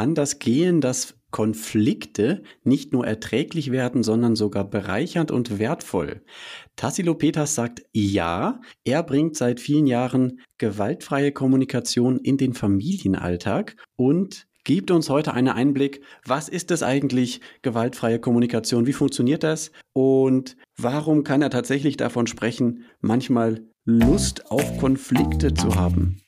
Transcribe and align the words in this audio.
kann 0.00 0.14
das 0.14 0.38
gehen, 0.38 0.80
dass 0.80 1.18
Konflikte 1.30 2.42
nicht 2.64 2.94
nur 2.94 3.06
erträglich 3.06 3.70
werden, 3.70 4.02
sondern 4.02 4.34
sogar 4.34 4.64
bereichernd 4.64 5.30
und 5.30 5.58
wertvoll. 5.58 6.22
Tassilo 6.74 7.14
Peters 7.14 7.54
sagt 7.54 7.82
ja, 7.92 8.62
er 8.82 9.02
bringt 9.02 9.36
seit 9.36 9.60
vielen 9.60 9.86
Jahren 9.86 10.40
gewaltfreie 10.56 11.32
Kommunikation 11.32 12.16
in 12.18 12.38
den 12.38 12.54
Familienalltag 12.54 13.76
und 13.96 14.46
gibt 14.64 14.90
uns 14.90 15.10
heute 15.10 15.34
einen 15.34 15.48
Einblick, 15.48 16.00
was 16.24 16.48
ist 16.48 16.70
es 16.70 16.82
eigentlich, 16.82 17.42
gewaltfreie 17.60 18.20
Kommunikation, 18.20 18.86
wie 18.86 18.94
funktioniert 18.94 19.42
das 19.42 19.70
und 19.92 20.56
warum 20.78 21.24
kann 21.24 21.42
er 21.42 21.50
tatsächlich 21.50 21.98
davon 21.98 22.26
sprechen, 22.26 22.84
manchmal 23.02 23.66
Lust 23.84 24.50
auf 24.50 24.78
Konflikte 24.78 25.52
zu 25.52 25.74
haben. 25.74 26.22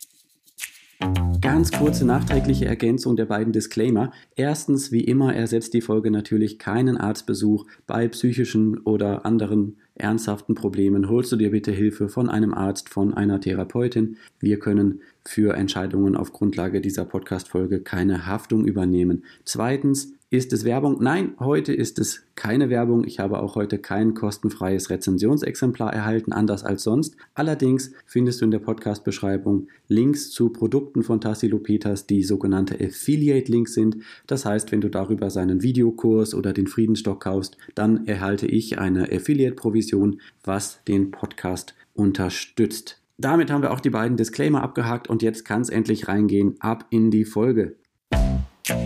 Ganz 1.41 1.73
kurze 1.73 2.07
nachträgliche 2.07 2.67
Ergänzung 2.67 3.17
der 3.17 3.27
beiden 3.27 3.53
Disclaimer. 3.53 4.13
Erstens, 4.37 4.93
wie 4.93 5.03
immer, 5.03 5.35
ersetzt 5.35 5.75
die 5.75 5.81
Folge 5.81 6.11
natürlich 6.11 6.59
keinen 6.59 6.97
Arztbesuch 6.97 7.67
bei 7.87 8.09
psychischen 8.09 8.79
oder 8.79 9.27
anderen 9.27 9.77
ernsthaften 9.95 10.55
Problemen. 10.55 11.09
Holst 11.09 11.33
du 11.33 11.37
dir 11.37 11.51
bitte 11.51 11.73
Hilfe 11.73 12.09
von 12.09 12.29
einem 12.29 12.55
Arzt, 12.55 12.89
von 12.89 13.15
einer 13.15 13.41
Therapeutin. 13.41 14.17
Wir 14.41 14.59
können 14.59 15.01
für 15.25 15.55
Entscheidungen 15.55 16.17
auf 16.17 16.33
Grundlage 16.33 16.81
dieser 16.81 17.05
Podcast-Folge 17.05 17.81
keine 17.81 18.27
Haftung 18.27 18.65
übernehmen. 18.65 19.25
Zweitens, 19.45 20.13
ist 20.33 20.55
es 20.55 20.65
Werbung? 20.65 20.97
Nein, 20.99 21.35
heute 21.41 21.75
ist 21.75 21.99
es 21.99 22.23
keine 22.37 22.71
Werbung. 22.71 23.05
Ich 23.05 23.19
habe 23.19 23.43
auch 23.43 23.55
heute 23.55 23.77
kein 23.77 24.15
kostenfreies 24.15 24.89
Rezensionsexemplar 24.89 25.93
erhalten, 25.93 26.33
anders 26.33 26.65
als 26.65 26.85
sonst. 26.85 27.17
Allerdings 27.35 27.93
findest 28.07 28.41
du 28.41 28.47
in 28.47 28.51
der 28.51 28.59
Podcast-Beschreibung 28.61 29.69
Links 29.89 30.31
zu 30.31 30.49
Produkten 30.49 31.03
von 31.03 31.21
Tassilo 31.21 31.59
Peters, 31.59 32.07
die 32.07 32.23
sogenannte 32.23 32.83
Affiliate-Links 32.83 33.75
sind. 33.75 33.99
Das 34.27 34.47
heißt, 34.47 34.73
wenn 34.73 34.81
du 34.81 34.89
darüber 34.89 35.29
seinen 35.29 35.63
Videokurs 35.63 36.35
oder 36.35 36.55
den 36.55 36.67
Friedenstock 36.67 37.21
kaufst, 37.25 37.59
dann 37.75 38.07
erhalte 38.07 38.47
ich 38.47 38.79
eine 38.79 39.13
Affiliate-Provision, 39.13 40.19
was 40.45 40.83
den 40.89 41.11
Podcast 41.11 41.75
unterstützt. 41.93 43.02
Damit 43.23 43.53
haben 43.53 43.63
wir 43.63 43.71
auch 43.71 43.79
die 43.79 43.91
beiden 43.91 44.17
Disclaimer 44.17 44.65
abgehakt 44.65 45.09
und 45.09 45.23
jetzt 45.23 45.45
kann 45.45 45.61
es 45.61 45.69
endlich 45.69 46.09
reingehen. 46.09 46.57
Ab 46.59 46.87
in 46.91 47.13
die 47.13 47.25
Folge. 47.25 47.77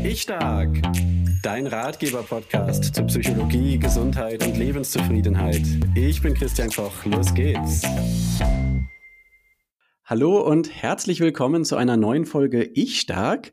Ich 0.04 0.20
Stark, 0.20 0.76
dein 1.42 1.66
Ratgeber-Podcast 1.66 2.94
zu 2.94 3.02
Psychologie, 3.04 3.78
Gesundheit 3.78 4.46
und 4.46 4.58
Lebenszufriedenheit. 4.58 5.62
Ich 5.94 6.20
bin 6.20 6.34
Christian 6.34 6.68
Koch, 6.68 7.06
los 7.06 7.32
geht's. 7.32 7.80
Hallo 10.04 10.46
und 10.46 10.70
herzlich 10.70 11.20
willkommen 11.20 11.64
zu 11.64 11.76
einer 11.76 11.96
neuen 11.96 12.26
Folge 12.26 12.62
Ich 12.62 13.00
Stark. 13.00 13.52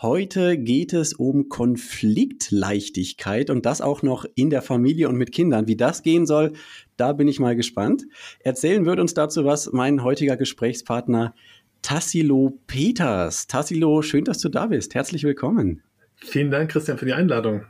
Heute 0.00 0.56
geht 0.56 0.94
es 0.94 1.12
um 1.12 1.50
Konfliktleichtigkeit 1.50 3.50
und 3.50 3.66
das 3.66 3.82
auch 3.82 4.02
noch 4.02 4.24
in 4.34 4.48
der 4.48 4.62
Familie 4.62 5.10
und 5.10 5.16
mit 5.16 5.30
Kindern. 5.30 5.66
Wie 5.66 5.76
das 5.76 6.02
gehen 6.02 6.24
soll, 6.24 6.54
da 7.00 7.12
bin 7.12 7.28
ich 7.28 7.40
mal 7.40 7.56
gespannt. 7.56 8.04
Erzählen 8.40 8.84
wird 8.84 9.00
uns 9.00 9.14
dazu 9.14 9.44
was 9.44 9.72
mein 9.72 10.04
heutiger 10.04 10.36
Gesprächspartner 10.36 11.34
Tassilo 11.82 12.58
Peters. 12.66 13.46
Tassilo, 13.46 14.02
schön, 14.02 14.24
dass 14.24 14.38
du 14.38 14.50
da 14.50 14.66
bist. 14.66 14.94
Herzlich 14.94 15.24
willkommen. 15.24 15.82
Vielen 16.16 16.50
Dank, 16.50 16.70
Christian, 16.70 16.98
für 16.98 17.06
die 17.06 17.14
Einladung. 17.14 17.62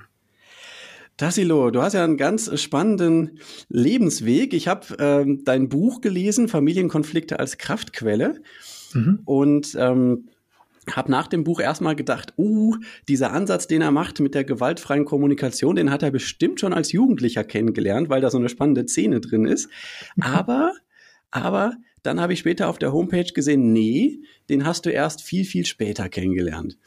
Tassilo, 1.17 1.71
du 1.71 1.83
hast 1.83 1.93
ja 1.93 2.03
einen 2.03 2.17
ganz 2.17 2.61
spannenden 2.61 3.39
Lebensweg. 3.69 4.53
Ich 4.53 4.67
habe 4.67 4.97
ähm, 4.99 5.45
dein 5.45 5.69
Buch 5.69 6.01
gelesen, 6.01 6.49
Familienkonflikte 6.49 7.39
als 7.39 7.59
Kraftquelle. 7.59 8.41
Mhm. 8.95 9.21
Und 9.27 9.77
ähm, 9.79 10.29
habe 10.89 11.11
nach 11.11 11.27
dem 11.27 11.45
Buch 11.45 11.61
erstmal 11.61 11.95
gedacht, 11.95 12.35
uh, 12.39 12.77
dieser 13.09 13.33
Ansatz, 13.33 13.67
den 13.67 13.83
er 13.83 13.91
macht 13.91 14.21
mit 14.21 14.35
der 14.35 14.45
gewaltfreien 14.45 15.05
Kommunikation, 15.05 15.77
den 15.77 15.91
hat 15.91 16.03
er 16.03 16.11
bestimmt 16.11 16.61
schon 16.61 16.73
als 16.73 16.93
Jugendlicher 16.93 17.45
kennengelernt, 17.45 18.09
weil 18.09 18.21
da 18.21 18.31
so 18.31 18.39
eine 18.39 18.49
spannende 18.49 18.87
Szene 18.87 19.21
drin 19.21 19.45
ist. 19.45 19.69
Aber, 20.21 20.73
aber 21.31 21.75
dann 22.03 22.21
habe 22.21 22.33
ich 22.33 22.39
später 22.39 22.69
auf 22.69 22.79
der 22.79 22.93
Homepage 22.93 23.33
gesehen, 23.33 23.73
nee, 23.73 24.21
den 24.49 24.65
hast 24.65 24.87
du 24.87 24.91
erst 24.91 25.23
viel, 25.23 25.45
viel 25.45 25.67
später 25.67 26.09
kennengelernt. 26.09 26.79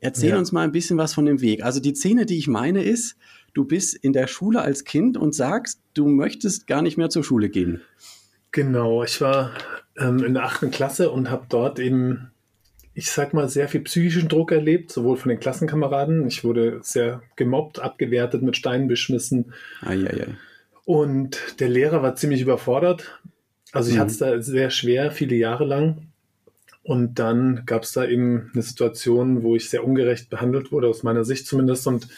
Erzähl 0.00 0.30
ja. 0.30 0.38
uns 0.38 0.52
mal 0.52 0.62
ein 0.62 0.72
bisschen 0.72 0.98
was 0.98 1.14
von 1.14 1.24
dem 1.24 1.40
Weg. 1.40 1.62
Also 1.64 1.80
die 1.80 1.94
Szene, 1.94 2.26
die 2.26 2.38
ich 2.38 2.48
meine, 2.48 2.82
ist, 2.82 3.16
du 3.54 3.64
bist 3.64 3.94
in 3.94 4.12
der 4.12 4.26
Schule 4.26 4.60
als 4.60 4.84
Kind 4.84 5.16
und 5.16 5.34
sagst, 5.34 5.80
du 5.94 6.08
möchtest 6.08 6.66
gar 6.66 6.82
nicht 6.82 6.98
mehr 6.98 7.08
zur 7.08 7.24
Schule 7.24 7.48
gehen. 7.48 7.80
Genau, 8.52 9.02
ich 9.02 9.20
war 9.20 9.52
ähm, 9.98 10.22
in 10.22 10.34
der 10.34 10.44
achten 10.44 10.70
Klasse 10.70 11.10
und 11.10 11.30
habe 11.30 11.46
dort 11.48 11.78
eben, 11.78 12.30
ich 12.96 13.10
sag 13.10 13.34
mal, 13.34 13.46
sehr 13.46 13.68
viel 13.68 13.82
psychischen 13.82 14.30
Druck 14.30 14.52
erlebt, 14.52 14.90
sowohl 14.90 15.18
von 15.18 15.28
den 15.28 15.38
Klassenkameraden. 15.38 16.26
Ich 16.26 16.44
wurde 16.44 16.80
sehr 16.82 17.22
gemobbt, 17.36 17.78
abgewertet, 17.78 18.40
mit 18.40 18.56
Steinen 18.56 18.88
beschmissen. 18.88 19.52
Ei, 19.82 19.96
ei, 19.96 20.22
ei. 20.22 20.26
Und 20.86 21.38
der 21.60 21.68
Lehrer 21.68 22.02
war 22.02 22.14
ziemlich 22.14 22.40
überfordert. 22.40 23.20
Also 23.72 23.90
ich 23.90 23.96
mhm. 23.96 24.00
hatte 24.00 24.10
es 24.12 24.18
da 24.18 24.40
sehr 24.40 24.70
schwer, 24.70 25.10
viele 25.10 25.36
Jahre 25.36 25.66
lang. 25.66 26.08
Und 26.82 27.18
dann 27.18 27.64
gab 27.66 27.82
es 27.82 27.92
da 27.92 28.06
eben 28.06 28.50
eine 28.54 28.62
Situation, 28.62 29.42
wo 29.42 29.56
ich 29.56 29.68
sehr 29.68 29.84
ungerecht 29.84 30.30
behandelt 30.30 30.72
wurde, 30.72 30.88
aus 30.88 31.02
meiner 31.02 31.24
Sicht 31.24 31.46
zumindest. 31.46 31.86
Und 31.86 32.08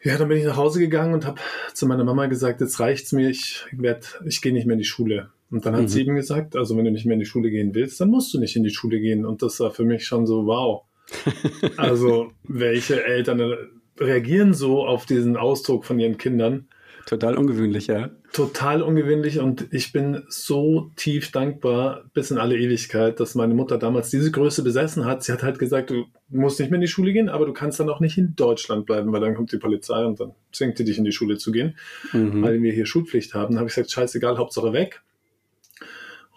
ja, 0.00 0.16
dann 0.16 0.28
bin 0.28 0.38
ich 0.38 0.44
nach 0.44 0.56
Hause 0.56 0.78
gegangen 0.78 1.12
und 1.12 1.26
habe 1.26 1.40
zu 1.72 1.88
meiner 1.88 2.04
Mama 2.04 2.26
gesagt, 2.26 2.60
jetzt 2.60 2.78
reicht's 2.78 3.10
mir, 3.10 3.30
ich 3.30 3.64
werd, 3.72 4.20
ich 4.24 4.40
gehe 4.40 4.52
nicht 4.52 4.66
mehr 4.66 4.74
in 4.74 4.80
die 4.80 4.84
Schule. 4.84 5.30
Und 5.54 5.64
dann 5.64 5.76
hat 5.76 5.82
mhm. 5.82 5.88
sie 5.88 6.00
eben 6.00 6.16
gesagt, 6.16 6.56
also 6.56 6.76
wenn 6.76 6.84
du 6.84 6.90
nicht 6.90 7.06
mehr 7.06 7.14
in 7.14 7.20
die 7.20 7.26
Schule 7.26 7.48
gehen 7.48 7.76
willst, 7.76 8.00
dann 8.00 8.10
musst 8.10 8.34
du 8.34 8.40
nicht 8.40 8.56
in 8.56 8.64
die 8.64 8.74
Schule 8.74 8.98
gehen. 8.98 9.24
Und 9.24 9.40
das 9.40 9.60
war 9.60 9.70
für 9.70 9.84
mich 9.84 10.04
schon 10.04 10.26
so, 10.26 10.46
wow. 10.46 10.82
also 11.76 12.32
welche 12.42 13.04
Eltern 13.04 13.54
reagieren 14.00 14.52
so 14.52 14.84
auf 14.84 15.06
diesen 15.06 15.36
Ausdruck 15.36 15.84
von 15.84 16.00
ihren 16.00 16.18
Kindern? 16.18 16.66
Total 17.06 17.36
ungewöhnlich, 17.36 17.86
ja. 17.86 18.10
Total 18.32 18.82
ungewöhnlich 18.82 19.38
und 19.38 19.68
ich 19.70 19.92
bin 19.92 20.24
so 20.26 20.90
tief 20.96 21.30
dankbar 21.30 22.02
bis 22.14 22.32
in 22.32 22.38
alle 22.38 22.58
Ewigkeit, 22.58 23.20
dass 23.20 23.36
meine 23.36 23.54
Mutter 23.54 23.78
damals 23.78 24.10
diese 24.10 24.32
Größe 24.32 24.64
besessen 24.64 25.04
hat. 25.04 25.22
Sie 25.22 25.30
hat 25.30 25.44
halt 25.44 25.60
gesagt, 25.60 25.90
du 25.90 26.06
musst 26.30 26.58
nicht 26.58 26.70
mehr 26.72 26.78
in 26.78 26.80
die 26.80 26.88
Schule 26.88 27.12
gehen, 27.12 27.28
aber 27.28 27.46
du 27.46 27.52
kannst 27.52 27.78
dann 27.78 27.90
auch 27.90 28.00
nicht 28.00 28.18
in 28.18 28.34
Deutschland 28.34 28.86
bleiben, 28.86 29.12
weil 29.12 29.20
dann 29.20 29.36
kommt 29.36 29.52
die 29.52 29.58
Polizei 29.58 30.04
und 30.04 30.18
dann 30.18 30.32
zwingt 30.50 30.78
sie 30.78 30.84
dich 30.84 30.98
in 30.98 31.04
die 31.04 31.12
Schule 31.12 31.38
zu 31.38 31.52
gehen, 31.52 31.76
mhm. 32.12 32.42
weil 32.42 32.60
wir 32.60 32.72
hier 32.72 32.86
Schulpflicht 32.86 33.34
haben. 33.34 33.54
Da 33.54 33.60
habe 33.60 33.68
ich 33.68 33.74
gesagt, 33.76 33.92
scheißegal, 33.92 34.36
Hauptsache 34.36 34.72
weg. 34.72 35.02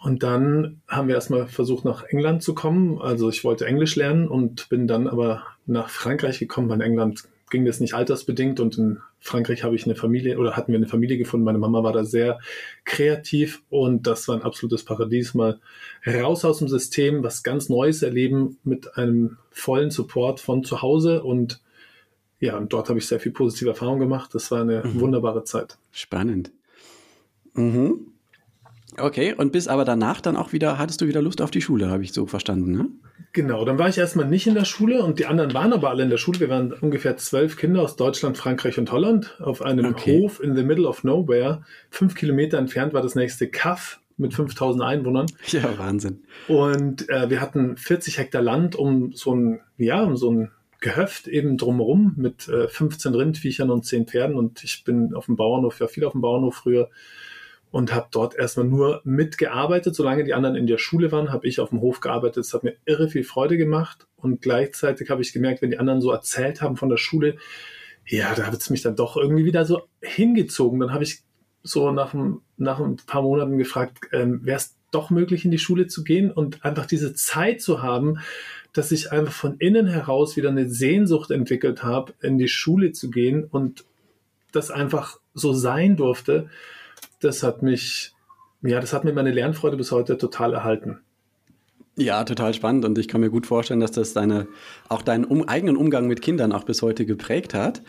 Und 0.00 0.22
dann 0.22 0.80
haben 0.86 1.08
wir 1.08 1.16
erstmal 1.16 1.46
versucht, 1.48 1.84
nach 1.84 2.04
England 2.04 2.42
zu 2.42 2.54
kommen. 2.54 3.00
Also 3.00 3.28
ich 3.28 3.42
wollte 3.42 3.66
Englisch 3.66 3.96
lernen 3.96 4.28
und 4.28 4.68
bin 4.68 4.86
dann 4.86 5.08
aber 5.08 5.42
nach 5.66 5.90
Frankreich 5.90 6.38
gekommen, 6.38 6.68
weil 6.68 6.76
in 6.76 6.82
England 6.82 7.24
ging 7.50 7.64
das 7.64 7.80
nicht 7.80 7.94
altersbedingt 7.94 8.60
und 8.60 8.78
in 8.78 9.00
Frankreich 9.20 9.64
habe 9.64 9.74
ich 9.74 9.84
eine 9.84 9.94
Familie 9.94 10.38
oder 10.38 10.56
hatten 10.56 10.70
wir 10.72 10.78
eine 10.78 10.86
Familie 10.86 11.18
gefunden. 11.18 11.44
Meine 11.44 11.58
Mama 11.58 11.82
war 11.82 11.92
da 11.92 12.04
sehr 12.04 12.38
kreativ 12.84 13.62
und 13.70 14.06
das 14.06 14.28
war 14.28 14.36
ein 14.36 14.42
absolutes 14.42 14.84
Paradies. 14.84 15.34
Mal 15.34 15.58
raus 16.06 16.44
aus 16.44 16.58
dem 16.58 16.68
System, 16.68 17.22
was 17.22 17.42
ganz 17.42 17.68
Neues 17.68 18.02
erleben 18.02 18.58
mit 18.64 18.96
einem 18.96 19.38
vollen 19.50 19.90
Support 19.90 20.40
von 20.40 20.62
zu 20.62 20.82
Hause 20.82 21.22
und 21.22 21.60
ja, 22.40 22.56
und 22.56 22.72
dort 22.72 22.88
habe 22.88 23.00
ich 23.00 23.06
sehr 23.06 23.18
viel 23.18 23.32
positive 23.32 23.70
Erfahrung 23.70 23.98
gemacht. 23.98 24.32
Das 24.32 24.52
war 24.52 24.60
eine 24.60 24.84
mhm. 24.84 25.00
wunderbare 25.00 25.42
Zeit. 25.42 25.76
Spannend. 25.90 26.52
Mhm. 27.54 28.12
Okay, 29.00 29.34
und 29.34 29.52
bis 29.52 29.68
aber 29.68 29.84
danach 29.84 30.20
dann 30.20 30.36
auch 30.36 30.52
wieder, 30.52 30.78
hattest 30.78 31.00
du 31.00 31.06
wieder 31.06 31.22
Lust 31.22 31.40
auf 31.42 31.50
die 31.50 31.60
Schule, 31.60 31.90
habe 31.90 32.02
ich 32.02 32.12
so 32.12 32.26
verstanden, 32.26 32.72
ne? 32.72 32.88
Genau, 33.32 33.64
dann 33.64 33.78
war 33.78 33.88
ich 33.88 33.98
erstmal 33.98 34.26
nicht 34.26 34.46
in 34.46 34.54
der 34.54 34.64
Schule 34.64 35.02
und 35.02 35.18
die 35.18 35.26
anderen 35.26 35.52
waren 35.52 35.72
aber 35.72 35.90
alle 35.90 36.02
in 36.02 36.10
der 36.10 36.16
Schule. 36.16 36.40
Wir 36.40 36.48
waren 36.48 36.72
ungefähr 36.72 37.16
zwölf 37.18 37.56
Kinder 37.56 37.82
aus 37.82 37.96
Deutschland, 37.96 38.38
Frankreich 38.38 38.78
und 38.78 38.90
Holland 38.90 39.38
auf 39.40 39.62
einem 39.62 39.84
okay. 39.86 40.22
Hof 40.22 40.42
in 40.42 40.56
the 40.56 40.62
middle 40.62 40.88
of 40.88 41.04
nowhere. 41.04 41.62
Fünf 41.90 42.14
Kilometer 42.14 42.58
entfernt 42.58 42.94
war 42.94 43.02
das 43.02 43.14
nächste 43.14 43.48
Kaff 43.48 44.00
mit 44.16 44.34
5000 44.34 44.82
Einwohnern. 44.82 45.26
Ja, 45.46 45.78
Wahnsinn. 45.78 46.22
Und 46.48 47.08
äh, 47.10 47.28
wir 47.28 47.40
hatten 47.40 47.76
40 47.76 48.18
Hektar 48.18 48.42
Land 48.42 48.76
um 48.76 49.12
so 49.12 49.34
ein, 49.34 49.60
ja, 49.76 50.02
um 50.02 50.16
so 50.16 50.30
ein 50.30 50.50
Gehöft 50.80 51.26
eben 51.26 51.58
drumherum 51.58 52.14
mit 52.16 52.48
äh, 52.48 52.68
15 52.68 53.14
Rindviechern 53.14 53.70
und 53.70 53.84
10 53.84 54.06
Pferden 54.06 54.36
und 54.36 54.62
ich 54.62 54.84
bin 54.84 55.12
auf 55.14 55.26
dem 55.26 55.36
Bauernhof, 55.36 55.80
ja 55.80 55.88
viel 55.88 56.04
auf 56.04 56.12
dem 56.12 56.20
Bauernhof 56.20 56.54
früher 56.54 56.88
und 57.70 57.92
habe 57.92 58.08
dort 58.10 58.34
erstmal 58.34 58.66
nur 58.66 59.00
mitgearbeitet. 59.04 59.94
Solange 59.94 60.24
die 60.24 60.34
anderen 60.34 60.56
in 60.56 60.66
der 60.66 60.78
Schule 60.78 61.12
waren, 61.12 61.32
habe 61.32 61.46
ich 61.46 61.60
auf 61.60 61.70
dem 61.70 61.80
Hof 61.80 62.00
gearbeitet. 62.00 62.44
Es 62.44 62.54
hat 62.54 62.64
mir 62.64 62.76
irre 62.86 63.08
viel 63.08 63.24
Freude 63.24 63.56
gemacht 63.56 64.06
und 64.16 64.40
gleichzeitig 64.40 65.10
habe 65.10 65.22
ich 65.22 65.32
gemerkt, 65.32 65.62
wenn 65.62 65.70
die 65.70 65.78
anderen 65.78 66.00
so 66.00 66.10
erzählt 66.10 66.62
haben 66.62 66.76
von 66.76 66.88
der 66.88 66.96
Schule, 66.96 67.36
ja, 68.06 68.34
da 68.34 68.46
hat 68.46 68.54
es 68.54 68.70
mich 68.70 68.82
dann 68.82 68.96
doch 68.96 69.16
irgendwie 69.16 69.44
wieder 69.44 69.64
so 69.66 69.82
hingezogen. 70.00 70.80
Dann 70.80 70.92
habe 70.92 71.04
ich 71.04 71.22
so 71.62 71.90
nach 71.90 72.14
ein, 72.14 72.40
nach 72.56 72.80
ein 72.80 72.96
paar 72.96 73.22
Monaten 73.22 73.58
gefragt, 73.58 73.98
ähm, 74.12 74.40
wäre 74.44 74.56
es 74.56 74.76
doch 74.90 75.10
möglich, 75.10 75.44
in 75.44 75.50
die 75.50 75.58
Schule 75.58 75.86
zu 75.86 76.02
gehen 76.04 76.30
und 76.30 76.64
einfach 76.64 76.86
diese 76.86 77.14
Zeit 77.14 77.60
zu 77.60 77.82
haben, 77.82 78.18
dass 78.72 78.92
ich 78.92 79.12
einfach 79.12 79.34
von 79.34 79.56
innen 79.58 79.86
heraus 79.86 80.36
wieder 80.36 80.48
eine 80.48 80.70
Sehnsucht 80.70 81.30
entwickelt 81.30 81.82
habe, 81.82 82.14
in 82.22 82.38
die 82.38 82.48
Schule 82.48 82.92
zu 82.92 83.10
gehen 83.10 83.44
und 83.44 83.84
das 84.52 84.70
einfach 84.70 85.18
so 85.34 85.52
sein 85.52 85.96
durfte 85.96 86.48
das 87.20 87.42
hat 87.42 87.62
mich, 87.62 88.14
ja, 88.62 88.80
das 88.80 88.92
hat 88.92 89.04
mir 89.04 89.12
meine 89.12 89.30
Lernfreude 89.30 89.76
bis 89.76 89.92
heute 89.92 90.18
total 90.18 90.54
erhalten. 90.54 91.00
Ja, 91.96 92.22
total 92.22 92.54
spannend 92.54 92.84
und 92.84 92.96
ich 92.96 93.08
kann 93.08 93.20
mir 93.20 93.30
gut 93.30 93.46
vorstellen, 93.46 93.80
dass 93.80 93.90
das 93.90 94.12
deine, 94.12 94.46
auch 94.88 95.02
deinen 95.02 95.24
um, 95.24 95.48
eigenen 95.48 95.76
Umgang 95.76 96.06
mit 96.06 96.22
Kindern 96.22 96.52
auch 96.52 96.62
bis 96.62 96.80
heute 96.80 97.04
geprägt 97.04 97.54
hat. 97.54 97.82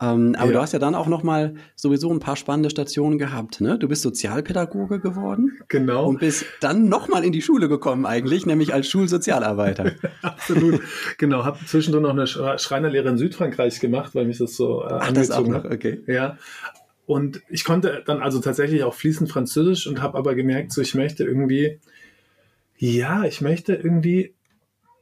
Ähm, 0.00 0.34
aber 0.36 0.48
ja. 0.48 0.52
du 0.52 0.60
hast 0.60 0.72
ja 0.72 0.78
dann 0.78 0.94
auch 0.94 1.06
noch 1.06 1.22
mal 1.22 1.54
sowieso 1.76 2.10
ein 2.10 2.18
paar 2.18 2.36
spannende 2.36 2.68
Stationen 2.68 3.16
gehabt. 3.16 3.60
Ne? 3.60 3.78
Du 3.78 3.88
bist 3.88 4.02
Sozialpädagoge 4.02 5.00
geworden. 5.00 5.52
Genau. 5.68 6.08
Und 6.08 6.20
bist 6.20 6.44
dann 6.60 6.88
noch 6.88 7.08
mal 7.08 7.24
in 7.24 7.32
die 7.32 7.42
Schule 7.42 7.68
gekommen 7.68 8.04
eigentlich, 8.04 8.44
nämlich 8.44 8.74
als 8.74 8.88
Schulsozialarbeiter. 8.88 9.92
Absolut. 10.22 10.82
Genau. 11.16 11.44
Habe 11.44 11.58
zwischendurch 11.64 12.02
noch 12.02 12.10
eine 12.10 12.58
Schreinerlehre 12.58 13.08
in 13.08 13.18
Südfrankreich 13.18 13.80
gemacht, 13.80 14.14
weil 14.14 14.26
mich 14.26 14.38
das 14.38 14.56
so 14.56 14.82
äh, 14.82 14.88
Ach, 14.90 15.12
das 15.12 15.30
auch 15.30 15.46
noch? 15.46 15.64
Okay. 15.64 16.02
Ja. 16.06 16.38
Und 17.06 17.42
ich 17.48 17.64
konnte 17.64 18.02
dann 18.06 18.20
also 18.20 18.40
tatsächlich 18.40 18.82
auch 18.82 18.94
fließend 18.94 19.30
Französisch 19.30 19.86
und 19.86 20.00
habe 20.00 20.16
aber 20.16 20.34
gemerkt, 20.34 20.72
so 20.72 20.80
ich 20.80 20.94
möchte 20.94 21.24
irgendwie, 21.24 21.80
ja, 22.78 23.24
ich 23.24 23.40
möchte 23.40 23.74
irgendwie 23.74 24.34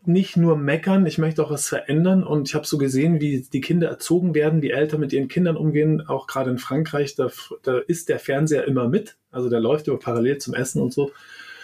nicht 0.04 0.36
nur 0.36 0.56
meckern, 0.56 1.06
ich 1.06 1.18
möchte 1.18 1.44
auch 1.44 1.50
was 1.50 1.68
verändern. 1.68 2.24
Und 2.24 2.48
ich 2.48 2.54
habe 2.54 2.66
so 2.66 2.76
gesehen, 2.76 3.20
wie 3.20 3.46
die 3.52 3.60
Kinder 3.60 3.88
erzogen 3.88 4.34
werden, 4.34 4.62
wie 4.62 4.70
Eltern 4.70 5.00
mit 5.00 5.12
ihren 5.12 5.28
Kindern 5.28 5.56
umgehen. 5.56 6.06
Auch 6.06 6.26
gerade 6.26 6.50
in 6.50 6.58
Frankreich, 6.58 7.14
da, 7.14 7.30
da 7.62 7.78
ist 7.78 8.08
der 8.08 8.18
Fernseher 8.18 8.66
immer 8.66 8.88
mit. 8.88 9.16
Also 9.30 9.48
der 9.48 9.60
läuft 9.60 9.86
immer 9.86 9.98
parallel 9.98 10.38
zum 10.38 10.54
Essen 10.54 10.82
und 10.82 10.92
so. 10.92 11.12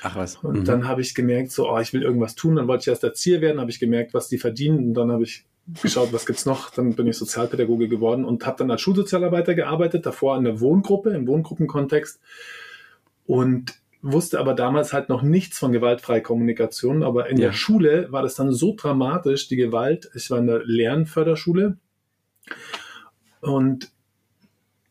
Ach 0.02 0.14
was. 0.14 0.36
Und 0.36 0.60
mhm. 0.60 0.64
dann 0.64 0.86
habe 0.86 1.00
ich 1.00 1.16
gemerkt, 1.16 1.50
so, 1.50 1.68
oh, 1.68 1.80
ich 1.80 1.92
will 1.92 2.02
irgendwas 2.02 2.36
tun. 2.36 2.54
Dann 2.54 2.68
wollte 2.68 2.82
ich 2.82 2.88
erst 2.88 3.02
Erzieher 3.02 3.40
werden, 3.40 3.60
habe 3.60 3.70
ich 3.70 3.80
gemerkt, 3.80 4.14
was 4.14 4.28
die 4.28 4.38
verdienen. 4.38 4.78
Und 4.78 4.94
dann 4.94 5.10
habe 5.10 5.24
ich 5.24 5.44
geschaut, 5.82 6.12
was 6.12 6.26
gibt's 6.26 6.46
noch. 6.46 6.70
Dann 6.70 6.94
bin 6.94 7.06
ich 7.06 7.16
Sozialpädagoge 7.16 7.88
geworden 7.88 8.24
und 8.24 8.46
habe 8.46 8.58
dann 8.58 8.70
als 8.70 8.80
Schulsozialarbeiter 8.80 9.54
gearbeitet, 9.54 10.06
davor 10.06 10.36
in 10.36 10.44
der 10.44 10.60
Wohngruppe, 10.60 11.10
im 11.10 11.26
Wohngruppenkontext. 11.26 12.20
Und 13.26 13.74
wusste 14.00 14.38
aber 14.38 14.54
damals 14.54 14.92
halt 14.92 15.08
noch 15.08 15.22
nichts 15.22 15.58
von 15.58 15.72
gewaltfreier 15.72 16.20
Kommunikation. 16.20 17.02
Aber 17.02 17.28
in 17.28 17.38
ja. 17.38 17.48
der 17.48 17.52
Schule 17.52 18.10
war 18.10 18.22
das 18.22 18.34
dann 18.34 18.52
so 18.52 18.74
dramatisch, 18.76 19.48
die 19.48 19.56
Gewalt. 19.56 20.10
Ich 20.14 20.30
war 20.30 20.38
in 20.38 20.46
der 20.46 20.62
Lernförderschule 20.64 21.76
und 23.40 23.90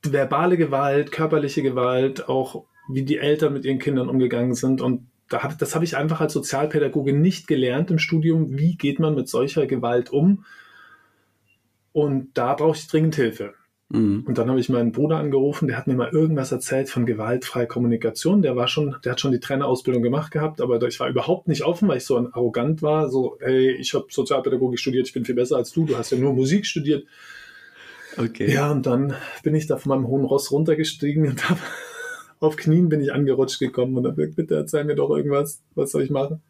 verbale 0.03 0.57
Gewalt, 0.57 1.11
körperliche 1.11 1.63
Gewalt, 1.63 2.29
auch 2.29 2.65
wie 2.89 3.03
die 3.03 3.17
Eltern 3.17 3.53
mit 3.53 3.65
ihren 3.65 3.79
Kindern 3.79 4.09
umgegangen 4.09 4.55
sind. 4.55 4.81
Und 4.81 5.07
da 5.29 5.43
hab, 5.43 5.57
das 5.57 5.75
habe 5.75 5.83
ich 5.83 5.97
einfach 5.97 6.21
als 6.21 6.33
Sozialpädagoge 6.33 7.13
nicht 7.13 7.47
gelernt 7.47 7.91
im 7.91 7.99
Studium. 7.99 8.57
Wie 8.57 8.77
geht 8.77 8.99
man 8.99 9.15
mit 9.15 9.27
solcher 9.27 9.67
Gewalt 9.67 10.09
um? 10.11 10.45
Und 11.93 12.29
da 12.37 12.53
brauche 12.53 12.77
ich 12.77 12.87
dringend 12.87 13.15
Hilfe. 13.15 13.53
Mhm. 13.89 14.25
Und 14.27 14.37
dann 14.37 14.49
habe 14.49 14.59
ich 14.59 14.67
meinen 14.67 14.91
Bruder 14.91 15.17
angerufen, 15.17 15.67
der 15.67 15.77
hat 15.77 15.87
mir 15.87 15.95
mal 15.95 16.09
irgendwas 16.11 16.51
erzählt 16.51 16.89
von 16.89 17.05
gewaltfreier 17.05 17.67
Kommunikation. 17.67 18.41
Der 18.41 18.55
war 18.55 18.67
schon, 18.67 18.95
der 19.05 19.13
hat 19.13 19.21
schon 19.21 19.31
die 19.31 19.39
Trainerausbildung 19.39 20.03
gemacht 20.03 20.31
gehabt, 20.31 20.59
aber 20.59 20.81
ich 20.83 20.99
war 20.99 21.07
überhaupt 21.07 21.47
nicht 21.47 21.63
offen, 21.63 21.87
weil 21.87 21.97
ich 21.97 22.05
so 22.05 22.17
arrogant 22.17 22.81
war. 22.81 23.09
So, 23.09 23.37
hey, 23.39 23.71
ich 23.71 23.93
habe 23.93 24.07
Sozialpädagogik 24.09 24.79
studiert, 24.79 25.07
ich 25.07 25.13
bin 25.13 25.23
viel 25.23 25.35
besser 25.35 25.55
als 25.55 25.71
du, 25.71 25.85
du 25.85 25.97
hast 25.97 26.11
ja 26.11 26.17
nur 26.17 26.33
Musik 26.33 26.65
studiert. 26.65 27.05
Okay. 28.17 28.51
Ja, 28.51 28.71
und 28.71 28.85
dann 28.85 29.13
bin 29.43 29.55
ich 29.55 29.67
da 29.67 29.77
von 29.77 29.89
meinem 29.91 30.07
hohen 30.07 30.25
Ross 30.25 30.51
runtergestiegen 30.51 31.27
und 31.27 31.49
habe 31.49 31.59
auf 32.39 32.57
Knien 32.57 32.89
bin 32.89 32.99
ich 32.99 33.13
angerutscht 33.13 33.59
gekommen 33.59 33.95
und 33.95 34.03
dann 34.03 34.15
gesagt, 34.15 34.35
bitte 34.35 34.55
erzähl 34.55 34.83
mir 34.83 34.95
doch 34.95 35.15
irgendwas, 35.15 35.63
was 35.75 35.91
soll 35.91 36.03
ich 36.03 36.09
machen? 36.09 36.41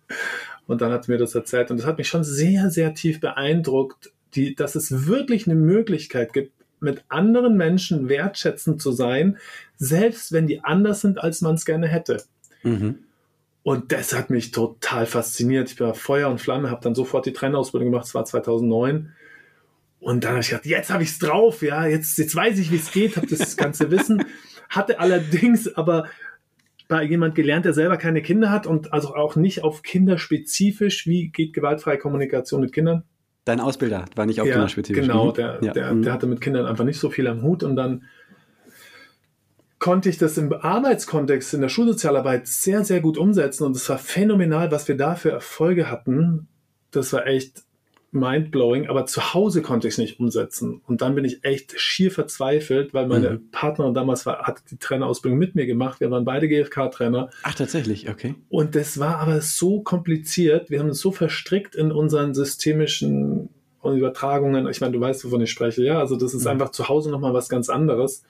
Und 0.66 0.82
dann 0.82 0.92
hat 0.92 1.08
mir 1.08 1.18
das 1.18 1.36
erzählt 1.36 1.70
und 1.70 1.78
das 1.78 1.86
hat 1.86 1.98
mich 1.98 2.08
schon 2.08 2.24
sehr, 2.24 2.72
sehr 2.72 2.94
tief 2.94 3.20
beeindruckt, 3.20 4.12
die, 4.36 4.56
dass 4.56 4.76
es 4.76 5.08
wirklich 5.08 5.48
eine 5.48 5.56
Möglichkeit 5.56 6.34
gibt, 6.34 6.54
mit 6.80 7.04
anderen 7.10 7.58
Menschen 7.58 8.08
wertschätzend 8.08 8.82
zu 8.82 8.92
sein, 8.92 9.38
selbst 9.78 10.32
wenn 10.32 10.48
die 10.48 10.64
anders 10.64 11.02
sind, 11.02 11.20
als 11.20 11.42
man 11.42 11.56
es 11.56 11.66
gerne 11.66 11.88
hätte. 11.88 12.24
Mhm. 12.64 13.00
Und 13.64 13.92
das 13.92 14.16
hat 14.16 14.30
mich 14.30 14.52
total 14.52 15.06
fasziniert. 15.06 15.72
Ich 15.72 15.80
war 15.80 15.94
Feuer 15.94 16.30
und 16.30 16.40
Flamme, 16.40 16.70
habe 16.70 16.82
dann 16.84 16.96
sofort 16.96 17.26
die 17.26 17.34
Trainerausbildung 17.34 17.92
gemacht, 17.92 18.06
das 18.06 18.16
war 18.16 18.26
2009. 18.26 19.12
Und 20.00 20.24
dann 20.24 20.32
habe 20.32 20.42
ich 20.42 20.50
gedacht, 20.50 20.66
jetzt 20.66 20.90
habe 20.90 21.04
ich 21.04 21.10
es 21.10 21.20
drauf, 21.20 21.62
ja, 21.62 21.86
jetzt, 21.86 22.18
jetzt 22.18 22.36
weiß 22.36 22.60
ich, 22.60 22.72
wie 22.72 22.78
es 22.78 22.92
geht, 22.92 23.18
habe 23.18 23.28
das 23.28 23.58
ganze 23.58 23.92
Wissen. 23.92 24.24
Hatte 24.70 25.00
allerdings 25.00 25.76
aber 25.76 26.06
bei 26.88 27.04
jemand 27.04 27.36
gelernt, 27.36 27.66
der 27.66 27.74
selber 27.74 27.98
keine 27.98 28.22
Kinder 28.22 28.52
hat 28.52 28.68
und 28.68 28.94
also 28.94 29.14
auch 29.16 29.36
nicht 29.36 29.64
auf 29.64 29.82
Kinder 29.82 30.18
spezifisch, 30.18 31.06
wie 31.08 31.30
geht 31.30 31.54
gewaltfreie 31.54 31.98
Kommunikation 31.98 32.62
mit 32.62 32.72
Kindern, 32.72 33.04
Dein 33.48 33.62
Ausbilder 33.62 34.06
war 34.16 34.26
nicht 34.26 34.42
auch 34.42 34.46
ja, 34.46 34.54
kinderspezifisch. 34.54 35.08
Genau, 35.08 35.28
mhm. 35.28 35.34
der, 35.36 35.60
ja. 35.62 35.72
der, 35.72 35.94
mhm. 35.94 36.02
der 36.02 36.12
hatte 36.12 36.28
mit 36.28 36.42
Kindern 36.42 36.66
einfach 36.66 36.84
nicht 36.84 37.00
so 37.00 37.10
viel 37.10 37.28
am 37.28 37.44
Hut 37.44 37.64
und 37.64 37.78
dann 37.78 38.04
konnte 39.80 40.10
ich 40.10 40.18
das 40.18 40.38
im 40.38 40.52
Arbeitskontext 40.52 41.54
in 41.54 41.62
der 41.62 41.70
Schulsozialarbeit 41.70 42.48
sehr, 42.48 42.84
sehr 42.84 43.00
gut 43.00 43.18
umsetzen 43.18 43.64
und 43.64 43.76
es 43.76 43.88
war 43.90 44.00
phänomenal, 44.00 44.72
was 44.72 44.90
wir 44.90 44.98
da 44.98 45.16
für 45.16 45.32
Erfolge 45.32 45.90
hatten. 45.90 46.50
Das 46.92 47.14
war 47.14 47.26
echt 47.26 47.64
mindblowing, 48.20 48.88
aber 48.88 49.06
zu 49.06 49.34
Hause 49.34 49.62
konnte 49.62 49.88
ich 49.88 49.96
es 49.96 49.98
nicht 49.98 50.20
umsetzen. 50.20 50.82
Und 50.88 51.02
dann 51.02 51.16
bin 51.16 51.26
ich 51.26 51.44
echt 51.44 51.80
schier 51.80 52.12
verzweifelt, 52.12 52.94
weil 52.94 53.08
meine 53.08 53.32
mhm. 53.32 53.52
Partnerin 53.52 53.94
damals 53.94 54.26
war, 54.26 54.44
hat 54.44 54.62
die 54.72 54.78
Trainerausbildung 54.78 55.38
mit 55.38 55.56
mir 55.56 55.66
gemacht. 55.66 56.00
Wir 56.00 56.12
waren 56.12 56.26
beide 56.26 56.48
GFK-Trainer. 56.48 57.30
Ach, 57.44 57.56
tatsächlich, 57.56 58.10
okay. 58.10 58.36
Und 58.50 58.76
das 58.76 59.00
war 59.00 59.18
aber 59.18 59.42
so 59.42 59.82
kompliziert. 59.82 60.70
Wir 60.70 60.80
haben 60.80 60.90
uns 60.90 61.00
so 61.00 61.12
verstrickt 61.12 61.76
in 61.76 61.92
unseren 61.92 62.34
systemischen 62.34 63.50
Übertragungen. 63.84 64.68
Ich 64.68 64.82
meine, 64.82 64.94
du 64.94 65.00
weißt, 65.00 65.24
wovon 65.26 65.42
ich 65.42 65.52
spreche. 65.52 65.84
Ja, 65.84 66.00
also 66.00 66.16
das 66.16 66.34
ist 66.34 66.44
mhm. 66.44 66.52
einfach 66.52 66.72
zu 66.72 66.90
Hause 66.90 67.12
nochmal 67.12 67.34
was 67.34 67.50
ganz 67.50 67.70
anderes. 67.70 68.24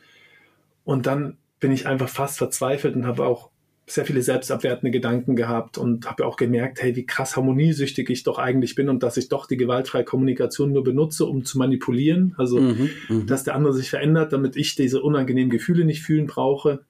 Und 0.84 1.06
dann 1.06 1.38
bin 1.60 1.72
ich 1.72 1.88
einfach 1.88 2.10
fast 2.10 2.38
verzweifelt 2.38 2.96
und 2.96 3.06
habe 3.06 3.26
auch 3.26 3.50
sehr 3.90 4.06
viele 4.06 4.22
selbstabwertende 4.22 4.92
Gedanken 4.92 5.38
gehabt 5.38 5.78
und 5.78 6.10
habe 6.10 6.26
auch 6.26 6.36
gemerkt, 6.36 6.84
hey, 6.84 6.98
wie 6.98 7.06
krass 7.06 7.38
harmoniesüchtig 7.38 8.10
ich 8.10 8.24
doch 8.24 8.38
eigentlich 8.38 8.76
bin 8.76 8.90
und 8.90 9.02
dass 9.02 9.16
ich 9.16 9.30
doch 9.30 9.48
die 9.48 9.56
gewaltfreie 9.56 10.04
Kommunikation 10.04 10.74
nur 10.74 10.84
benutze, 10.84 11.26
um 11.26 11.46
zu 11.46 11.58
manipulieren. 11.58 12.36
Also, 12.38 12.60
mhm, 12.60 12.90
mhm, 13.08 13.28
dass 13.28 13.46
der 13.46 13.56
andere 13.56 13.74
sich 13.74 13.90
verändert, 13.90 14.34
damit 14.34 14.58
ich 14.58 14.76
diese 14.76 15.02
unangenehmen 15.02 15.50
Gefühle 15.50 15.86
nicht 15.86 16.04
fühlen 16.04 16.28
brauche. 16.28 16.84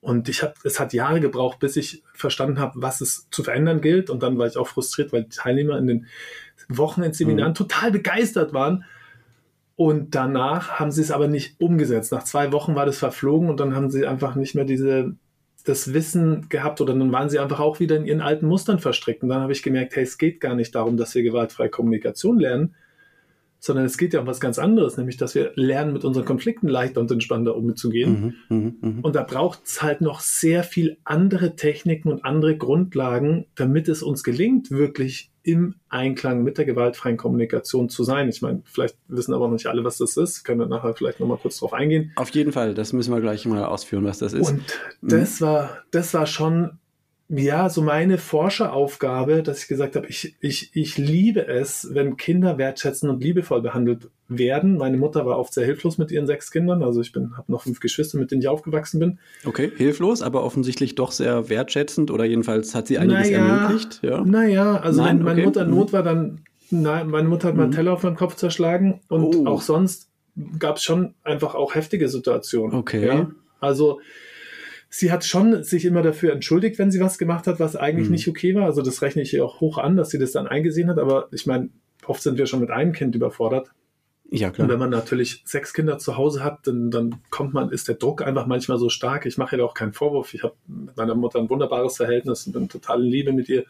Und 0.00 0.28
ich 0.28 0.44
habe, 0.44 0.54
es 0.62 0.78
hat 0.78 0.92
Jahre 0.92 1.18
gebraucht, 1.18 1.58
bis 1.58 1.76
ich 1.76 2.04
verstanden 2.14 2.60
habe, 2.60 2.80
was 2.80 3.00
es 3.00 3.26
zu 3.32 3.42
verändern 3.42 3.80
gilt. 3.80 4.08
Und 4.08 4.22
dann 4.22 4.38
war 4.38 4.46
ich 4.46 4.56
auch 4.56 4.68
frustriert, 4.68 5.12
weil 5.12 5.24
die 5.24 5.36
Teilnehmer 5.36 5.76
in 5.78 5.88
den 5.88 6.06
Wochenendseminaren 6.68 7.52
mhm. 7.52 7.56
total 7.56 7.90
begeistert 7.90 8.52
waren. 8.52 8.84
Und 9.74 10.14
danach 10.14 10.78
haben 10.78 10.92
sie 10.92 11.02
es 11.02 11.10
aber 11.10 11.26
nicht 11.26 11.60
umgesetzt. 11.60 12.12
Nach 12.12 12.22
zwei 12.22 12.52
Wochen 12.52 12.76
war 12.76 12.86
das 12.86 12.98
verflogen 12.98 13.50
und 13.50 13.58
dann 13.58 13.74
haben 13.74 13.90
sie 13.90 14.06
einfach 14.06 14.36
nicht 14.36 14.54
mehr 14.54 14.64
diese 14.64 15.16
das 15.68 15.92
Wissen 15.92 16.48
gehabt 16.48 16.80
oder 16.80 16.94
dann 16.94 17.12
waren 17.12 17.28
sie 17.28 17.38
einfach 17.38 17.60
auch 17.60 17.80
wieder 17.80 17.96
in 17.96 18.06
ihren 18.06 18.20
alten 18.20 18.46
Mustern 18.46 18.78
verstrickt. 18.78 19.22
Und 19.22 19.28
dann 19.28 19.42
habe 19.42 19.52
ich 19.52 19.62
gemerkt, 19.62 19.96
hey, 19.96 20.04
es 20.04 20.18
geht 20.18 20.40
gar 20.40 20.54
nicht 20.54 20.74
darum, 20.74 20.96
dass 20.96 21.14
wir 21.14 21.22
gewaltfreie 21.22 21.68
Kommunikation 21.68 22.38
lernen, 22.38 22.74
sondern 23.68 23.84
es 23.84 23.98
geht 23.98 24.14
ja 24.14 24.20
um 24.20 24.26
was 24.26 24.40
ganz 24.40 24.58
anderes, 24.58 24.96
nämlich 24.96 25.18
dass 25.18 25.34
wir 25.34 25.52
lernen, 25.54 25.92
mit 25.92 26.02
unseren 26.02 26.24
Konflikten 26.24 26.68
leichter 26.68 27.00
und 27.00 27.10
entspannter 27.10 27.54
umzugehen. 27.54 28.34
Mhm, 28.48 28.56
mh, 28.56 28.72
mh. 28.80 28.98
Und 29.02 29.14
da 29.14 29.22
braucht 29.22 29.60
es 29.66 29.82
halt 29.82 30.00
noch 30.00 30.20
sehr 30.20 30.64
viel 30.64 30.96
andere 31.04 31.54
Techniken 31.54 32.10
und 32.10 32.24
andere 32.24 32.56
Grundlagen, 32.56 33.44
damit 33.54 33.88
es 33.88 34.02
uns 34.02 34.24
gelingt, 34.24 34.70
wirklich 34.70 35.30
im 35.42 35.74
Einklang 35.90 36.42
mit 36.42 36.56
der 36.56 36.64
gewaltfreien 36.64 37.18
Kommunikation 37.18 37.90
zu 37.90 38.04
sein. 38.04 38.30
Ich 38.30 38.40
meine, 38.40 38.62
vielleicht 38.64 38.96
wissen 39.06 39.34
aber 39.34 39.46
noch 39.46 39.52
nicht 39.52 39.66
alle, 39.66 39.84
was 39.84 39.98
das 39.98 40.16
ist. 40.16 40.44
Können 40.44 40.60
wir 40.60 40.66
nachher 40.66 40.94
vielleicht 40.94 41.20
nochmal 41.20 41.38
kurz 41.38 41.58
drauf 41.58 41.74
eingehen. 41.74 42.12
Auf 42.16 42.30
jeden 42.30 42.52
Fall, 42.52 42.72
das 42.72 42.94
müssen 42.94 43.12
wir 43.12 43.20
gleich 43.20 43.44
mal 43.44 43.64
ausführen, 43.64 44.04
was 44.04 44.18
das 44.18 44.32
ist. 44.32 44.50
Und 44.50 44.62
das 45.02 45.40
mhm. 45.40 45.44
war, 45.44 45.78
das 45.90 46.14
war 46.14 46.26
schon 46.26 46.78
ja, 47.30 47.68
so 47.68 47.82
meine 47.82 48.16
Forscheraufgabe, 48.16 49.42
dass 49.42 49.62
ich 49.62 49.68
gesagt 49.68 49.96
habe, 49.96 50.06
ich, 50.06 50.34
ich, 50.40 50.70
ich 50.72 50.96
liebe 50.96 51.46
es, 51.46 51.88
wenn 51.92 52.16
Kinder 52.16 52.56
wertschätzen 52.56 53.10
und 53.10 53.22
liebevoll 53.22 53.60
behandelt 53.60 54.08
werden. 54.28 54.78
Meine 54.78 54.96
Mutter 54.96 55.26
war 55.26 55.38
oft 55.38 55.52
sehr 55.52 55.66
hilflos 55.66 55.98
mit 55.98 56.10
ihren 56.10 56.26
sechs 56.26 56.50
Kindern. 56.50 56.82
Also 56.82 57.02
ich 57.02 57.12
bin, 57.12 57.36
habe 57.36 57.52
noch 57.52 57.64
fünf 57.64 57.80
Geschwister, 57.80 58.18
mit 58.18 58.30
denen 58.30 58.40
ich 58.40 58.48
aufgewachsen 58.48 58.98
bin. 58.98 59.18
Okay, 59.44 59.70
hilflos, 59.76 60.22
aber 60.22 60.42
offensichtlich 60.42 60.94
doch 60.94 61.12
sehr 61.12 61.50
wertschätzend 61.50 62.10
oder 62.10 62.24
jedenfalls 62.24 62.74
hat 62.74 62.86
sie 62.86 62.96
einiges 62.96 63.30
naja, 63.30 63.46
ermöglicht. 63.46 64.00
Ja, 64.02 64.24
naja, 64.24 64.76
also 64.78 65.02
Nein, 65.02 65.18
wenn 65.18 65.24
meine 65.24 65.40
okay. 65.40 65.46
Mutter 65.46 65.62
in 65.64 65.70
Not 65.70 65.92
war, 65.92 66.02
dann, 66.02 66.40
nein, 66.70 67.08
meine 67.08 67.28
Mutter 67.28 67.48
hat 67.48 67.54
mhm. 67.54 67.60
meinen 67.60 67.72
Teller 67.72 67.92
auf 67.92 68.00
den 68.00 68.16
Kopf 68.16 68.36
zerschlagen 68.36 69.00
und 69.08 69.36
oh. 69.36 69.46
auch 69.46 69.60
sonst 69.60 70.08
gab 70.58 70.76
es 70.76 70.82
schon 70.82 71.14
einfach 71.24 71.54
auch 71.54 71.74
heftige 71.74 72.08
Situationen. 72.08 72.74
Okay. 72.74 73.06
Ja? 73.06 73.30
Also 73.60 74.00
Sie 74.90 75.12
hat 75.12 75.24
schon 75.24 75.62
sich 75.64 75.84
immer 75.84 76.02
dafür 76.02 76.32
entschuldigt, 76.32 76.78
wenn 76.78 76.90
sie 76.90 77.00
was 77.00 77.18
gemacht 77.18 77.46
hat, 77.46 77.60
was 77.60 77.76
eigentlich 77.76 78.06
mhm. 78.06 78.12
nicht 78.12 78.28
okay 78.28 78.54
war. 78.54 78.64
Also 78.64 78.80
das 78.80 79.02
rechne 79.02 79.22
ich 79.22 79.34
ihr 79.34 79.44
auch 79.44 79.60
hoch 79.60 79.78
an, 79.78 79.96
dass 79.96 80.10
sie 80.10 80.18
das 80.18 80.32
dann 80.32 80.46
eingesehen 80.46 80.88
hat. 80.88 80.98
Aber 80.98 81.28
ich 81.30 81.46
meine, 81.46 81.68
oft 82.06 82.22
sind 82.22 82.38
wir 82.38 82.46
schon 82.46 82.60
mit 82.60 82.70
einem 82.70 82.92
Kind 82.92 83.14
überfordert. 83.14 83.70
Ja, 84.30 84.50
klar. 84.50 84.64
Und 84.64 84.72
wenn 84.72 84.78
man 84.78 84.90
natürlich 84.90 85.42
sechs 85.46 85.72
Kinder 85.72 85.98
zu 85.98 86.16
Hause 86.16 86.44
hat, 86.44 86.66
dann, 86.66 86.90
dann 86.90 87.16
kommt 87.30 87.54
man, 87.54 87.70
ist 87.70 87.88
der 87.88 87.94
Druck 87.94 88.22
einfach 88.22 88.46
manchmal 88.46 88.78
so 88.78 88.90
stark. 88.90 89.24
Ich 89.24 89.38
mache 89.38 89.56
ihr 89.56 89.64
auch 89.64 89.74
keinen 89.74 89.94
Vorwurf. 89.94 90.34
Ich 90.34 90.42
habe 90.42 90.54
mit 90.66 90.96
meiner 90.96 91.14
Mutter 91.14 91.38
ein 91.38 91.48
wunderbares 91.48 91.96
Verhältnis 91.96 92.46
und 92.46 92.52
bin 92.52 92.68
total 92.68 93.02
in 93.02 93.10
Liebe 93.10 93.32
mit 93.32 93.48
ihr. 93.48 93.64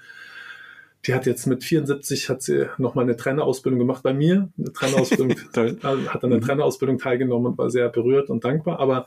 Die 1.07 1.15
hat 1.15 1.27
jetzt 1.27 1.47
mit 1.47 1.63
74 1.63 2.29
hat 2.29 2.43
sie 2.43 2.67
nochmal 2.77 3.05
eine 3.05 3.17
Trainerausbildung 3.17 3.79
gemacht 3.79 4.03
bei 4.03 4.13
mir. 4.13 4.49
Eine 4.59 4.73
Trainerausbildung, 4.73 5.31
hat 5.55 6.25
an 6.25 6.31
der 6.31 6.41
mhm. 6.41 6.45
Trainerausbildung 6.45 6.99
teilgenommen 6.99 7.53
und 7.53 7.59
war 7.59 7.71
sehr 7.71 7.89
berührt 7.89 8.29
und 8.29 8.45
dankbar. 8.45 8.81
Aber 8.81 9.07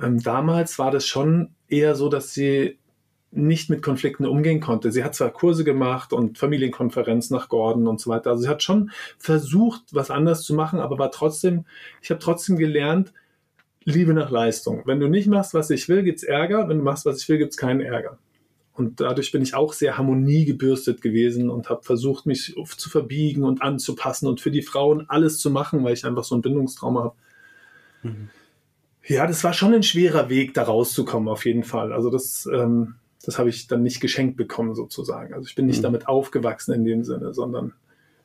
ähm, 0.00 0.22
damals 0.22 0.78
war 0.78 0.90
das 0.90 1.06
schon 1.06 1.50
eher 1.68 1.94
so, 1.94 2.08
dass 2.08 2.32
sie 2.32 2.78
nicht 3.30 3.68
mit 3.68 3.82
Konflikten 3.82 4.26
umgehen 4.26 4.60
konnte. 4.60 4.92
Sie 4.92 5.02
hat 5.02 5.14
zwar 5.14 5.30
Kurse 5.30 5.64
gemacht 5.64 6.12
und 6.12 6.38
Familienkonferenz 6.38 7.30
nach 7.30 7.48
Gordon 7.48 7.88
und 7.88 8.00
so 8.00 8.10
weiter. 8.10 8.30
Also 8.30 8.44
sie 8.44 8.48
hat 8.48 8.62
schon 8.62 8.90
versucht, 9.18 9.82
was 9.90 10.10
anders 10.10 10.42
zu 10.42 10.54
machen, 10.54 10.78
aber 10.78 10.98
war 10.98 11.10
trotzdem, 11.10 11.64
ich 12.00 12.10
habe 12.10 12.20
trotzdem 12.20 12.56
gelernt, 12.56 13.12
Liebe 13.84 14.14
nach 14.14 14.30
Leistung. 14.30 14.82
Wenn 14.86 14.98
du 14.98 15.08
nicht 15.08 15.26
machst, 15.26 15.52
was 15.52 15.68
ich 15.68 15.88
will, 15.88 16.04
gibt's 16.04 16.22
Ärger. 16.22 16.68
Wenn 16.68 16.78
du 16.78 16.84
machst, 16.84 17.04
was 17.04 17.20
ich 17.20 17.28
will, 17.28 17.38
gibt's 17.38 17.58
keinen 17.58 17.82
Ärger. 17.82 18.18
Und 18.72 19.00
dadurch 19.00 19.30
bin 19.30 19.42
ich 19.42 19.54
auch 19.54 19.72
sehr 19.72 19.98
harmoniegebürstet 19.98 21.02
gewesen 21.02 21.50
und 21.50 21.68
habe 21.68 21.82
versucht, 21.82 22.24
mich 22.24 22.56
zu 22.76 22.88
verbiegen 22.90 23.44
und 23.44 23.62
anzupassen 23.62 24.26
und 24.26 24.40
für 24.40 24.50
die 24.50 24.62
Frauen 24.62 25.04
alles 25.08 25.38
zu 25.38 25.50
machen, 25.50 25.84
weil 25.84 25.92
ich 25.92 26.06
einfach 26.06 26.24
so 26.24 26.34
ein 26.34 26.40
Bindungstrauma 26.40 27.04
habe. 27.04 27.16
Mhm. 28.02 28.30
Ja, 29.06 29.26
das 29.26 29.44
war 29.44 29.52
schon 29.52 29.74
ein 29.74 29.82
schwerer 29.82 30.28
Weg, 30.28 30.54
da 30.54 30.62
rauszukommen, 30.62 31.28
auf 31.28 31.44
jeden 31.44 31.64
Fall. 31.64 31.92
Also 31.92 32.10
das, 32.10 32.48
ähm, 32.52 32.94
das 33.24 33.38
habe 33.38 33.50
ich 33.50 33.66
dann 33.66 33.82
nicht 33.82 34.00
geschenkt 34.00 34.36
bekommen, 34.36 34.74
sozusagen. 34.74 35.34
Also 35.34 35.46
ich 35.46 35.54
bin 35.54 35.66
nicht 35.66 35.78
mhm. 35.78 35.84
damit 35.84 36.08
aufgewachsen 36.08 36.72
in 36.72 36.84
dem 36.84 37.04
Sinne, 37.04 37.34
sondern 37.34 37.74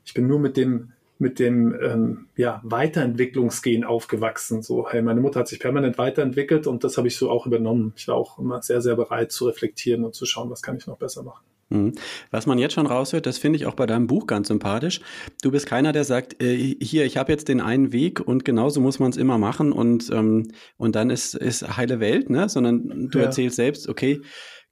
ich 0.06 0.14
bin 0.14 0.28
nur 0.28 0.40
mit 0.40 0.58
dem 0.58 0.94
mit 1.22 1.38
dem 1.38 1.78
ähm, 1.82 2.28
ja, 2.38 2.62
Weiterentwicklungsgehen 2.64 3.84
aufgewachsen. 3.84 4.62
So, 4.62 4.90
hey, 4.90 5.02
meine 5.02 5.20
Mutter 5.20 5.42
hat 5.42 5.50
sich 5.50 5.60
permanent 5.60 5.98
weiterentwickelt 5.98 6.66
und 6.66 6.86
das 6.86 6.98
habe 6.98 7.10
ich 7.10 7.18
so 7.18 7.30
auch 7.30 7.46
übernommen. 7.46 7.92
Ich 7.98 8.08
war 8.08 8.16
auch 8.16 8.40
immer 8.40 8.62
sehr, 8.62 8.82
sehr 8.82 8.96
bereit 8.96 9.34
zu 9.34 9.46
reflektieren 9.46 10.06
und 10.06 10.16
zu 10.16 10.26
schauen, 10.26 10.50
was 10.50 10.62
kann 10.62 10.78
ich 10.78 10.88
noch 10.88 10.98
besser 10.98 11.24
machen. 11.24 11.44
Mhm. 11.70 11.94
Was 12.32 12.46
man 12.46 12.58
jetzt 12.58 12.74
schon 12.74 12.88
raushört, 12.88 13.26
das 13.26 13.38
finde 13.38 13.58
ich 13.58 13.66
auch 13.66 13.76
bei 13.76 13.86
deinem 13.86 14.08
Buch 14.08 14.28
ganz 14.28 14.48
sympathisch. 14.48 15.02
Du 15.42 15.52
bist 15.52 15.68
keiner, 15.68 15.92
der 15.92 16.04
sagt, 16.04 16.42
äh, 16.42 16.76
hier, 16.82 17.06
ich 17.06 17.18
habe 17.18 17.32
jetzt 17.32 17.48
den 17.48 17.62
einen 17.62 17.94
Weg 17.94 18.20
und 18.20 18.44
genauso 18.44 18.82
muss 18.82 19.00
man 19.00 19.12
es 19.12 19.18
immer 19.18 19.38
machen 19.38 19.72
und, 19.72 20.10
ähm, 20.10 20.48
und 20.78 20.96
dann 20.96 21.10
ist, 21.10 21.36
ist 21.36 21.78
heile 21.78 22.00
Welt, 22.00 22.30
ne? 22.30 22.50
sondern 22.50 23.10
du 23.10 23.20
ja. 23.20 23.26
erzählst 23.26 23.56
selbst, 23.56 23.88
okay, 23.88 24.22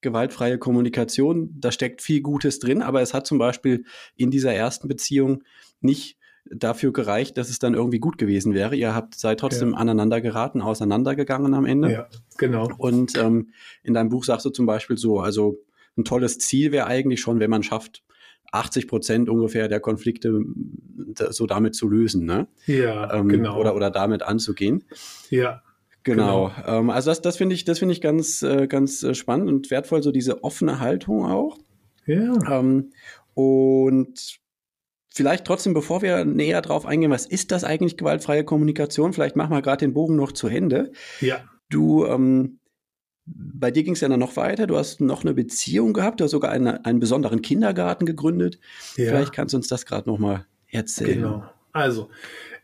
gewaltfreie 0.01 0.57
Kommunikation, 0.57 1.55
da 1.59 1.71
steckt 1.71 2.01
viel 2.01 2.21
Gutes 2.21 2.59
drin, 2.59 2.81
aber 2.81 3.01
es 3.01 3.13
hat 3.13 3.27
zum 3.27 3.37
Beispiel 3.37 3.83
in 4.15 4.31
dieser 4.31 4.53
ersten 4.53 4.87
Beziehung 4.87 5.43
nicht 5.81 6.17
dafür 6.49 6.93
gereicht, 6.93 7.37
dass 7.37 7.49
es 7.49 7.59
dann 7.59 7.73
irgendwie 7.73 7.99
gut 7.99 8.17
gewesen 8.17 8.53
wäre. 8.53 8.75
Ihr 8.75 8.95
habt 8.95 9.15
seid 9.15 9.39
trotzdem 9.39 9.71
ja. 9.71 9.77
aneinander 9.77 10.21
geraten, 10.21 10.61
auseinandergegangen 10.61 11.53
am 11.53 11.65
Ende. 11.65 11.91
Ja, 11.91 12.07
genau. 12.37 12.69
Und 12.77 13.17
ähm, 13.17 13.49
in 13.83 13.93
deinem 13.93 14.09
Buch 14.09 14.23
sagst 14.23 14.45
du 14.45 14.49
zum 14.49 14.65
Beispiel 14.65 14.97
so, 14.97 15.19
also 15.19 15.57
ein 15.97 16.05
tolles 16.05 16.39
Ziel 16.39 16.71
wäre 16.71 16.87
eigentlich 16.87 17.21
schon, 17.21 17.39
wenn 17.39 17.49
man 17.49 17.63
schafft, 17.63 18.03
80 18.51 18.87
Prozent 18.87 19.29
ungefähr 19.29 19.67
der 19.67 19.79
Konflikte 19.79 20.41
so 21.29 21.47
damit 21.47 21.75
zu 21.75 21.89
lösen, 21.89 22.25
ne? 22.25 22.47
Ja, 22.65 23.13
ähm, 23.13 23.27
genau. 23.27 23.59
Oder, 23.59 23.75
oder 23.75 23.91
damit 23.91 24.23
anzugehen. 24.23 24.85
Ja. 25.29 25.61
Genau. 26.03 26.53
genau. 26.55 26.79
Ähm, 26.79 26.89
also 26.89 27.11
das, 27.11 27.21
das 27.21 27.35
finde 27.35 27.55
ich, 27.55 27.65
das 27.65 27.79
finde 27.79 27.91
ich 27.91 27.99
ganz, 27.99 28.41
äh, 28.41 28.67
ganz 28.67 29.03
äh, 29.03 29.13
spannend 29.13 29.49
und 29.49 29.69
wertvoll, 29.69 30.01
so 30.01 30.11
diese 30.11 30.43
offene 30.43 30.79
Haltung 30.79 31.25
auch. 31.25 31.57
Ja. 32.05 32.59
Ähm, 32.59 32.91
und 33.33 34.39
Vielleicht 35.17 35.45
trotzdem, 35.45 35.73
bevor 35.73 36.03
wir 36.03 36.25
näher 36.25 36.61
drauf 36.61 36.85
eingehen, 36.85 37.09
was 37.09 37.25
ist 37.25 37.51
das 37.51 37.63
eigentlich 37.63 37.97
gewaltfreie 37.97 38.43
Kommunikation? 38.43 39.13
Vielleicht 39.13 39.35
machen 39.35 39.49
wir 39.49 39.63
gerade 39.63 39.79
den 39.79 39.95
Bogen 39.95 40.15
noch 40.15 40.31
zu 40.31 40.47
Ende. 40.47 40.91
Ja. 41.21 41.39
Du, 41.69 42.05
ähm, 42.05 42.59
bei 43.27 43.71
dir 43.71 43.83
ging 43.83 43.93
es 43.93 44.01
ja 44.01 44.07
dann 44.07 44.19
noch 44.19 44.37
weiter. 44.37 44.67
Du 44.67 44.77
hast 44.77 45.01
noch 45.01 45.23
eine 45.23 45.33
Beziehung 45.33 45.93
gehabt, 45.93 46.19
du 46.19 46.23
hast 46.23 46.31
sogar 46.31 46.51
eine, 46.51 46.85
einen 46.85 46.99
besonderen 46.99 47.41
Kindergarten 47.41 48.05
gegründet. 48.05 48.59
Ja. 48.95 49.09
Vielleicht 49.09 49.33
kannst 49.33 49.53
du 49.53 49.57
uns 49.57 49.67
das 49.67 49.85
gerade 49.85 50.09
noch 50.09 50.17
mal 50.17 50.45
erzählen. 50.69 51.21
Genau. 51.21 51.43
Also, 51.73 52.09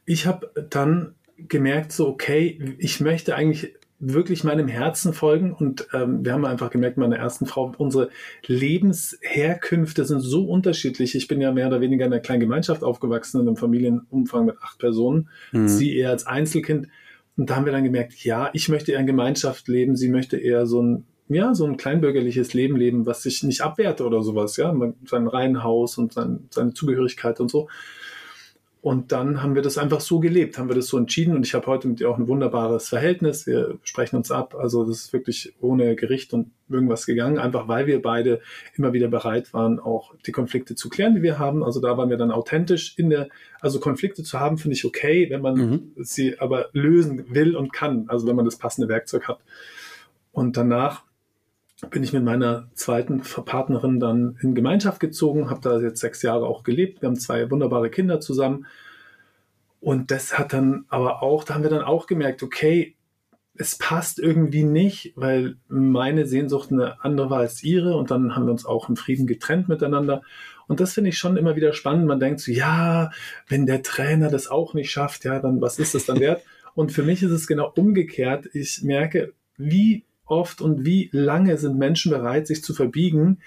ich 0.06 0.26
habe 0.26 0.52
dann 0.70 1.16
gemerkt, 1.38 1.92
so 1.92 2.08
okay, 2.08 2.76
ich 2.78 3.00
möchte 3.00 3.36
eigentlich 3.36 3.74
wirklich 4.00 4.44
meinem 4.44 4.68
Herzen 4.68 5.14
folgen. 5.14 5.54
Und 5.54 5.88
ähm, 5.94 6.26
wir 6.26 6.34
haben 6.34 6.46
einfach 6.46 6.70
gemerkt, 6.70 6.98
meine 6.98 7.18
ersten 7.18 7.46
Frau, 7.46 7.74
unsere 7.78 8.10
Lebensherkünfte 8.46 10.06
sind 10.06 10.20
so 10.20 10.46
unterschiedlich. 10.46 11.16
Ich 11.16 11.28
bin 11.28 11.42
ja 11.42 11.52
mehr 11.52 11.68
oder 11.68 11.82
weniger 11.82 12.06
in 12.06 12.14
einer 12.14 12.22
kleinen 12.22 12.42
Gemeinschaft 12.42 12.84
aufgewachsen, 12.84 13.42
in 13.42 13.48
einem 13.48 13.58
Familienumfang 13.58 14.46
mit 14.46 14.58
acht 14.62 14.80
Personen. 14.80 15.30
Mhm. 15.52 15.68
Sie 15.68 15.96
eher 15.96 16.10
als 16.10 16.28
Einzelkind. 16.28 16.88
Und 17.36 17.50
da 17.50 17.56
haben 17.56 17.66
wir 17.66 17.72
dann 17.72 17.84
gemerkt, 17.84 18.24
ja, 18.24 18.50
ich 18.54 18.70
möchte 18.70 18.92
eher 18.92 19.00
in 19.00 19.08
Gemeinschaft 19.08 19.68
leben, 19.68 19.96
sie 19.96 20.10
möchte 20.10 20.38
eher 20.38 20.66
so 20.66 20.82
ein, 20.82 21.06
ja, 21.30 21.56
so 21.56 21.66
ein 21.66 21.78
kleinbürgerliches 21.78 22.54
Leben 22.54 22.76
leben, 22.76 23.06
was 23.06 23.24
sich 23.24 23.44
nicht 23.44 23.62
abwehrt 23.62 24.02
oder 24.02 24.22
sowas, 24.22 24.58
ja, 24.58 24.74
sein 25.06 25.28
Reihenhaus 25.28 25.98
und 25.98 26.14
sein, 26.14 26.48
seine 26.52 26.74
Zugehörigkeit 26.74 27.40
und 27.40 27.50
so. 27.50 27.70
Und 28.84 29.14
dann 29.14 29.42
haben 29.42 29.56
wir 29.56 29.62
das 29.62 29.78
einfach 29.78 30.02
so 30.02 30.20
gelebt, 30.20 30.58
haben 30.58 30.68
wir 30.68 30.76
das 30.76 30.88
so 30.88 30.98
entschieden. 30.98 31.38
Und 31.38 31.46
ich 31.46 31.54
habe 31.54 31.68
heute 31.68 31.88
mit 31.88 32.02
ihr 32.02 32.10
auch 32.10 32.18
ein 32.18 32.28
wunderbares 32.28 32.90
Verhältnis. 32.90 33.48
Wir 33.48 33.78
sprechen 33.84 34.18
uns 34.18 34.30
ab. 34.30 34.56
Also 34.60 34.84
das 34.84 34.98
ist 34.98 35.14
wirklich 35.14 35.54
ohne 35.62 35.96
Gericht 35.96 36.34
und 36.34 36.52
irgendwas 36.68 37.06
gegangen, 37.06 37.40
einfach 37.40 37.70
weil 37.70 37.88
wir 37.88 38.02
beide 38.02 38.42
immer 38.76 38.92
wieder 38.92 39.08
bereit 39.08 39.54
waren, 39.54 39.80
auch 39.80 40.14
die 40.26 40.34
Konflikte 40.34 40.76
zu 40.76 40.90
klären, 40.90 41.16
die 41.16 41.22
wir 41.22 41.40
haben. 41.40 41.64
Also 41.64 41.80
da 41.80 41.98
waren 41.98 42.10
wir 42.10 42.18
dann 42.18 42.30
authentisch 42.30 42.96
in 42.98 43.10
der, 43.10 43.30
also 43.62 43.80
Konflikte 43.80 44.22
zu 44.22 44.42
haben, 44.42 44.58
finde 44.58 44.76
ich 44.76 44.84
okay, 44.84 45.30
wenn 45.30 45.42
man 45.42 45.56
mhm. 45.56 45.92
sie 46.00 46.38
aber 46.42 46.68
lösen 46.74 47.34
will 47.34 47.56
und 47.56 47.72
kann. 47.72 48.10
Also 48.10 48.28
wenn 48.28 48.36
man 48.36 48.44
das 48.44 48.58
passende 48.58 48.90
Werkzeug 48.90 49.30
hat. 49.30 49.40
Und 50.34 50.58
danach 50.58 51.06
bin 51.90 52.04
ich 52.04 52.14
mit 52.14 52.24
meiner 52.24 52.70
zweiten 52.74 53.22
Partnerin 53.22 54.00
dann 54.00 54.38
in 54.42 54.56
Gemeinschaft 54.56 55.00
gezogen, 55.00 55.50
habe 55.50 55.62
da 55.62 55.80
jetzt 55.80 56.00
sechs 56.00 56.22
Jahre 56.22 56.48
auch 56.48 56.64
gelebt. 56.64 57.02
Wir 57.02 57.08
haben 57.08 57.20
zwei 57.20 57.50
wunderbare 57.50 57.90
Kinder 57.90 58.20
zusammen. 58.20 58.66
Und 59.80 60.12
das 60.12 60.38
hat 60.38 60.54
dann 60.54 60.86
aber 60.88 61.22
auch, 61.22 61.44
da 61.44 61.56
haben 61.56 61.64
wir 61.64 61.70
dann 61.70 61.82
auch 61.82 62.08
gemerkt, 62.08 62.42
okay, 62.42 62.96
es 63.56 63.78
passt 63.78 64.18
irgendwie 64.18 64.64
nicht, 64.64 65.14
weil 65.16 65.58
meine 65.68 66.26
Sehnsucht 66.26 66.72
eine 66.72 67.04
andere 67.04 67.30
war 67.30 67.40
als 67.40 67.64
ihre 67.64 67.96
und 67.98 68.10
dann 68.10 68.36
haben 68.36 68.46
wir 68.46 68.52
uns 68.52 68.66
auch 68.66 68.90
in 68.90 68.96
Frieden 68.96 69.28
getrennt 69.28 69.70
miteinander. 69.70 70.24
Und 70.68 70.80
das 70.80 70.94
finde 70.94 71.10
ich 71.10 71.18
schon 71.18 71.38
immer 71.38 71.56
wieder 71.56 71.74
spannend. 71.74 72.08
Man 72.08 72.20
denkt 72.20 72.40
so, 72.40 72.52
ja, 72.52 73.12
wenn 73.48 73.66
der 73.66 73.84
Trainer 73.84 74.30
das 74.30 74.48
auch 74.48 74.74
nicht 74.74 74.90
schafft, 74.90 75.26
ja, 75.26 75.40
dann 75.40 75.62
was 75.62 75.78
ist 75.78 75.94
das 75.94 76.06
dann 76.06 76.20
wert? 76.20 76.42
Und 76.74 76.92
für 76.92 77.04
mich 77.04 77.22
ist 77.22 77.32
es 77.32 77.46
genau 77.46 77.72
umgekehrt. 77.76 78.50
Ich 78.54 78.82
merke, 78.82 79.34
wie 79.58 80.04
oft 80.26 80.62
und 80.62 80.86
wie 80.86 81.10
lange 81.12 81.58
sind 81.58 81.78
Menschen 81.78 82.12
bereit, 82.12 82.48
sich 82.48 82.64
zu 82.64 82.74
verbiegen 82.74 83.40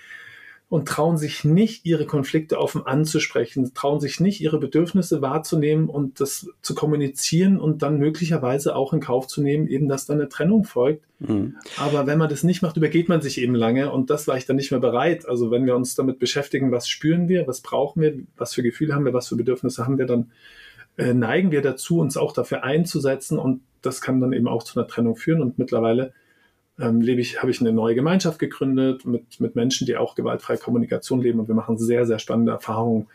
und 0.69 0.89
trauen 0.89 1.17
sich 1.17 1.45
nicht, 1.45 1.87
ihre 1.87 2.07
Konflikte 2.07 2.59
offen 2.59 2.87
anzusprechen, 2.87 3.73
trauen 3.73 4.01
sich 4.01 4.19
nicht, 4.19 4.41
ihre 4.41 4.59
Bedürfnisse 4.59 5.23
wahrzunehmen 5.23 5.89
und 5.89 6.21
das 6.21 6.49
zu 6.61 6.75
kommunizieren 6.75 7.61
und 7.61 7.83
dann 7.83 7.99
möglicherweise 7.99 8.75
auch 8.75 8.93
in 8.93 8.99
Kauf 8.99 9.29
zu 9.29 9.43
nehmen, 9.43 9.69
eben 9.69 9.89
dass 9.89 10.07
dann 10.07 10.19
eine 10.19 10.29
Trennung 10.29 10.65
folgt. 10.65 11.05
Mhm. 11.21 11.55
Aber 11.79 12.09
wenn 12.09 12.19
man 12.19 12.29
das 12.29 12.43
nicht 12.43 12.63
macht, 12.63 12.77
übergeht 12.77 13.09
man 13.09 13.23
sich 13.23 13.41
eben 13.41 13.55
lange 13.55 13.93
und 13.93 14.11
das 14.11 14.27
war 14.27 14.37
ich 14.37 14.47
dann 14.47 14.57
nicht 14.57 14.73
mehr 14.73 14.81
bereit. 14.81 15.29
Also 15.29 15.53
wenn 15.53 15.67
wir 15.67 15.77
uns 15.77 15.95
damit 15.95 16.19
beschäftigen, 16.19 16.73
was 16.73 16.89
spüren 16.89 17.29
wir, 17.29 17.47
was 17.47 17.61
brauchen 17.61 18.03
wir, 18.03 18.15
was 18.37 18.55
für 18.55 18.65
Gefühle 18.65 18.95
haben 18.95 19.05
wir, 19.05 19.13
was 19.13 19.29
für 19.29 19.37
Bedürfnisse 19.37 19.87
haben 19.87 19.99
wir, 19.99 20.07
dann 20.07 20.33
äh, 20.97 21.15
neigen 21.15 21.53
wir 21.53 21.63
dazu, 21.63 22.01
uns 22.01 22.17
auch 22.17 22.33
dafür 22.33 22.65
einzusetzen 22.65 23.39
und 23.39 23.61
das 23.83 24.01
kann 24.01 24.21
dann 24.21 24.33
eben 24.33 24.49
auch 24.49 24.65
zu 24.65 24.81
einer 24.81 24.89
Trennung 24.89 25.15
führen 25.15 25.43
und 25.43 25.61
mittlerweile 25.61 26.13
ähm, 26.79 27.01
lebe 27.01 27.21
ich, 27.21 27.41
habe 27.41 27.51
ich 27.51 27.61
eine 27.61 27.73
neue 27.73 27.95
Gemeinschaft 27.95 28.39
gegründet 28.39 29.05
mit, 29.05 29.41
mit 29.41 29.57
Menschen, 29.57 29.87
die 29.87 29.97
auch 29.97 30.15
gewaltfreie 30.15 30.59
Kommunikation 30.59 31.21
leben 31.21 31.41
und 31.41 31.49
wir 31.49 31.55
machen 31.55 31.79
sehr, 31.79 32.07
sehr 32.07 32.19
spannende 32.19 32.53
Erfahrungen, 32.53 33.09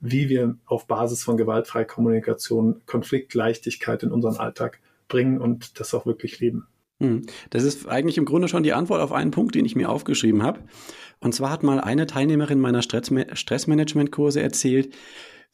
wie 0.00 0.28
wir 0.28 0.56
auf 0.66 0.86
Basis 0.86 1.22
von 1.22 1.36
gewaltfreier 1.36 1.84
Kommunikation 1.84 2.82
Konfliktleichtigkeit 2.86 4.02
in 4.02 4.10
unseren 4.10 4.36
Alltag 4.36 4.80
bringen 5.08 5.40
und 5.40 5.78
das 5.80 5.94
auch 5.94 6.06
wirklich 6.06 6.40
leben. 6.40 6.66
Hm. 7.00 7.22
Das 7.50 7.64
ist 7.64 7.88
eigentlich 7.88 8.18
im 8.18 8.24
Grunde 8.24 8.48
schon 8.48 8.62
die 8.62 8.72
Antwort 8.72 9.00
auf 9.00 9.12
einen 9.12 9.30
Punkt, 9.30 9.54
den 9.54 9.64
ich 9.64 9.76
mir 9.76 9.90
aufgeschrieben 9.90 10.42
habe. 10.42 10.60
Und 11.20 11.34
zwar 11.34 11.50
hat 11.50 11.62
mal 11.62 11.80
eine 11.80 12.06
Teilnehmerin 12.06 12.60
meiner 12.60 12.82
Stressmanagement-Kurse 12.82 14.42
erzählt, 14.42 14.94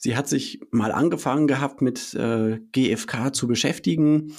sie 0.01 0.17
hat 0.17 0.29
sich 0.29 0.61
mal 0.71 0.93
angefangen 0.93 1.47
gehabt 1.47 1.83
mit 1.83 2.15
äh, 2.15 2.59
GFK 2.73 3.35
zu 3.35 3.47
beschäftigen 3.47 4.33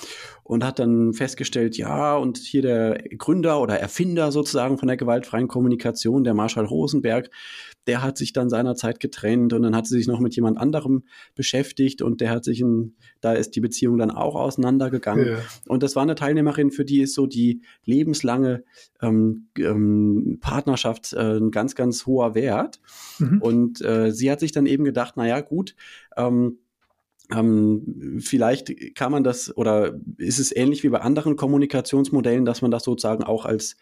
und 0.44 0.65
hat 0.65 0.80
dann 0.80 1.13
festgestellt, 1.13 1.77
ja, 1.77 2.18
und 2.18 2.39
hier 2.39 2.63
der 2.63 3.03
Gründer 3.18 3.62
oder 3.62 3.80
Erfinder 3.80 4.32
sozusagen 4.32 4.80
von 4.80 4.88
der 4.88 4.98
gewaltfreien 4.98 5.48
Kommunikation, 5.48 6.24
der 6.24 6.34
Marshall 6.34 6.65
Rosenberg, 6.65 7.30
der 7.88 8.01
hat 8.01 8.18
sich 8.18 8.34
dann 8.34 8.50
seinerzeit 8.50 9.00
getrennt 9.00 9.53
und 9.53 9.62
dann 9.62 9.75
hat 9.75 9.88
sie 9.88 9.98
sich 9.98 10.08
noch 10.08 10.20
mit 10.20 10.36
jemand 10.36 10.58
anderem 10.58 11.03
beschäftigt 11.36 12.01
und 12.01 12.22
der 12.22 12.32
hat 12.32 12.44
sich 12.44 12.60
in, 12.62 12.96
da 13.22 13.34
ist 13.34 13.56
die 13.56 13.62
Beziehung 13.62 13.98
dann 13.98 14.12
auch 14.12 14.36
auseinandergegangen. 14.36 15.27
Ja. 15.27 15.38
Und 15.68 15.84
das 15.84 15.96
war 15.96 16.03
eine 16.03 16.15
Teilnehmerin, 16.15 16.72
für 16.72 16.86
die 16.86 17.01
ist 17.01 17.13
so 17.13 17.27
die 17.27 17.62
lebenslange 17.86 18.63
ähm, 19.01 19.48
ähm, 19.58 20.39
Partnerschaft 20.41 21.13
äh, 21.13 21.38
ein 21.38 21.51
ganz, 21.51 21.75
ganz 21.75 22.06
hoher 22.06 22.36
Wert. 22.36 22.80
Mhm. 23.20 23.41
Und 23.41 23.82
äh, 23.82 24.12
sie 24.12 24.30
hat 24.32 24.39
sich 24.39 24.51
dann 24.51 24.65
eben 24.65 24.84
gedacht, 24.84 25.18
naja, 25.18 25.41
gut, 25.51 25.75
ähm, 26.15 26.58
ähm, 27.34 28.20
vielleicht 28.20 28.96
kann 28.96 29.12
man 29.12 29.24
das 29.24 29.55
oder 29.55 29.93
ist 30.17 30.39
es 30.39 30.55
ähnlich 30.55 30.84
wie 30.84 30.89
bei 30.89 31.01
anderen 31.01 31.36
Kommunikationsmodellen, 31.36 32.46
dass 32.46 32.62
man 32.62 32.72
das 32.72 32.84
sozusagen 32.84 33.24
auch 33.24 33.46
als 33.46 33.77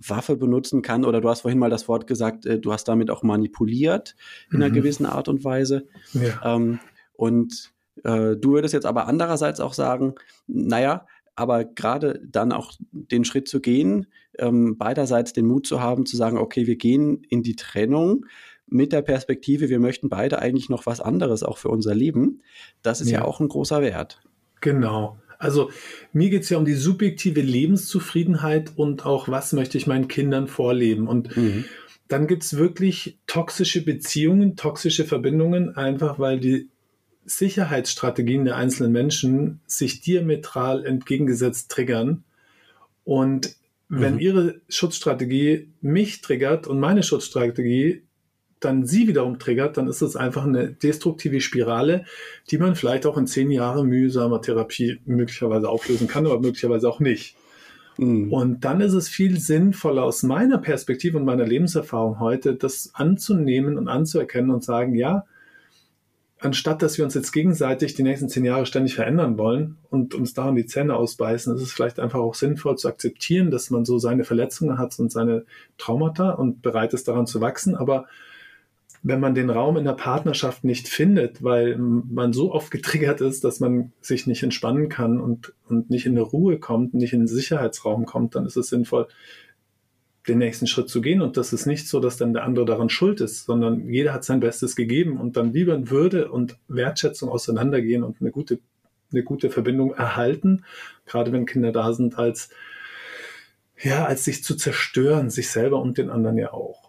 Waffe 0.00 0.36
benutzen 0.36 0.82
kann? 0.82 1.04
Oder 1.04 1.20
du 1.20 1.28
hast 1.28 1.42
vorhin 1.42 1.58
mal 1.58 1.70
das 1.70 1.88
Wort 1.88 2.06
gesagt, 2.06 2.46
äh, 2.46 2.58
du 2.58 2.72
hast 2.72 2.84
damit 2.84 3.10
auch 3.10 3.22
manipuliert 3.22 4.16
in 4.50 4.56
mhm. 4.56 4.64
einer 4.64 4.74
gewissen 4.74 5.06
Art 5.06 5.28
und 5.28 5.44
Weise. 5.44 5.86
Ja. 6.12 6.56
Ähm, 6.56 6.80
und 7.14 7.72
äh, 8.04 8.36
du 8.36 8.52
würdest 8.52 8.74
jetzt 8.74 8.86
aber 8.86 9.06
andererseits 9.06 9.60
auch 9.60 9.74
sagen, 9.74 10.14
naja, 10.46 11.06
aber 11.36 11.64
gerade 11.64 12.20
dann 12.26 12.50
auch 12.52 12.72
den 12.90 13.24
Schritt 13.24 13.48
zu 13.48 13.60
gehen, 13.60 14.06
ähm, 14.38 14.76
beiderseits 14.76 15.32
den 15.32 15.46
Mut 15.46 15.68
zu 15.68 15.80
haben, 15.80 16.04
zu 16.04 16.16
sagen, 16.16 16.36
okay, 16.36 16.66
wir 16.66 16.76
gehen 16.76 17.22
in 17.28 17.44
die 17.44 17.54
Trennung 17.54 18.26
mit 18.70 18.92
der 18.92 19.02
Perspektive, 19.02 19.68
wir 19.68 19.78
möchten 19.78 20.08
beide 20.08 20.38
eigentlich 20.40 20.68
noch 20.68 20.86
was 20.86 21.00
anderes 21.00 21.42
auch 21.42 21.58
für 21.58 21.68
unser 21.68 21.94
Leben, 21.94 22.42
das 22.82 23.00
ist 23.00 23.10
ja, 23.10 23.20
ja 23.20 23.24
auch 23.24 23.40
ein 23.40 23.48
großer 23.48 23.82
Wert. 23.82 24.20
Genau. 24.60 25.18
Also 25.38 25.70
mir 26.12 26.30
geht 26.30 26.42
es 26.42 26.50
ja 26.50 26.58
um 26.58 26.64
die 26.64 26.74
subjektive 26.74 27.40
Lebenszufriedenheit 27.40 28.72
und 28.76 29.06
auch, 29.06 29.28
was 29.28 29.52
möchte 29.52 29.78
ich 29.78 29.86
meinen 29.86 30.08
Kindern 30.08 30.48
vorleben. 30.48 31.06
Und 31.06 31.36
mhm. 31.36 31.64
dann 32.08 32.26
gibt 32.26 32.42
es 32.42 32.56
wirklich 32.56 33.18
toxische 33.26 33.84
Beziehungen, 33.84 34.56
toxische 34.56 35.04
Verbindungen, 35.04 35.76
einfach 35.76 36.18
weil 36.18 36.40
die 36.40 36.68
Sicherheitsstrategien 37.24 38.46
der 38.46 38.56
einzelnen 38.56 38.90
Menschen 38.90 39.60
sich 39.66 40.00
diametral 40.00 40.84
entgegengesetzt 40.84 41.70
triggern. 41.70 42.24
Und 43.04 43.54
wenn 43.88 44.14
mhm. 44.14 44.20
ihre 44.20 44.60
Schutzstrategie 44.68 45.68
mich 45.80 46.20
triggert 46.20 46.66
und 46.66 46.80
meine 46.80 47.02
Schutzstrategie 47.02 48.02
dann 48.60 48.86
sie 48.86 49.08
wiederum 49.08 49.38
triggert, 49.38 49.76
dann 49.76 49.88
ist 49.88 50.02
es 50.02 50.16
einfach 50.16 50.44
eine 50.44 50.68
destruktive 50.68 51.40
Spirale, 51.40 52.04
die 52.50 52.58
man 52.58 52.74
vielleicht 52.74 53.06
auch 53.06 53.16
in 53.16 53.26
zehn 53.26 53.50
Jahren 53.50 53.88
mühsamer 53.88 54.42
Therapie 54.42 54.98
möglicherweise 55.06 55.68
auflösen 55.68 56.08
kann, 56.08 56.26
aber 56.26 56.40
möglicherweise 56.40 56.88
auch 56.88 57.00
nicht. 57.00 57.36
Mhm. 57.98 58.32
Und 58.32 58.64
dann 58.64 58.80
ist 58.80 58.94
es 58.94 59.08
viel 59.08 59.38
sinnvoller 59.38 60.04
aus 60.04 60.22
meiner 60.22 60.58
Perspektive 60.58 61.18
und 61.18 61.24
meiner 61.24 61.46
Lebenserfahrung 61.46 62.20
heute, 62.20 62.54
das 62.54 62.90
anzunehmen 62.94 63.76
und 63.76 63.88
anzuerkennen 63.88 64.50
und 64.50 64.64
sagen, 64.64 64.94
ja, 64.94 65.24
anstatt 66.40 66.82
dass 66.82 66.96
wir 66.96 67.04
uns 67.04 67.14
jetzt 67.14 67.32
gegenseitig 67.32 67.94
die 67.94 68.04
nächsten 68.04 68.28
zehn 68.28 68.44
Jahre 68.44 68.66
ständig 68.66 68.94
verändern 68.94 69.38
wollen 69.38 69.76
und 69.90 70.14
uns 70.14 70.34
daran 70.34 70.54
die 70.54 70.66
Zähne 70.66 70.94
ausbeißen, 70.94 71.54
ist 71.54 71.62
es 71.62 71.72
vielleicht 71.72 71.98
einfach 71.98 72.20
auch 72.20 72.34
sinnvoll 72.34 72.76
zu 72.76 72.88
akzeptieren, 72.88 73.50
dass 73.50 73.70
man 73.70 73.84
so 73.84 73.98
seine 73.98 74.24
Verletzungen 74.24 74.78
hat 74.78 74.98
und 74.98 75.10
seine 75.10 75.44
Traumata 75.76 76.30
und 76.30 76.62
bereit 76.62 76.94
ist 76.94 77.08
daran 77.08 77.26
zu 77.26 77.40
wachsen, 77.40 77.74
aber 77.74 78.06
wenn 79.02 79.20
man 79.20 79.34
den 79.34 79.50
Raum 79.50 79.76
in 79.76 79.84
der 79.84 79.92
Partnerschaft 79.92 80.64
nicht 80.64 80.88
findet, 80.88 81.42
weil 81.42 81.76
man 81.78 82.32
so 82.32 82.52
oft 82.52 82.70
getriggert 82.70 83.20
ist, 83.20 83.44
dass 83.44 83.60
man 83.60 83.92
sich 84.00 84.26
nicht 84.26 84.42
entspannen 84.42 84.88
kann 84.88 85.20
und, 85.20 85.54
und 85.68 85.90
nicht 85.90 86.06
in 86.06 86.12
eine 86.12 86.22
Ruhe 86.22 86.58
kommt, 86.58 86.94
nicht 86.94 87.12
in 87.12 87.20
den 87.20 87.28
Sicherheitsraum 87.28 88.06
kommt, 88.06 88.34
dann 88.34 88.46
ist 88.46 88.56
es 88.56 88.68
sinnvoll, 88.68 89.06
den 90.26 90.38
nächsten 90.38 90.66
Schritt 90.66 90.88
zu 90.88 91.00
gehen. 91.00 91.22
Und 91.22 91.36
das 91.36 91.52
ist 91.52 91.66
nicht 91.66 91.88
so, 91.88 92.00
dass 92.00 92.16
dann 92.16 92.32
der 92.32 92.44
andere 92.44 92.64
daran 92.64 92.90
schuld 92.90 93.20
ist, 93.20 93.46
sondern 93.46 93.88
jeder 93.88 94.12
hat 94.12 94.24
sein 94.24 94.40
Bestes 94.40 94.76
gegeben 94.76 95.18
und 95.18 95.36
dann 95.36 95.52
lieber 95.52 95.74
in 95.74 95.90
Würde 95.90 96.30
und 96.30 96.58
Wertschätzung 96.68 97.28
auseinandergehen 97.28 98.02
und 98.02 98.20
eine 98.20 98.30
gute, 98.30 98.58
eine 99.12 99.22
gute 99.22 99.50
Verbindung 99.50 99.94
erhalten, 99.94 100.64
gerade 101.06 101.32
wenn 101.32 101.46
Kinder 101.46 101.72
da 101.72 101.92
sind, 101.92 102.18
als, 102.18 102.50
ja, 103.80 104.04
als 104.04 104.24
sich 104.24 104.44
zu 104.44 104.54
zerstören, 104.56 105.30
sich 105.30 105.50
selber 105.50 105.80
und 105.80 105.98
den 105.98 106.10
anderen 106.10 106.36
ja 106.36 106.52
auch. 106.52 106.87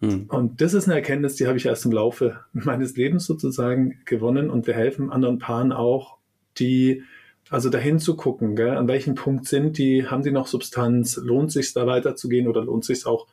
Mhm. 0.00 0.26
Und 0.28 0.60
das 0.60 0.74
ist 0.74 0.86
eine 0.86 0.96
Erkenntnis, 0.96 1.36
die 1.36 1.46
habe 1.46 1.58
ich 1.58 1.66
erst 1.66 1.84
im 1.84 1.92
Laufe 1.92 2.40
meines 2.52 2.96
Lebens 2.96 3.26
sozusagen 3.26 4.00
gewonnen 4.04 4.50
und 4.50 4.66
wir 4.66 4.74
helfen 4.74 5.10
anderen 5.10 5.38
Paaren 5.38 5.72
auch, 5.72 6.18
die 6.58 7.02
also 7.50 7.68
dahin 7.68 7.98
zu 7.98 8.16
gucken, 8.16 8.54
gell, 8.54 8.76
an 8.76 8.88
welchem 8.88 9.14
Punkt 9.14 9.46
sind 9.46 9.76
die, 9.76 10.06
haben 10.06 10.22
die 10.22 10.30
noch 10.30 10.46
Substanz, 10.46 11.16
lohnt 11.16 11.50
sich 11.50 11.72
da 11.72 11.86
weiterzugehen 11.86 12.46
oder 12.48 12.64
lohnt 12.64 12.84
sich 12.84 13.06
auch 13.06 13.26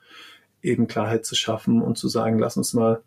eben 0.63 0.87
Klarheit 0.87 1.25
zu 1.25 1.35
schaffen 1.35 1.81
und 1.81 1.97
zu 1.97 2.07
sagen, 2.07 2.39
lass 2.39 2.57
uns 2.57 2.73
mal 2.73 3.03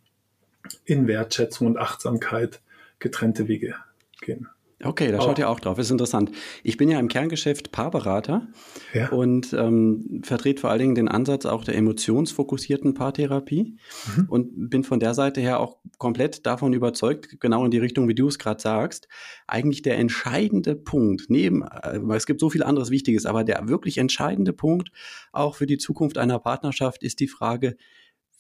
in 0.85 1.09
Wertschätzung 1.09 1.67
und 1.67 1.79
Achtsamkeit 1.79 2.61
getrennte 3.01 3.49
Wege 3.49 3.75
gehen. 4.21 4.49
Okay, 4.83 5.13
da 5.13 5.21
schaut 5.21 5.39
ihr 5.39 5.51
auch 5.51 5.61
drauf. 5.61 5.79
Ist 5.79 5.91
interessant. 5.91 6.31
Ich 6.63 6.79
bin 6.79 6.89
ja 6.89 6.99
im 6.99 7.09
Kerngeschäft 7.09 7.71
Paarberater 7.71 8.49
ja. 8.95 9.11
und 9.11 9.53
ähm, 9.53 10.23
vertrete 10.25 10.63
vor 10.63 10.71
allen 10.71 10.79
Dingen 10.79 10.95
den 10.95 11.09
Ansatz 11.09 11.45
auch 11.45 11.65
der 11.65 11.77
emotionsfokussierten 11.77 12.95
Paartherapie 12.95 13.77
mhm. 14.17 14.27
und 14.31 14.71
bin 14.71 14.83
von 14.83 14.99
der 14.99 15.13
Seite 15.13 15.43
her 15.43 15.61
auch 15.61 15.77
komplett 15.99 16.47
davon 16.47 16.73
überzeugt, 16.73 17.41
genau 17.41 17.67
in 17.67 17.71
die 17.71 17.79
Richtung, 17.79 18.09
wie 18.09 18.15
du 18.15 18.29
es 18.29 18.39
gerade 18.39 18.61
sagst. 18.61 19.07
Eigentlich 19.47 19.83
der 19.83 19.99
entscheidende 19.99 20.77
Punkt, 20.77 21.27
neben, 21.29 21.63
äh, 21.63 22.01
es 22.17 22.25
gibt 22.25 22.41
so 22.41 22.49
viel 22.49 22.63
anderes 22.63 22.91
Wichtiges, 22.91 23.27
aber 23.27 23.45
der 23.45 23.69
wirklich 23.69 23.99
entscheidende 23.99 24.55
Punkt 24.55 24.91
auch 25.31 25.57
für 25.57 25.67
die 25.67 25.79
Zukunft 25.79 26.17
einer 26.17 26.39
Partnerschaft 26.39 27.03
ist 27.03 27.21
die 27.21 27.29
Frage, 27.29 27.77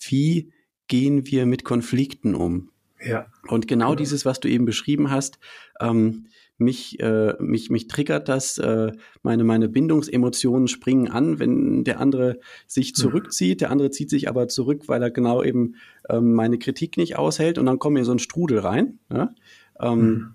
wie 0.09 0.53
gehen 0.89 1.27
wir 1.27 1.45
mit 1.45 1.65
Konflikten 1.65 2.35
um? 2.35 2.71
Ja. 3.03 3.27
Und 3.49 3.67
genau, 3.67 3.87
genau, 3.87 3.95
dieses, 3.95 4.25
was 4.25 4.41
du 4.41 4.49
eben 4.49 4.65
beschrieben 4.65 5.11
hast, 5.11 5.39
ähm, 5.81 6.27
mich, 6.59 7.01
äh, 7.01 7.35
mich, 7.41 7.71
mich 7.71 7.89
triggert 7.89 8.29
das, 8.29 8.59
äh, 8.59 8.93
meine, 9.23 9.45
meine 9.45 9.69
Bindungsemotionen 9.69 10.69
springen 10.69 11.09
an, 11.09 11.39
wenn 11.39 11.85
der 11.85 11.99
andere 11.99 12.39
sich 12.67 12.91
mhm. 12.91 12.95
zurückzieht, 12.97 13.63
der 13.63 13.71
andere 13.71 13.91
zieht 13.91 14.11
sich 14.11 14.29
aber 14.29 14.47
zurück, 14.49 14.83
weil 14.87 15.03
er 15.03 15.11
genau 15.11 15.43
eben 15.43 15.77
ähm, 16.11 16.35
meine 16.35 16.59
Kritik 16.59 16.99
nicht 16.99 17.17
aushält 17.17 17.57
und 17.57 17.67
dann 17.67 17.79
kommen 17.79 17.97
wir 17.97 18.01
in 18.01 18.07
so 18.07 18.13
einen 18.13 18.19
Strudel 18.19 18.59
rein. 18.59 18.99
Ja? 19.11 19.35
Ähm, 19.81 20.01
mhm. 20.01 20.35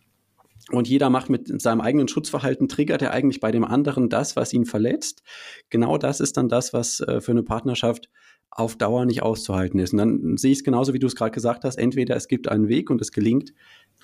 Und 0.72 0.88
jeder 0.88 1.12
macht 1.12 1.30
mit 1.30 1.62
seinem 1.62 1.80
eigenen 1.80 2.08
Schutzverhalten, 2.08 2.68
triggert 2.68 3.04
er 3.04 3.12
eigentlich 3.12 3.40
bei 3.40 3.52
dem 3.52 3.64
anderen 3.64 4.10
das, 4.10 4.36
was 4.36 4.52
ihn 4.52 4.66
verletzt. 4.66 5.22
Genau 5.70 6.00
das 6.00 6.20
ist 6.20 6.38
dann 6.38 6.50
das, 6.50 6.74
was 6.74 7.02
äh, 7.02 7.22
für 7.22 7.34
eine 7.34 7.44
Partnerschaft 7.44 8.10
auf 8.56 8.78
Dauer 8.78 9.06
nicht 9.06 9.22
auszuhalten 9.22 9.80
ist. 9.80 9.92
Und 9.94 10.00
dann 10.00 10.38
sehe 10.38 10.52
ich 10.52 10.60
es 10.60 10.64
genauso, 10.64 10.94
wie 10.94 11.00
du 11.00 11.08
es 11.08 11.16
gerade 11.16 11.32
gesagt 11.32 11.66
hast. 11.66 11.78
Entweder 11.78 12.16
es 12.16 12.28
gibt 12.28 12.48
einen 12.48 12.70
Weg 12.70 12.90
und 12.90 13.02
es 13.02 13.12
gelingt, 13.12 13.54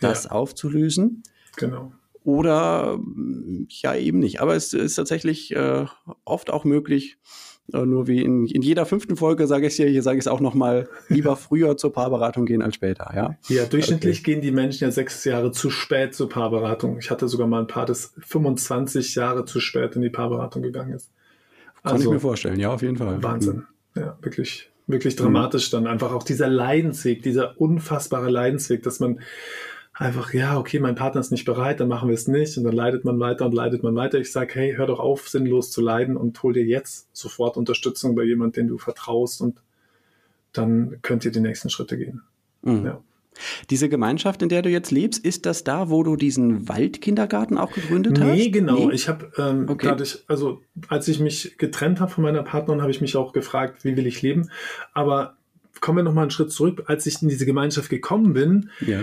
das 0.02 0.26
ja. 0.26 0.32
aufzulösen. 0.32 1.24
Genau. 1.56 1.94
Oder 2.24 3.00
ja, 3.70 3.96
eben 3.96 4.20
nicht. 4.20 4.42
Aber 4.42 4.56
es 4.56 4.74
ist 4.74 4.96
tatsächlich 4.96 5.56
äh, 5.56 5.86
oft 6.26 6.52
auch 6.52 6.66
möglich, 6.66 7.18
äh, 7.74 7.86
nur 7.86 8.08
wie 8.08 8.22
in, 8.22 8.46
in, 8.46 8.62
jeder 8.62 8.86
fünften 8.86 9.16
Folge 9.16 9.48
sage 9.48 9.68
ich 9.68 9.74
es 9.74 9.78
hier, 9.78 9.88
hier 9.88 10.04
sage 10.04 10.18
ich 10.18 10.24
es 10.24 10.28
auch 10.28 10.42
nochmal, 10.42 10.90
lieber 11.08 11.38
früher 11.38 11.78
zur 11.78 11.94
Paarberatung 11.94 12.46
gehen 12.46 12.62
als 12.62 12.76
später, 12.76 13.12
ja? 13.16 13.38
Ja, 13.48 13.66
durchschnittlich 13.66 14.20
okay. 14.20 14.34
gehen 14.34 14.42
die 14.42 14.52
Menschen 14.52 14.84
ja 14.84 14.92
sechs 14.92 15.24
Jahre 15.24 15.52
zu 15.52 15.70
spät 15.70 16.14
zur 16.14 16.28
Paarberatung. 16.28 17.00
Ich 17.00 17.10
hatte 17.10 17.28
sogar 17.30 17.48
mal 17.48 17.62
ein 17.62 17.68
Paar, 17.68 17.86
das 17.86 18.14
25 18.20 19.16
Jahre 19.16 19.46
zu 19.46 19.62
spät 19.62 19.96
in 19.96 20.02
die 20.02 20.10
Paarberatung 20.10 20.62
gegangen 20.62 20.94
ist. 20.94 21.10
Kann 21.84 21.94
also, 21.94 22.10
ich 22.10 22.14
mir 22.14 22.20
vorstellen, 22.20 22.60
ja, 22.60 22.74
auf 22.74 22.82
jeden 22.82 22.98
Fall. 22.98 23.24
Wahnsinn. 23.24 23.64
Ja, 23.96 24.18
wirklich, 24.22 24.70
wirklich 24.88 25.16
dramatisch 25.16 25.70
dann 25.70 25.88
einfach 25.88 26.12
auch 26.14 26.24
dieser 26.24 26.48
Leidensweg, 26.48 27.22
dieser 27.22 27.60
unfassbare 27.60 28.30
Leidensweg, 28.30 28.84
dass 28.84 29.00
man 29.00 29.20
einfach, 29.94 30.34
ja, 30.34 30.58
okay, 30.58 30.80
mein 30.80 30.96
Partner 30.96 31.22
ist 31.22 31.32
nicht 31.32 31.46
bereit, 31.46 31.80
dann 31.80 31.88
machen 31.88 32.10
wir 32.10 32.16
es 32.16 32.28
nicht 32.28 32.58
und 32.58 32.64
dann 32.64 32.74
leidet 32.74 33.06
man 33.06 33.20
weiter 33.20 33.46
und 33.46 33.54
leidet 33.54 33.84
man 33.84 33.96
weiter. 33.96 34.20
Ich 34.20 34.32
sage, 34.32 34.56
hey, 34.56 34.74
hör 34.76 34.88
doch 34.88 35.00
auf, 35.00 35.28
sinnlos 35.28 35.72
zu 35.72 35.82
leiden 35.82 36.18
und 36.18 36.42
hol 36.42 36.54
dir 36.54 36.66
jetzt 36.66 37.10
sofort 37.14 37.58
Unterstützung 37.58 38.16
bei 38.16 38.24
jemandem, 38.24 38.64
den 38.64 38.68
du 38.70 38.78
vertraust 38.78 39.42
und 39.42 39.62
dann 40.54 41.00
könnt 41.02 41.26
ihr 41.26 41.32
die 41.32 41.40
nächsten 41.40 41.70
Schritte 41.70 41.98
gehen. 41.98 42.22
Mhm. 42.62 42.86
Ja. 42.86 43.02
Diese 43.70 43.90
Gemeinschaft, 43.90 44.42
in 44.42 44.50
der 44.50 44.62
du 44.62 44.70
jetzt 44.70 44.92
lebst, 44.92 45.24
ist 45.24 45.46
das 45.46 45.64
da, 45.64 45.90
wo 45.90 46.04
du 46.04 46.16
diesen 46.16 46.68
Waldkindergarten 46.68 47.58
auch 47.58 47.72
gegründet 47.72 48.18
nee, 48.18 48.24
hast? 48.24 48.38
Nee, 48.38 48.50
genau. 48.50 48.90
Ich 48.90 49.08
habe 49.08 49.32
ähm, 49.38 49.66
okay. 49.70 49.88
dadurch, 49.88 50.24
also 50.28 50.62
als 50.88 51.08
ich 51.08 51.20
mich 51.20 51.58
getrennt 51.58 52.00
habe 52.00 52.12
von 52.12 52.24
meiner 52.24 52.44
Partnerin, 52.44 52.82
habe 52.82 52.92
ich 52.92 53.02
mich 53.02 53.16
auch 53.16 53.34
gefragt, 53.34 53.84
wie 53.84 53.96
will 53.96 54.06
ich 54.06 54.22
leben. 54.22 54.50
Aber 54.94 55.38
kommen 55.80 56.00
wir 56.00 56.04
noch 56.04 56.14
mal 56.14 56.24
einen 56.24 56.32
Schritt 56.32 56.52
zurück. 56.52 56.84
Als 56.88 57.06
ich 57.06 57.22
in 57.22 57.30
diese 57.30 57.46
Gemeinschaft 57.46 57.90
gekommen 57.90 58.34
bin, 58.34 58.70
ja. 58.82 59.02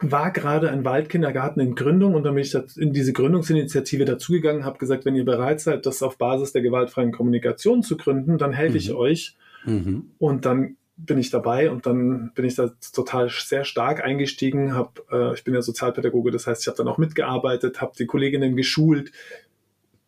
war 0.00 0.32
gerade 0.32 0.70
ein 0.70 0.84
Waldkindergarten 0.84 1.60
in 1.60 1.74
Gründung 1.74 2.14
und 2.14 2.24
dann 2.24 2.34
bin 2.34 2.44
ich 2.44 2.56
in 2.76 2.92
diese 2.92 3.12
Gründungsinitiative 3.12 4.04
dazugegangen, 4.04 4.64
habe 4.64 4.78
gesagt, 4.78 5.04
wenn 5.04 5.16
ihr 5.16 5.24
bereit 5.24 5.60
seid, 5.60 5.84
das 5.84 6.02
auf 6.02 6.16
Basis 6.16 6.52
der 6.52 6.62
gewaltfreien 6.62 7.12
Kommunikation 7.12 7.82
zu 7.82 7.96
gründen, 7.96 8.38
dann 8.38 8.52
helfe 8.52 8.72
mhm. 8.72 8.78
ich 8.78 8.92
euch. 8.92 9.36
Mhm. 9.64 10.10
Und 10.18 10.46
dann 10.46 10.76
bin 10.98 11.18
ich 11.18 11.30
dabei 11.30 11.70
und 11.70 11.86
dann 11.86 12.32
bin 12.34 12.44
ich 12.44 12.56
da 12.56 12.70
total 12.92 13.30
sehr 13.30 13.64
stark 13.64 14.02
eingestiegen. 14.02 14.74
Hab, 14.74 15.00
äh, 15.10 15.32
ich 15.34 15.44
bin 15.44 15.54
ja 15.54 15.62
Sozialpädagoge, 15.62 16.30
das 16.30 16.46
heißt, 16.46 16.62
ich 16.62 16.66
habe 16.66 16.76
dann 16.76 16.88
auch 16.88 16.98
mitgearbeitet, 16.98 17.80
habe 17.80 17.92
die 17.96 18.06
Kolleginnen 18.06 18.56
geschult 18.56 19.12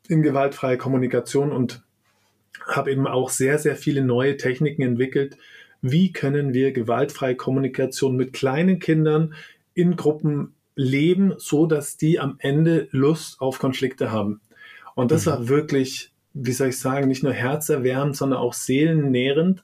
in 0.09 0.23
gewaltfreie 0.23 0.77
Kommunikation 0.77 1.53
und 1.53 1.83
habe 2.67 2.91
eben 2.91 3.07
auch 3.07 3.31
sehr, 3.31 3.59
sehr 3.59 3.77
viele 3.77 4.03
neue 4.03 4.37
Techniken 4.37 4.83
entwickelt. 4.83 5.39
Wie 5.81 6.13
können 6.13 6.53
wir 6.53 6.73
gewaltfreie 6.73 7.37
Kommunikation 7.37 8.17
mit 8.17 8.33
kleinen 8.33 8.81
Kindern 8.81 9.35
in 9.73 9.97
Gruppen 9.97 10.55
leben, 10.75 11.35
so 11.39 11.67
dass 11.67 11.97
die 11.97 12.19
am 12.19 12.37
Ende 12.39 12.89
Lust 12.91 13.41
auf 13.41 13.61
Konflikte 13.61 14.11
haben? 14.11 14.41
Und 14.97 15.13
das 15.13 15.25
mhm. 15.25 15.31
war 15.31 15.49
wirklich, 15.49 16.13
wie 16.35 16.53
soll 16.53 16.69
ich 16.69 16.79
sagen, 16.79 17.07
nicht 17.07 17.23
nur 17.23 17.33
herzerwärmend, 17.33 18.17
sondern 18.17 18.41
auch 18.41 18.55
seelennährend 18.55 19.63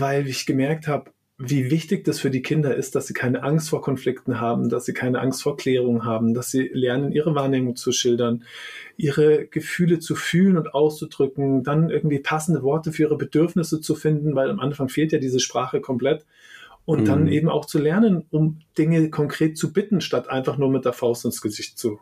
weil 0.00 0.26
ich 0.26 0.44
gemerkt 0.44 0.88
habe, 0.88 1.12
wie 1.38 1.70
wichtig 1.70 2.04
das 2.04 2.18
für 2.20 2.30
die 2.30 2.42
Kinder 2.42 2.74
ist, 2.74 2.94
dass 2.94 3.06
sie 3.06 3.14
keine 3.14 3.42
Angst 3.42 3.68
vor 3.68 3.80
Konflikten 3.80 4.40
haben, 4.40 4.68
dass 4.68 4.84
sie 4.84 4.92
keine 4.92 5.20
Angst 5.20 5.42
vor 5.42 5.56
Klärung 5.56 6.04
haben, 6.04 6.34
dass 6.34 6.50
sie 6.50 6.68
lernen, 6.72 7.12
ihre 7.12 7.34
Wahrnehmung 7.34 7.76
zu 7.76 7.92
schildern, 7.92 8.44
ihre 8.96 9.46
Gefühle 9.46 9.98
zu 10.00 10.14
fühlen 10.16 10.56
und 10.56 10.74
auszudrücken, 10.74 11.62
dann 11.62 11.90
irgendwie 11.90 12.18
passende 12.18 12.62
Worte 12.62 12.92
für 12.92 13.02
ihre 13.02 13.16
Bedürfnisse 13.16 13.80
zu 13.80 13.94
finden, 13.94 14.34
weil 14.34 14.50
am 14.50 14.60
Anfang 14.60 14.88
fehlt 14.88 15.12
ja 15.12 15.18
diese 15.18 15.40
Sprache 15.40 15.80
komplett. 15.80 16.24
Und 16.86 17.02
mhm. 17.02 17.04
dann 17.06 17.28
eben 17.28 17.48
auch 17.48 17.64
zu 17.64 17.78
lernen, 17.78 18.26
um 18.30 18.60
Dinge 18.76 19.08
konkret 19.08 19.56
zu 19.56 19.72
bitten, 19.72 20.02
statt 20.02 20.28
einfach 20.28 20.58
nur 20.58 20.70
mit 20.70 20.84
der 20.84 20.92
Faust 20.92 21.24
ins 21.24 21.40
Gesicht 21.40 21.78
zu 21.78 21.98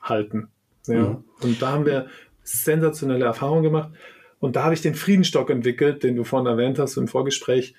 halten. 0.00 0.48
Ja. 0.86 1.08
Mhm. 1.08 1.24
Und 1.42 1.62
da 1.62 1.72
haben 1.72 1.86
wir 1.86 2.06
sensationelle 2.42 3.24
Erfahrungen 3.24 3.62
gemacht. 3.62 3.90
Und 4.40 4.56
da 4.56 4.64
habe 4.64 4.74
ich 4.74 4.80
den 4.80 4.94
Friedenstock 4.94 5.50
entwickelt, 5.50 6.02
den 6.02 6.16
du 6.16 6.24
vorhin 6.24 6.46
erwähnt 6.46 6.78
hast 6.78 6.96
im 6.96 7.08
Vorgespräch. 7.08 7.74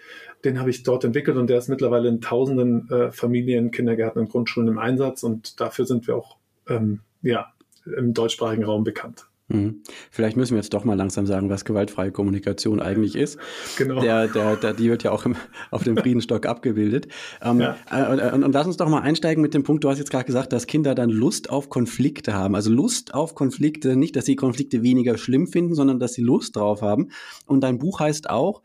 Den 0.45 0.59
habe 0.59 0.69
ich 0.69 0.83
dort 0.83 1.03
entwickelt 1.03 1.35
und 1.37 1.49
der 1.49 1.57
ist 1.57 1.67
mittlerweile 1.67 2.07
in 2.07 2.21
tausenden 2.21 2.89
äh, 2.89 3.11
Familien, 3.11 3.71
Kindergärten 3.71 4.21
und 4.21 4.29
Grundschulen 4.29 4.69
im 4.69 4.77
Einsatz. 4.77 5.23
Und 5.23 5.59
dafür 5.59 5.85
sind 5.85 6.07
wir 6.07 6.15
auch 6.15 6.37
ähm, 6.69 7.01
ja, 7.23 7.51
im 7.85 8.13
deutschsprachigen 8.13 8.63
Raum 8.63 8.83
bekannt. 8.83 9.25
Mhm. 9.51 9.81
Vielleicht 10.09 10.37
müssen 10.37 10.53
wir 10.53 10.59
jetzt 10.59 10.73
doch 10.73 10.85
mal 10.85 10.95
langsam 10.95 11.25
sagen, 11.25 11.49
was 11.49 11.65
gewaltfreie 11.65 12.11
Kommunikation 12.11 12.79
eigentlich 12.79 13.15
ist. 13.15 13.37
Genau. 13.77 14.01
Der, 14.01 14.27
der, 14.27 14.55
der, 14.55 14.73
die 14.73 14.89
wird 14.89 15.03
ja 15.03 15.11
auch 15.11 15.25
im, 15.25 15.35
auf 15.71 15.83
dem 15.83 15.97
Friedenstock 15.97 16.45
abgebildet. 16.45 17.07
Ähm, 17.41 17.59
ja. 17.59 17.75
äh, 17.91 18.31
und, 18.31 18.43
und, 18.43 18.53
lass 18.53 18.67
uns 18.67 18.77
doch 18.77 18.87
mal 18.87 19.01
einsteigen 19.01 19.41
mit 19.41 19.53
dem 19.53 19.63
Punkt, 19.63 19.83
du 19.83 19.89
hast 19.89 19.97
jetzt 19.97 20.11
gerade 20.11 20.25
gesagt, 20.25 20.53
dass 20.53 20.67
Kinder 20.67 20.95
dann 20.95 21.09
Lust 21.09 21.49
auf 21.49 21.69
Konflikte 21.69 22.33
haben. 22.33 22.55
Also 22.55 22.71
Lust 22.71 23.13
auf 23.13 23.35
Konflikte, 23.35 23.95
nicht, 23.95 24.15
dass 24.15 24.25
sie 24.25 24.35
Konflikte 24.35 24.83
weniger 24.83 25.17
schlimm 25.17 25.47
finden, 25.47 25.75
sondern 25.75 25.99
dass 25.99 26.13
sie 26.13 26.21
Lust 26.21 26.55
drauf 26.55 26.81
haben. 26.81 27.09
Und 27.45 27.61
dein 27.61 27.77
Buch 27.77 27.99
heißt 27.99 28.29
auch, 28.29 28.61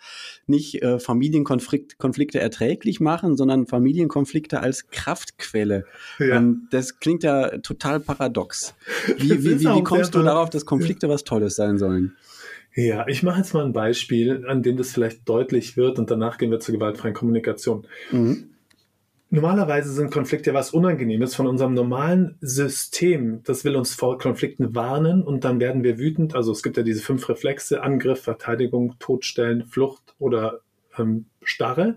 nicht 0.46 0.82
äh, 0.82 1.00
Familienkonflikte 1.00 2.38
erträglich 2.38 3.00
machen, 3.00 3.36
sondern 3.36 3.66
Familienkonflikte 3.66 4.60
als 4.60 4.88
Kraftquelle. 4.90 5.84
Ja. 6.18 6.36
Ähm, 6.36 6.68
das 6.70 7.00
klingt 7.00 7.24
ja 7.24 7.58
total 7.58 8.00
paradox. 8.00 8.74
Wie, 9.18 9.42
wie, 9.42 9.60
wie, 9.60 9.64
wie 9.64 9.82
kommst 9.82 10.14
du 10.14 10.22
darauf, 10.22 10.50
dass 10.50 10.64
Konflikte 10.64 10.75
was 11.08 11.24
Tolles 11.24 11.56
sein 11.56 11.78
sollen? 11.78 12.16
Ja, 12.74 13.06
ich 13.08 13.22
mache 13.22 13.38
jetzt 13.38 13.54
mal 13.54 13.64
ein 13.64 13.72
Beispiel, 13.72 14.44
an 14.46 14.62
dem 14.62 14.76
das 14.76 14.92
vielleicht 14.92 15.26
deutlich 15.28 15.76
wird 15.76 15.98
und 15.98 16.10
danach 16.10 16.36
gehen 16.36 16.50
wir 16.50 16.60
zur 16.60 16.74
gewaltfreien 16.74 17.14
Kommunikation. 17.14 17.86
Mhm. 18.10 18.50
Normalerweise 19.30 19.92
sind 19.92 20.12
Konflikte 20.12 20.54
was 20.54 20.70
Unangenehmes 20.70 21.34
von 21.34 21.46
unserem 21.46 21.74
normalen 21.74 22.36
System. 22.40 23.42
Das 23.44 23.64
will 23.64 23.74
uns 23.74 23.94
vor 23.94 24.18
Konflikten 24.18 24.74
warnen 24.74 25.22
und 25.22 25.44
dann 25.44 25.58
werden 25.58 25.82
wir 25.82 25.98
wütend. 25.98 26.36
Also 26.36 26.52
es 26.52 26.62
gibt 26.62 26.76
ja 26.76 26.82
diese 26.82 27.02
fünf 27.02 27.28
Reflexe, 27.28 27.82
Angriff, 27.82 28.22
Verteidigung, 28.22 28.94
Todstellen, 28.98 29.64
Flucht 29.64 30.14
oder 30.18 30.60
ähm, 30.96 31.26
Starre 31.42 31.96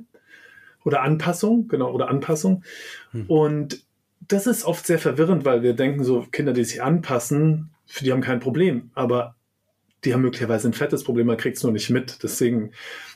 oder 0.84 1.02
Anpassung, 1.02 1.68
genau, 1.68 1.92
oder 1.92 2.10
Anpassung. 2.10 2.64
Hm. 3.12 3.26
Und 3.28 3.84
das 4.28 4.48
ist 4.48 4.66
oft 4.66 4.88
sehr 4.88 5.00
verwirrend, 5.00 5.46
weil 5.46 5.62
wir 5.62 5.74
denken 5.74 6.04
so, 6.04 6.26
Kinder, 6.32 6.54
die 6.54 6.64
sich 6.64 6.82
anpassen, 6.82 7.70
die 8.02 8.12
haben 8.12 8.22
kein 8.22 8.40
Problem. 8.40 8.92
Aber 8.94 9.36
die 10.04 10.14
haben 10.14 10.22
möglicherweise 10.22 10.70
ein 10.70 10.74
fettes 10.74 11.04
Problem, 11.04 11.28
man 11.28 11.38
kriegt 11.38 11.58
es 11.58 11.64
nur 11.64 11.72
nicht 11.72 11.90
mit. 11.90 12.24
Deswegen 12.24 12.72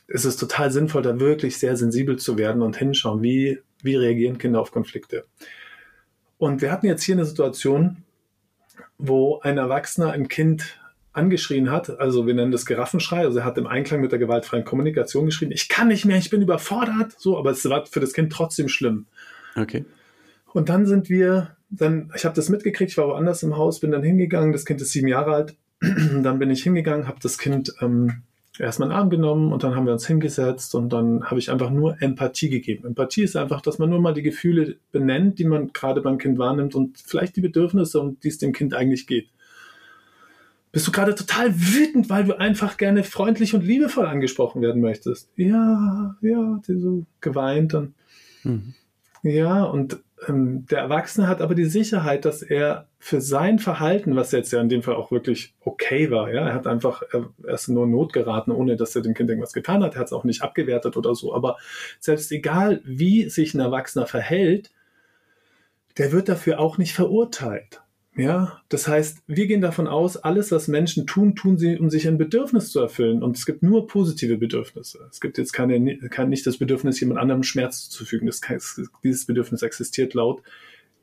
ist 0.07 0.25
es 0.25 0.35
total 0.37 0.71
sinnvoll, 0.71 1.01
da 1.01 1.19
wirklich 1.19 1.57
sehr 1.57 1.77
sensibel 1.77 2.17
zu 2.17 2.37
werden 2.37 2.61
und 2.61 2.77
hinschauen, 2.77 3.21
wie, 3.21 3.59
wie 3.81 3.95
reagieren 3.95 4.37
Kinder 4.37 4.59
auf 4.59 4.71
Konflikte. 4.71 5.25
Und 6.37 6.61
wir 6.61 6.71
hatten 6.71 6.87
jetzt 6.87 7.03
hier 7.03 7.15
eine 7.15 7.25
Situation, 7.25 8.03
wo 8.97 9.39
ein 9.39 9.57
Erwachsener 9.57 10.11
ein 10.11 10.27
Kind 10.27 10.77
angeschrien 11.13 11.69
hat, 11.69 11.99
also 11.99 12.25
wir 12.25 12.33
nennen 12.33 12.51
das 12.51 12.65
Giraffenschrei, 12.65 13.19
also 13.19 13.39
er 13.39 13.45
hat 13.45 13.57
im 13.59 13.67
Einklang 13.67 14.01
mit 14.01 14.11
der 14.11 14.19
gewaltfreien 14.19 14.65
Kommunikation 14.65 15.27
geschrien, 15.27 15.51
ich 15.51 15.69
kann 15.69 15.87
nicht 15.87 16.05
mehr, 16.05 16.17
ich 16.17 16.31
bin 16.31 16.41
überfordert, 16.41 17.13
so, 17.19 17.37
aber 17.37 17.51
es 17.51 17.63
war 17.69 17.85
für 17.85 17.99
das 17.99 18.13
Kind 18.13 18.33
trotzdem 18.33 18.67
schlimm. 18.67 19.05
Okay. 19.55 19.85
Und 20.53 20.69
dann 20.69 20.87
sind 20.87 21.09
wir, 21.09 21.55
dann, 21.77 22.11
ich 22.15 22.25
habe 22.25 22.35
das 22.35 22.49
mitgekriegt, 22.49 22.91
ich 22.91 22.97
war 22.97 23.07
woanders 23.07 23.43
im 23.43 23.57
Haus, 23.57 23.79
bin 23.79 23.91
dann 23.91 24.03
hingegangen, 24.03 24.51
das 24.51 24.65
Kind 24.65 24.81
ist 24.81 24.91
sieben 24.91 25.07
Jahre 25.07 25.33
alt, 25.33 25.55
dann 25.81 26.39
bin 26.39 26.49
ich 26.49 26.63
hingegangen, 26.63 27.07
habe 27.07 27.19
das 27.21 27.37
Kind 27.37 27.73
ähm, 27.81 28.23
erstmal 28.59 28.89
einen 28.89 28.97
Arm 28.97 29.09
genommen 29.09 29.51
und 29.51 29.63
dann 29.63 29.75
haben 29.75 29.85
wir 29.85 29.93
uns 29.93 30.05
hingesetzt 30.05 30.75
und 30.75 30.93
dann 30.93 31.25
habe 31.25 31.39
ich 31.39 31.51
einfach 31.51 31.71
nur 31.71 32.01
Empathie 32.01 32.49
gegeben. 32.49 32.85
Empathie 32.85 33.23
ist 33.23 33.35
einfach, 33.35 33.61
dass 33.61 33.79
man 33.79 33.89
nur 33.89 33.99
mal 33.99 34.13
die 34.13 34.21
Gefühle 34.21 34.75
benennt, 34.91 35.39
die 35.39 35.45
man 35.45 35.73
gerade 35.73 36.01
beim 36.01 36.17
Kind 36.17 36.37
wahrnimmt 36.37 36.75
und 36.75 36.99
vielleicht 36.99 37.35
die 37.35 37.41
Bedürfnisse, 37.41 37.99
um 37.99 38.19
die 38.19 38.27
es 38.27 38.37
dem 38.37 38.53
Kind 38.53 38.73
eigentlich 38.75 39.07
geht. 39.07 39.29
Bist 40.71 40.87
du 40.87 40.91
gerade 40.91 41.13
total 41.13 41.53
wütend, 41.55 42.09
weil 42.09 42.23
du 42.23 42.39
einfach 42.39 42.77
gerne 42.77 43.03
freundlich 43.03 43.53
und 43.53 43.63
liebevoll 43.63 44.07
angesprochen 44.07 44.61
werden 44.61 44.81
möchtest? 44.81 45.29
Ja, 45.35 46.15
ja, 46.21 46.61
so 46.67 47.05
geweint 47.21 47.75
und 47.75 47.93
mhm. 48.43 48.73
Ja, 49.23 49.63
und 49.63 50.03
ähm, 50.27 50.65
der 50.67 50.79
Erwachsene 50.79 51.27
hat 51.27 51.41
aber 51.41 51.55
die 51.55 51.65
Sicherheit, 51.65 52.25
dass 52.25 52.41
er 52.41 52.87
für 52.99 53.21
sein 53.21 53.59
Verhalten, 53.59 54.15
was 54.15 54.31
jetzt 54.31 54.51
ja 54.51 54.61
in 54.61 54.69
dem 54.69 54.83
Fall 54.83 54.95
auch 54.95 55.11
wirklich 55.11 55.55
okay 55.61 56.11
war, 56.11 56.31
ja, 56.31 56.47
er 56.47 56.53
hat 56.53 56.67
einfach, 56.67 57.03
er, 57.11 57.29
er 57.43 57.53
ist 57.53 57.69
nur 57.69 57.87
Not 57.87 58.13
geraten, 58.13 58.51
ohne 58.51 58.75
dass 58.75 58.95
er 58.95 59.01
dem 59.01 59.13
Kind 59.13 59.29
irgendwas 59.29 59.53
getan 59.53 59.83
hat, 59.83 59.95
er 59.95 60.01
hat 60.01 60.07
es 60.07 60.13
auch 60.13 60.25
nicht 60.25 60.41
abgewertet 60.41 60.97
oder 60.97 61.15
so, 61.15 61.33
aber 61.33 61.57
selbst 61.99 62.31
egal, 62.31 62.81
wie 62.83 63.29
sich 63.29 63.53
ein 63.53 63.59
Erwachsener 63.61 64.07
verhält, 64.07 64.71
der 65.97 66.11
wird 66.11 66.27
dafür 66.29 66.59
auch 66.59 66.77
nicht 66.77 66.93
verurteilt. 66.93 67.82
Ja, 68.15 68.61
das 68.69 68.87
heißt, 68.87 69.19
wir 69.25 69.47
gehen 69.47 69.61
davon 69.61 69.87
aus, 69.87 70.17
alles, 70.17 70.51
was 70.51 70.67
Menschen 70.67 71.07
tun, 71.07 71.35
tun 71.35 71.57
sie, 71.57 71.77
um 71.77 71.89
sich 71.89 72.07
ein 72.07 72.19
Bedürfnis 72.19 72.69
zu 72.69 72.79
erfüllen. 72.79 73.23
Und 73.23 73.37
es 73.37 73.45
gibt 73.45 73.63
nur 73.63 73.87
positive 73.87 74.37
Bedürfnisse. 74.37 75.07
Es 75.09 75.19
gibt 75.19 75.37
jetzt 75.37 75.51
keine, 75.51 75.97
kein, 76.09 76.29
nicht 76.29 76.45
das 76.45 76.57
Bedürfnis, 76.57 76.99
jemand 76.99 77.19
anderem 77.19 77.43
Schmerz 77.43 77.89
zuzufügen. 77.89 78.27
Das, 78.27 78.41
dieses 79.03 79.25
Bedürfnis 79.25 79.63
existiert 79.63 80.13
laut 80.13 80.43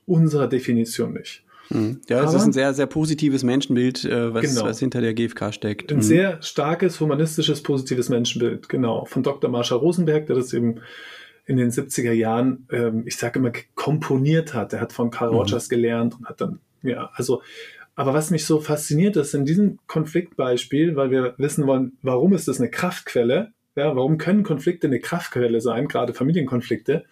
unserer 0.07 0.47
Definition 0.47 1.15
nicht. 1.15 1.45
Hm. 1.69 2.01
Ja, 2.09 2.21
das 2.21 2.31
Aber, 2.31 2.39
ist 2.39 2.45
ein 2.47 2.53
sehr, 2.53 2.75
sehr 2.75 2.87
positives 2.87 3.43
Menschenbild, 3.45 4.05
äh, 4.05 4.35
was, 4.35 4.43
genau. 4.43 4.65
was 4.65 4.79
hinter 4.81 5.01
der 5.01 5.15
GfK 5.15 5.53
steckt. 5.53 5.93
Ein 5.93 5.99
mhm. 5.99 6.03
sehr 6.03 6.43
starkes, 6.43 7.01
humanistisches, 7.01 7.63
positives 7.63 8.09
Menschenbild, 8.09 8.69
genau. 8.69 9.05
Von 9.05 9.23
Dr. 9.23 9.51
Marshall 9.51 9.79
Rosenberg, 9.79 10.27
der 10.27 10.37
das 10.37 10.53
eben 10.53 10.81
in 11.47 11.57
den 11.57 11.71
70er 11.71 12.13
Jahren, 12.13 12.67
ähm, 12.73 13.05
ich 13.07 13.17
sage 13.17 13.39
immer, 13.39 13.53
komponiert 13.75 14.53
hat. 14.55 14.73
Er 14.73 14.81
hat 14.81 14.93
von 14.93 15.11
Carl 15.11 15.31
mhm. 15.31 15.37
Rogers 15.37 15.69
gelernt 15.69 16.17
und 16.19 16.27
hat 16.27 16.41
dann 16.41 16.61
ja, 16.83 17.11
also, 17.15 17.43
aber 17.95 18.15
was 18.15 18.31
mich 18.31 18.45
so 18.45 18.61
fasziniert 18.61 19.17
ist 19.17 19.35
in 19.35 19.45
diesem 19.45 19.79
Konfliktbeispiel, 19.87 20.97
weil 20.97 21.11
wir 21.11 21.35
wissen 21.39 21.67
wollen, 21.67 21.99
warum 22.03 22.33
ist 22.33 22.49
das 22.49 22.61
eine 22.61 22.71
Kraftquelle? 22.71 23.53
Ja, 23.77 23.95
warum 23.95 24.19
können 24.19 24.43
Konflikte 24.43 24.87
eine 24.87 25.01
Kraftquelle 25.01 25.61
sein, 25.61 25.89
gerade 25.89 26.15
Familienkonflikte? 26.15 27.05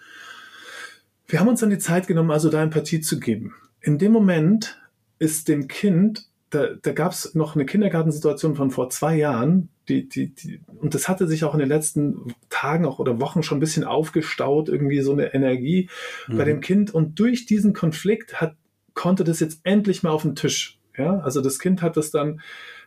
Wir 1.27 1.41
haben 1.41 1.49
uns 1.49 1.61
dann 1.61 1.71
die 1.71 1.79
Zeit 1.79 2.07
genommen, 2.07 2.31
also 2.31 2.49
da 2.49 2.63
Empathie 2.63 3.01
zu 3.01 3.21
geben. 3.21 3.55
In 3.81 3.99
dem 3.99 4.13
Moment 4.13 4.81
ist 5.19 5.49
dem 5.49 5.69
Kind, 5.69 6.27
da, 6.51 6.69
da 6.81 6.93
gab 6.93 7.13
es 7.13 7.35
noch 7.35 7.55
eine 7.55 7.67
Kindergartensituation 7.67 8.57
von 8.57 8.71
vor 8.71 8.89
zwei 8.89 9.17
Jahren, 9.17 9.69
die, 9.89 10.09
die, 10.09 10.35
die, 10.35 10.61
und 10.81 10.95
das 10.95 11.09
hatte 11.09 11.27
sich 11.27 11.45
auch 11.45 11.55
in 11.55 11.61
den 11.61 11.69
letzten 11.69 12.35
Tagen 12.51 12.87
auch 12.87 12.99
oder 12.99 13.21
Wochen 13.21 13.43
schon 13.43 13.59
ein 13.59 13.61
bisschen 13.61 13.85
aufgestaut, 13.85 14.69
irgendwie 14.69 15.01
so 15.01 15.13
eine 15.13 15.35
Energie 15.35 15.89
mhm. 16.29 16.37
bei 16.37 16.45
dem 16.45 16.61
Kind. 16.61 16.93
Und 16.93 17.19
durch 17.19 17.47
diesen 17.47 17.73
Konflikt 17.73 18.41
hat 18.41 18.57
konnte 18.99 19.23
das 19.23 19.39
jetzt 19.39 19.61
endlich 19.63 20.03
mal 20.03 20.11
auf 20.11 20.23
den 20.23 20.35
Tisch. 20.35 20.81
Ja, 20.97 21.21
also 21.21 21.41
das 21.41 21.61
Kind 21.61 21.83
hat 21.83 21.97
das 21.97 22.11
dann, 22.11 22.41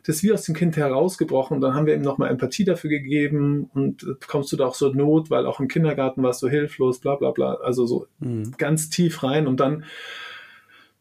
das 0.05 0.21
wie 0.21 0.33
aus 0.33 0.43
dem 0.43 0.53
Kind 0.53 0.75
herausgebrochen 0.75 1.55
und 1.55 1.61
dann 1.61 1.73
haben 1.73 1.85
wir 1.85 1.95
ihm 1.95 2.01
nochmal 2.01 2.29
Empathie 2.29 2.65
dafür 2.65 2.89
gegeben 2.89 3.69
und 3.73 4.03
äh, 4.03 4.15
kommst 4.27 4.51
du 4.51 4.57
da 4.57 4.65
auch 4.65 4.75
so 4.75 4.91
Not, 4.91 5.29
weil 5.29 5.45
auch 5.45 5.61
im 5.61 5.69
Kindergarten 5.69 6.21
warst 6.21 6.43
du 6.43 6.49
hilflos, 6.49 6.99
bla 6.99 7.15
bla 7.15 7.31
bla, 7.31 7.53
also 7.63 7.85
so 7.85 8.07
mhm. 8.19 8.51
ganz 8.57 8.89
tief 8.89 9.23
rein 9.23 9.47
und 9.47 9.61
dann 9.61 9.85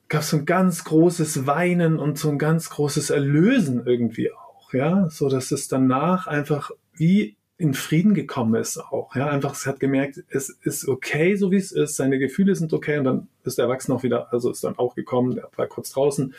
gab 0.09 0.21
es 0.21 0.31
so 0.31 0.37
ein 0.37 0.45
ganz 0.45 0.85
großes 0.85 1.45
Weinen 1.45 1.99
und 1.99 2.17
so 2.17 2.31
ein 2.31 2.39
ganz 2.39 2.71
großes 2.71 3.11
Erlösen 3.11 3.85
irgendwie 3.85 4.31
auch, 4.31 4.73
ja, 4.73 5.09
so 5.11 5.29
dass 5.29 5.51
es 5.51 5.67
danach 5.67 6.29
einfach 6.29 6.71
wie 6.95 7.37
in 7.61 7.75
Frieden 7.75 8.15
gekommen 8.15 8.55
ist 8.59 8.79
auch. 8.79 9.15
Ja, 9.15 9.29
einfach, 9.29 9.53
es 9.53 9.67
hat 9.67 9.81
gemerkt, 9.81 10.25
es 10.31 10.49
ist 10.49 10.89
okay, 10.89 11.37
so 11.37 11.51
wie 11.51 11.59
es 11.59 11.73
ist, 11.73 11.95
seine 11.95 12.19
Gefühle 12.19 12.55
sind 12.55 12.73
okay 12.73 12.99
und 12.99 13.05
dann 13.05 13.29
ist 13.45 13.59
der 13.59 13.67
Erwachsene 13.67 13.95
auch 13.95 14.03
wieder, 14.03 14.33
also 14.33 14.51
ist 14.51 14.65
dann 14.65 14.79
auch 14.79 14.95
gekommen, 14.95 15.35
der 15.35 15.51
war 15.57 15.67
kurz 15.67 15.93
draußen. 15.93 16.35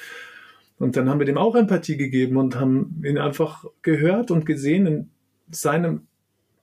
Und 0.80 0.98
dann 0.98 1.08
haben 1.08 1.20
wir 1.20 1.28
dem 1.28 1.38
auch 1.38 1.56
Empathie 1.56 1.96
gegeben 1.96 2.38
und 2.38 2.56
haben 2.56 3.04
ihn 3.06 3.20
einfach 3.20 3.66
gehört 3.84 4.32
und 4.32 4.48
gesehen 4.48 4.88
in 4.88 5.12
seinem, 5.52 6.08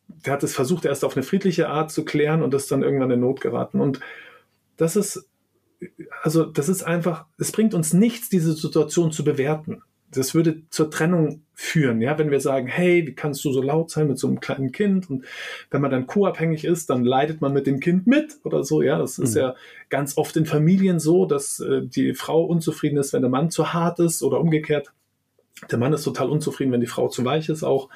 der 0.08 0.32
hat 0.32 0.42
es 0.42 0.56
versucht, 0.56 0.84
erst 0.86 1.04
auf 1.04 1.16
eine 1.16 1.22
friedliche 1.22 1.68
Art 1.68 1.92
zu 1.92 2.04
klären 2.04 2.42
und 2.42 2.52
ist 2.52 2.72
dann 2.72 2.82
irgendwann 2.82 3.12
in 3.12 3.20
Not 3.20 3.40
geraten. 3.40 3.80
Und 3.80 4.00
das 4.76 4.96
ist, 4.96 5.28
also 6.22 6.44
das 6.44 6.68
ist 6.68 6.82
einfach, 6.82 7.26
es 7.38 7.52
bringt 7.52 7.74
uns 7.74 7.92
nichts, 7.92 8.28
diese 8.28 8.54
Situation 8.54 9.12
zu 9.12 9.22
bewerten 9.22 9.82
das 10.10 10.34
würde 10.34 10.62
zur 10.70 10.90
Trennung 10.90 11.42
führen, 11.54 12.00
ja, 12.00 12.16
wenn 12.18 12.30
wir 12.30 12.40
sagen, 12.40 12.66
hey, 12.66 13.06
wie 13.06 13.14
kannst 13.14 13.44
du 13.44 13.52
so 13.52 13.60
laut 13.60 13.90
sein 13.90 14.08
mit 14.08 14.18
so 14.18 14.26
einem 14.26 14.40
kleinen 14.40 14.72
Kind? 14.72 15.10
Und 15.10 15.24
wenn 15.70 15.82
man 15.82 15.90
dann 15.90 16.06
co-abhängig 16.06 16.64
ist, 16.64 16.88
dann 16.88 17.04
leidet 17.04 17.40
man 17.40 17.52
mit 17.52 17.66
dem 17.66 17.80
Kind 17.80 18.06
mit 18.06 18.38
oder 18.44 18.64
so, 18.64 18.80
ja. 18.80 18.98
Das 18.98 19.18
ist 19.18 19.34
mhm. 19.34 19.40
ja 19.40 19.54
ganz 19.90 20.16
oft 20.16 20.36
in 20.36 20.46
Familien 20.46 21.00
so, 21.00 21.26
dass 21.26 21.60
äh, 21.60 21.82
die 21.84 22.14
Frau 22.14 22.44
unzufrieden 22.44 22.96
ist, 22.96 23.12
wenn 23.12 23.22
der 23.22 23.30
Mann 23.30 23.50
zu 23.50 23.72
hart 23.72 23.98
ist 23.98 24.22
oder 24.22 24.40
umgekehrt. 24.40 24.92
Der 25.70 25.78
Mann 25.78 25.92
ist 25.92 26.04
total 26.04 26.30
unzufrieden, 26.30 26.72
wenn 26.72 26.80
die 26.80 26.86
Frau 26.86 27.08
zu 27.08 27.24
weich 27.24 27.48
ist 27.48 27.64
auch. 27.64 27.88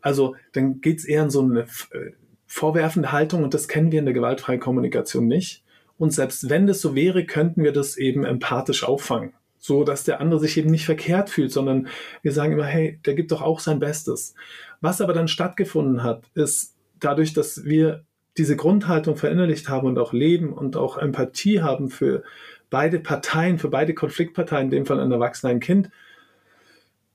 Also 0.00 0.36
dann 0.52 0.80
geht's 0.80 1.04
eher 1.04 1.24
in 1.24 1.30
so 1.30 1.42
eine 1.42 1.62
äh, 1.62 2.12
vorwerfende 2.46 3.12
Haltung 3.12 3.42
und 3.42 3.52
das 3.52 3.68
kennen 3.68 3.92
wir 3.92 3.98
in 3.98 4.04
der 4.06 4.14
gewaltfreien 4.14 4.60
Kommunikation 4.60 5.26
nicht. 5.26 5.64
Und 5.98 6.12
selbst 6.12 6.48
wenn 6.48 6.66
das 6.66 6.80
so 6.80 6.94
wäre, 6.94 7.26
könnten 7.26 7.62
wir 7.62 7.72
das 7.72 7.96
eben 7.96 8.24
empathisch 8.24 8.84
auffangen 8.84 9.34
so 9.62 9.84
dass 9.84 10.02
der 10.02 10.20
andere 10.20 10.40
sich 10.40 10.58
eben 10.58 10.72
nicht 10.72 10.86
verkehrt 10.86 11.30
fühlt, 11.30 11.52
sondern 11.52 11.86
wir 12.20 12.32
sagen 12.32 12.52
immer, 12.52 12.64
hey, 12.64 12.98
der 13.06 13.14
gibt 13.14 13.30
doch 13.30 13.42
auch 13.42 13.60
sein 13.60 13.78
Bestes. 13.78 14.34
Was 14.80 15.00
aber 15.00 15.12
dann 15.12 15.28
stattgefunden 15.28 16.02
hat, 16.02 16.24
ist 16.34 16.74
dadurch, 16.98 17.32
dass 17.32 17.64
wir 17.64 18.02
diese 18.36 18.56
Grundhaltung 18.56 19.14
verinnerlicht 19.16 19.68
haben 19.68 19.86
und 19.86 20.00
auch 20.00 20.12
leben 20.12 20.52
und 20.52 20.76
auch 20.76 20.98
Empathie 20.98 21.62
haben 21.62 21.90
für 21.90 22.24
beide 22.70 22.98
Parteien, 22.98 23.60
für 23.60 23.68
beide 23.68 23.94
Konfliktparteien, 23.94 24.64
in 24.64 24.70
dem 24.70 24.86
Fall 24.86 24.98
ein 24.98 25.12
Erwachsener, 25.12 25.52
ein 25.52 25.60
Kind, 25.60 25.90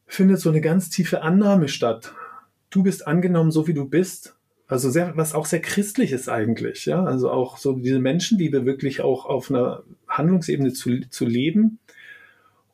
findet 0.05 0.39
so 0.39 0.49
eine 0.49 0.62
ganz 0.62 0.89
tiefe 0.89 1.23
Annahme 1.23 1.67
statt. 1.67 2.13
Du 2.69 2.81
bist 2.81 3.07
angenommen, 3.07 3.51
so 3.51 3.67
wie 3.67 3.73
du 3.73 3.83
bist. 3.89 4.38
Also 4.69 4.89
sehr, 4.89 5.17
was 5.17 5.36
auch 5.36 5.45
sehr 5.45 5.62
christlich 5.62 6.13
ist 6.13 6.29
eigentlich, 6.29 6.86
ja. 6.86 7.03
Also 7.03 7.29
auch 7.29 7.57
so 7.57 7.73
diese 7.73 7.99
Menschenliebe 7.99 8.65
wirklich 8.65 9.01
auch 9.01 9.25
auf 9.25 9.49
einer 9.49 9.83
Handlungsebene 10.07 10.71
zu, 10.71 11.01
zu 11.10 11.25
leben. 11.25 11.79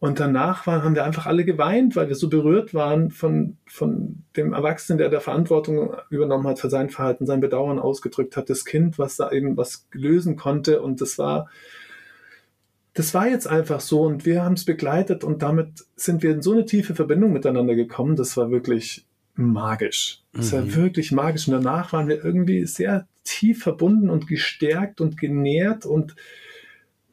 Und 0.03 0.19
danach 0.19 0.67
waren, 0.67 0.83
haben 0.83 0.95
wir 0.95 1.05
einfach 1.05 1.27
alle 1.27 1.45
geweint, 1.45 1.95
weil 1.95 2.09
wir 2.09 2.15
so 2.15 2.27
berührt 2.27 2.73
waren 2.73 3.09
von, 3.09 3.55
von 3.65 4.25
dem 4.35 4.51
Erwachsenen, 4.51 4.97
der 4.97 5.07
da 5.07 5.21
Verantwortung 5.21 5.95
übernommen 6.09 6.45
hat 6.45 6.59
für 6.59 6.69
sein 6.69 6.89
Verhalten, 6.89 7.25
sein 7.25 7.39
Bedauern 7.39 7.79
ausgedrückt 7.79 8.35
hat, 8.35 8.49
das 8.49 8.65
Kind, 8.65 8.99
was 8.99 9.15
da 9.15 9.31
eben 9.31 9.55
was 9.55 9.87
lösen 9.93 10.35
konnte. 10.35 10.81
Und 10.81 10.99
das 10.99 11.17
war, 11.19 11.49
das 12.93 13.13
war 13.13 13.29
jetzt 13.29 13.47
einfach 13.47 13.79
so 13.79 14.01
und 14.01 14.25
wir 14.25 14.43
haben 14.43 14.55
es 14.55 14.65
begleitet 14.65 15.23
und 15.23 15.41
damit 15.41 15.85
sind 15.95 16.21
wir 16.21 16.31
in 16.31 16.41
so 16.41 16.51
eine 16.51 16.65
tiefe 16.65 16.95
Verbindung 16.95 17.31
miteinander 17.31 17.73
gekommen. 17.73 18.17
Das 18.17 18.35
war 18.35 18.51
wirklich 18.51 19.05
magisch. 19.35 20.21
Das 20.33 20.51
war 20.51 20.63
mhm. 20.63 20.75
wirklich 20.75 21.13
magisch. 21.13 21.47
Und 21.47 21.53
danach 21.53 21.93
waren 21.93 22.09
wir 22.09 22.25
irgendwie 22.25 22.65
sehr 22.65 23.07
tief 23.23 23.63
verbunden 23.63 24.09
und 24.09 24.27
gestärkt 24.27 24.99
und 24.99 25.15
genährt 25.15 25.85
und 25.85 26.17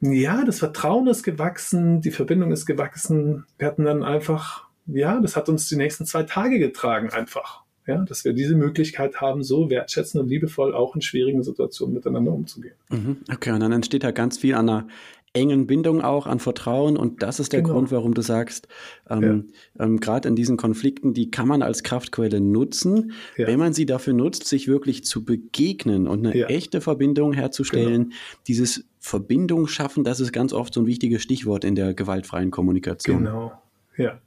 ja, 0.00 0.44
das 0.44 0.58
Vertrauen 0.58 1.06
ist 1.06 1.22
gewachsen, 1.22 2.00
die 2.00 2.10
Verbindung 2.10 2.52
ist 2.52 2.66
gewachsen. 2.66 3.44
Wir 3.58 3.66
hatten 3.66 3.84
dann 3.84 4.02
einfach, 4.02 4.68
ja, 4.86 5.20
das 5.20 5.36
hat 5.36 5.48
uns 5.48 5.68
die 5.68 5.76
nächsten 5.76 6.06
zwei 6.06 6.22
Tage 6.22 6.58
getragen 6.58 7.10
einfach. 7.10 7.62
Ja, 7.86 8.04
dass 8.04 8.24
wir 8.24 8.34
diese 8.34 8.54
Möglichkeit 8.54 9.20
haben, 9.20 9.42
so 9.42 9.68
wertschätzend 9.68 10.22
und 10.22 10.28
liebevoll 10.28 10.74
auch 10.74 10.94
in 10.94 11.00
schwierigen 11.00 11.42
Situationen 11.42 11.94
miteinander 11.94 12.30
umzugehen. 12.30 12.74
Mhm. 12.90 13.16
Okay, 13.32 13.50
und 13.50 13.60
dann 13.60 13.72
entsteht 13.72 14.04
da 14.04 14.12
ganz 14.12 14.38
viel 14.38 14.54
an 14.54 14.68
einer 14.68 14.86
engen 15.32 15.66
Bindung 15.66 16.00
auch, 16.00 16.26
an 16.26 16.40
Vertrauen. 16.40 16.96
Und 16.96 17.22
das 17.22 17.40
ist 17.40 17.52
der 17.52 17.62
genau. 17.62 17.74
Grund, 17.74 17.92
warum 17.92 18.14
du 18.14 18.22
sagst, 18.22 18.68
ähm, 19.08 19.50
ja. 19.78 19.84
ähm, 19.84 20.00
gerade 20.00 20.28
in 20.28 20.36
diesen 20.36 20.56
Konflikten, 20.56 21.14
die 21.14 21.30
kann 21.30 21.46
man 21.46 21.62
als 21.62 21.82
Kraftquelle 21.82 22.40
nutzen, 22.40 23.12
ja. 23.36 23.46
wenn 23.46 23.58
man 23.58 23.72
sie 23.72 23.86
dafür 23.86 24.12
nutzt, 24.12 24.46
sich 24.46 24.66
wirklich 24.66 25.04
zu 25.04 25.24
begegnen 25.24 26.08
und 26.08 26.26
eine 26.26 26.36
ja. 26.36 26.46
echte 26.48 26.80
Verbindung 26.80 27.32
herzustellen. 27.32 28.04
Genau. 28.04 28.16
Dieses 28.48 28.84
Verbindung 29.00 29.66
schaffen, 29.66 30.04
das 30.04 30.20
ist 30.20 30.32
ganz 30.32 30.52
oft 30.52 30.74
so 30.74 30.82
ein 30.82 30.86
wichtiges 30.86 31.22
Stichwort 31.22 31.64
in 31.64 31.74
der 31.74 31.94
gewaltfreien 31.94 32.50
Kommunikation. 32.50 33.24
Genau, 33.24 33.52
ja. 33.96 34.20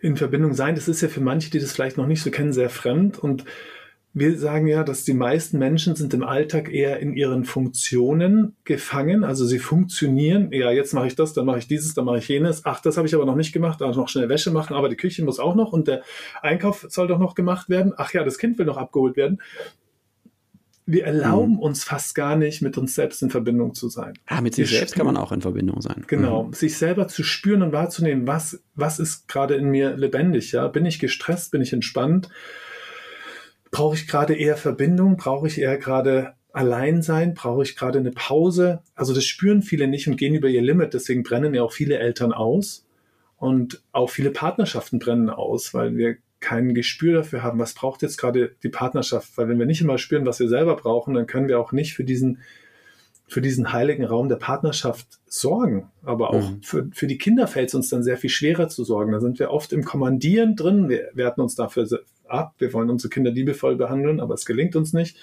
In 0.00 0.16
Verbindung 0.16 0.54
sein, 0.54 0.74
das 0.74 0.88
ist 0.88 1.00
ja 1.00 1.08
für 1.08 1.20
manche, 1.20 1.50
die 1.50 1.58
das 1.58 1.72
vielleicht 1.72 1.96
noch 1.96 2.06
nicht 2.06 2.22
so 2.22 2.30
kennen, 2.30 2.52
sehr 2.52 2.70
fremd 2.70 3.18
und 3.18 3.44
wir 4.14 4.38
sagen 4.38 4.66
ja, 4.66 4.84
dass 4.84 5.04
die 5.04 5.14
meisten 5.14 5.58
Menschen 5.58 5.96
sind 5.96 6.12
im 6.12 6.22
Alltag 6.22 6.70
eher 6.70 7.00
in 7.00 7.14
ihren 7.14 7.44
Funktionen 7.44 8.54
gefangen. 8.64 9.24
Also 9.24 9.46
sie 9.46 9.58
funktionieren, 9.58 10.52
ja, 10.52 10.70
jetzt 10.70 10.92
mache 10.92 11.06
ich 11.06 11.16
das, 11.16 11.32
dann 11.32 11.46
mache 11.46 11.58
ich 11.58 11.66
dieses, 11.66 11.94
dann 11.94 12.04
mache 12.04 12.18
ich 12.18 12.28
jenes. 12.28 12.66
Ach, 12.66 12.80
das 12.82 12.98
habe 12.98 13.06
ich 13.06 13.14
aber 13.14 13.24
noch 13.24 13.36
nicht 13.36 13.52
gemacht, 13.52 13.80
also 13.80 14.00
noch 14.00 14.10
schnell 14.10 14.28
Wäsche 14.28 14.50
machen, 14.50 14.76
aber 14.76 14.90
die 14.90 14.96
Küche 14.96 15.24
muss 15.24 15.40
auch 15.40 15.54
noch 15.54 15.72
und 15.72 15.88
der 15.88 16.02
Einkauf 16.42 16.84
soll 16.90 17.06
doch 17.06 17.18
noch 17.18 17.34
gemacht 17.34 17.70
werden. 17.70 17.94
Ach 17.96 18.12
ja, 18.12 18.22
das 18.22 18.36
Kind 18.36 18.58
will 18.58 18.66
noch 18.66 18.76
abgeholt 18.76 19.16
werden. 19.16 19.40
Wir 20.84 21.04
erlauben 21.04 21.54
mhm. 21.54 21.58
uns 21.60 21.84
fast 21.84 22.14
gar 22.14 22.36
nicht, 22.36 22.60
mit 22.60 22.76
uns 22.76 22.94
selbst 22.94 23.22
in 23.22 23.30
Verbindung 23.30 23.74
zu 23.74 23.88
sein. 23.88 24.14
Ah, 24.26 24.40
mit 24.40 24.54
sich 24.54 24.70
wir 24.70 24.78
selbst 24.78 24.94
kann 24.94 25.06
man 25.06 25.16
auch 25.16 25.30
in 25.30 25.40
Verbindung 25.40 25.80
sein. 25.80 26.04
Genau, 26.08 26.44
mhm. 26.44 26.52
sich 26.52 26.76
selber 26.76 27.06
zu 27.08 27.22
spüren 27.22 27.62
und 27.62 27.72
wahrzunehmen, 27.72 28.26
was, 28.26 28.62
was 28.74 28.98
ist 28.98 29.28
gerade 29.28 29.54
in 29.54 29.68
mir 29.68 29.96
lebendig, 29.96 30.52
ja? 30.52 30.66
Bin 30.68 30.84
ich 30.84 30.98
gestresst, 30.98 31.52
bin 31.52 31.62
ich 31.62 31.72
entspannt? 31.72 32.28
Brauche 33.70 33.94
ich 33.94 34.08
gerade 34.08 34.34
eher 34.34 34.56
Verbindung? 34.56 35.16
Brauche 35.16 35.46
ich 35.46 35.58
eher 35.60 35.78
gerade 35.78 36.34
Alleinsein? 36.52 37.34
Brauche 37.34 37.62
ich 37.62 37.76
gerade 37.76 37.98
eine 37.98 38.10
Pause? 38.10 38.82
Also 38.94 39.14
das 39.14 39.24
spüren 39.24 39.62
viele 39.62 39.86
nicht 39.86 40.08
und 40.08 40.16
gehen 40.16 40.34
über 40.34 40.48
ihr 40.48 40.62
Limit. 40.62 40.94
Deswegen 40.94 41.22
brennen 41.22 41.54
ja 41.54 41.62
auch 41.62 41.72
viele 41.72 41.98
Eltern 41.98 42.32
aus 42.32 42.84
und 43.38 43.82
auch 43.92 44.10
viele 44.10 44.30
Partnerschaften 44.30 44.98
brennen 44.98 45.30
aus, 45.30 45.74
weil 45.74 45.96
wir 45.96 46.16
kein 46.42 46.74
Gespür 46.74 47.14
dafür 47.14 47.42
haben, 47.42 47.58
was 47.58 47.72
braucht 47.72 48.02
jetzt 48.02 48.18
gerade 48.18 48.54
die 48.62 48.68
Partnerschaft. 48.68 49.38
Weil 49.38 49.48
wenn 49.48 49.58
wir 49.58 49.66
nicht 49.66 49.80
immer 49.80 49.96
spüren, 49.96 50.26
was 50.26 50.40
wir 50.40 50.48
selber 50.48 50.76
brauchen, 50.76 51.14
dann 51.14 51.26
können 51.26 51.48
wir 51.48 51.58
auch 51.58 51.72
nicht 51.72 51.94
für 51.94 52.04
diesen 52.04 52.40
für 53.28 53.40
diesen 53.40 53.72
heiligen 53.72 54.04
Raum 54.04 54.28
der 54.28 54.36
Partnerschaft 54.36 55.06
sorgen. 55.26 55.90
Aber 56.02 56.30
auch 56.30 56.50
mhm. 56.50 56.62
für, 56.62 56.88
für 56.92 57.06
die 57.06 57.16
Kinder 57.16 57.46
fällt 57.46 57.68
es 57.68 57.74
uns 57.74 57.88
dann 57.88 58.02
sehr 58.02 58.18
viel 58.18 58.28
schwerer 58.28 58.68
zu 58.68 58.84
sorgen. 58.84 59.12
Da 59.12 59.20
sind 59.20 59.38
wir 59.38 59.50
oft 59.50 59.72
im 59.72 59.84
Kommandieren 59.84 60.54
drin. 60.54 60.90
Wir 60.90 61.08
werten 61.14 61.40
uns 61.40 61.54
dafür 61.54 61.88
ab. 62.28 62.54
Wir 62.58 62.74
wollen 62.74 62.90
unsere 62.90 63.08
Kinder 63.08 63.30
liebevoll 63.30 63.76
behandeln, 63.76 64.20
aber 64.20 64.34
es 64.34 64.44
gelingt 64.44 64.76
uns 64.76 64.92
nicht. 64.92 65.16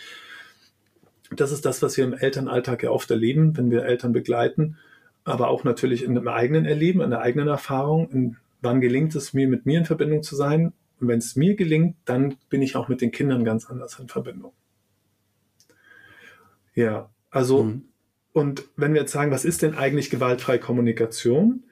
Das 1.36 1.52
ist 1.52 1.66
das, 1.66 1.84
was 1.84 1.98
wir 1.98 2.04
im 2.06 2.14
Elternalltag 2.14 2.82
ja 2.82 2.90
oft 2.90 3.12
erleben, 3.12 3.56
wenn 3.56 3.70
wir 3.70 3.84
Eltern 3.84 4.14
begleiten, 4.14 4.78
aber 5.24 5.50
auch 5.50 5.64
natürlich 5.64 6.04
in 6.04 6.16
dem 6.16 6.28
eigenen 6.28 6.66
Erleben, 6.66 7.02
in 7.02 7.12
der 7.12 7.22
eigenen 7.22 7.48
Erfahrung. 7.48 8.10
In, 8.10 8.38
wann 8.62 8.82
gelingt 8.82 9.14
es 9.16 9.34
mir, 9.34 9.48
mit 9.48 9.68
mir 9.68 9.78
in 9.78 9.86
Verbindung 9.86 10.24
zu 10.24 10.36
sein? 10.36 10.74
Und 11.00 11.08
wenn 11.08 11.20
es 11.20 11.36
mir 11.36 11.56
gelingt, 11.56 11.96
dann 12.06 12.36
bin 12.50 12.62
ich 12.62 12.76
auch 12.76 12.88
mit 12.88 13.02
den 13.02 13.12
Kindern 13.12 13.46
ganz 13.46 13.70
anders 13.70 13.98
in 14.00 14.08
Verbindung. 14.08 14.54
Ja, 16.76 17.10
also 17.30 17.64
mhm. 17.64 17.90
Und 18.32 18.66
wenn 18.76 18.94
wir 18.94 19.02
jetzt 19.02 19.12
sagen, 19.12 19.32
was 19.32 19.46
ist 19.46 19.62
denn 19.62 19.76
eigentlich 19.76 20.10
gewaltfreie 20.10 20.60
Kommunikation? 20.60 21.64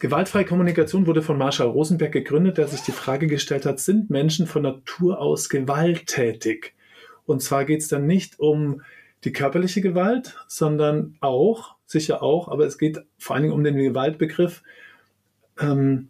Gewaltfreie 0.00 0.44
Kommunikation 0.44 1.06
wurde 1.06 1.22
von 1.22 1.38
Marshall 1.38 1.68
Rosenberg 1.68 2.12
gegründet, 2.12 2.58
der 2.58 2.66
sich 2.66 2.80
die 2.80 2.92
Frage 2.92 3.26
gestellt 3.26 3.64
hat, 3.66 3.80
sind 3.80 4.10
Menschen 4.10 4.46
von 4.46 4.62
Natur 4.62 5.20
aus 5.20 5.48
gewalttätig? 5.48 6.74
Und 7.26 7.42
zwar 7.42 7.64
geht 7.64 7.82
es 7.82 7.88
dann 7.88 8.06
nicht 8.06 8.40
um 8.40 8.82
die 9.24 9.32
körperliche 9.32 9.80
Gewalt, 9.80 10.36
sondern 10.48 11.16
auch, 11.20 11.76
sicher 11.86 12.22
auch, 12.22 12.48
aber 12.48 12.66
es 12.66 12.76
geht 12.76 13.00
vor 13.18 13.36
allen 13.36 13.44
Dingen 13.44 13.54
um 13.54 13.64
den 13.64 13.76
Gewaltbegriff. 13.76 14.62
Ähm, 15.60 16.08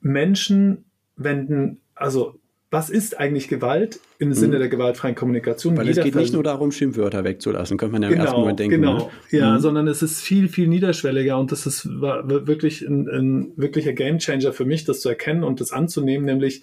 Menschen 0.00 0.84
wenden, 1.22 1.80
also 1.94 2.34
was 2.72 2.88
ist 2.88 3.18
eigentlich 3.18 3.48
Gewalt 3.48 3.98
im 4.20 4.32
Sinne 4.32 4.54
mhm. 4.54 4.60
der 4.60 4.68
gewaltfreien 4.68 5.16
Kommunikation? 5.16 5.76
Weil 5.76 5.88
es 5.88 6.00
geht 6.00 6.14
nicht 6.14 6.32
nur 6.32 6.44
darum, 6.44 6.70
Schimpfwörter 6.70 7.24
wegzulassen, 7.24 7.76
könnte 7.76 7.92
man 7.92 8.02
ja 8.02 8.08
genau, 8.08 8.20
im 8.20 8.26
ersten 8.26 8.40
Moment 8.40 8.60
denken. 8.60 8.80
Genau, 8.80 8.98
ne? 8.98 9.10
ja, 9.30 9.54
mhm. 9.54 9.58
sondern 9.58 9.88
es 9.88 10.02
ist 10.02 10.20
viel, 10.20 10.48
viel 10.48 10.68
niederschwelliger 10.68 11.36
und 11.36 11.50
das 11.50 11.66
ist 11.66 11.86
wirklich 11.86 12.82
ein, 12.82 13.08
ein 13.08 13.52
wirklicher 13.56 13.92
Gamechanger 13.92 14.52
für 14.52 14.64
mich, 14.64 14.84
das 14.84 15.00
zu 15.00 15.08
erkennen 15.08 15.42
und 15.42 15.60
das 15.60 15.72
anzunehmen, 15.72 16.24
nämlich 16.24 16.62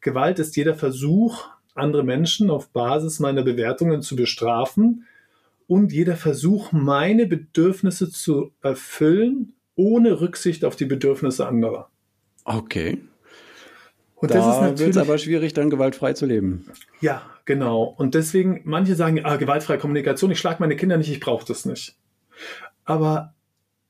Gewalt 0.00 0.38
ist 0.40 0.56
jeder 0.56 0.74
Versuch, 0.74 1.48
andere 1.74 2.02
Menschen 2.02 2.50
auf 2.50 2.70
Basis 2.70 3.20
meiner 3.20 3.42
Bewertungen 3.42 4.02
zu 4.02 4.16
bestrafen 4.16 5.04
und 5.68 5.92
jeder 5.92 6.16
Versuch, 6.16 6.72
meine 6.72 7.26
Bedürfnisse 7.26 8.10
zu 8.10 8.52
erfüllen, 8.62 9.52
ohne 9.74 10.20
Rücksicht 10.20 10.64
auf 10.64 10.74
die 10.74 10.86
Bedürfnisse 10.86 11.46
anderer. 11.46 11.90
Okay. 12.44 12.98
Und 14.16 14.30
da 14.30 14.38
das 14.38 14.54
ist 14.54 14.60
natürlich 14.62 14.98
aber 14.98 15.18
schwierig, 15.18 15.52
dann 15.52 15.68
gewaltfrei 15.68 16.14
zu 16.14 16.24
leben. 16.24 16.66
Ja, 17.00 17.22
genau. 17.44 17.82
Und 17.84 18.14
deswegen, 18.14 18.62
manche 18.64 18.94
sagen, 18.94 19.24
ah, 19.24 19.36
gewaltfreie 19.36 19.78
Kommunikation, 19.78 20.30
ich 20.30 20.38
schlage 20.38 20.56
meine 20.60 20.74
Kinder 20.74 20.96
nicht, 20.96 21.10
ich 21.10 21.20
brauche 21.20 21.46
das 21.46 21.66
nicht. 21.66 21.96
Aber 22.84 23.34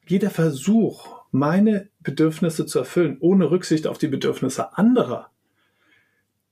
jeder 0.06 0.30
Versuch, 0.30 1.22
meine 1.30 1.88
Bedürfnisse 2.00 2.66
zu 2.66 2.80
erfüllen, 2.80 3.18
ohne 3.20 3.50
Rücksicht 3.50 3.86
auf 3.86 3.98
die 3.98 4.08
Bedürfnisse 4.08 4.76
anderer, 4.76 5.30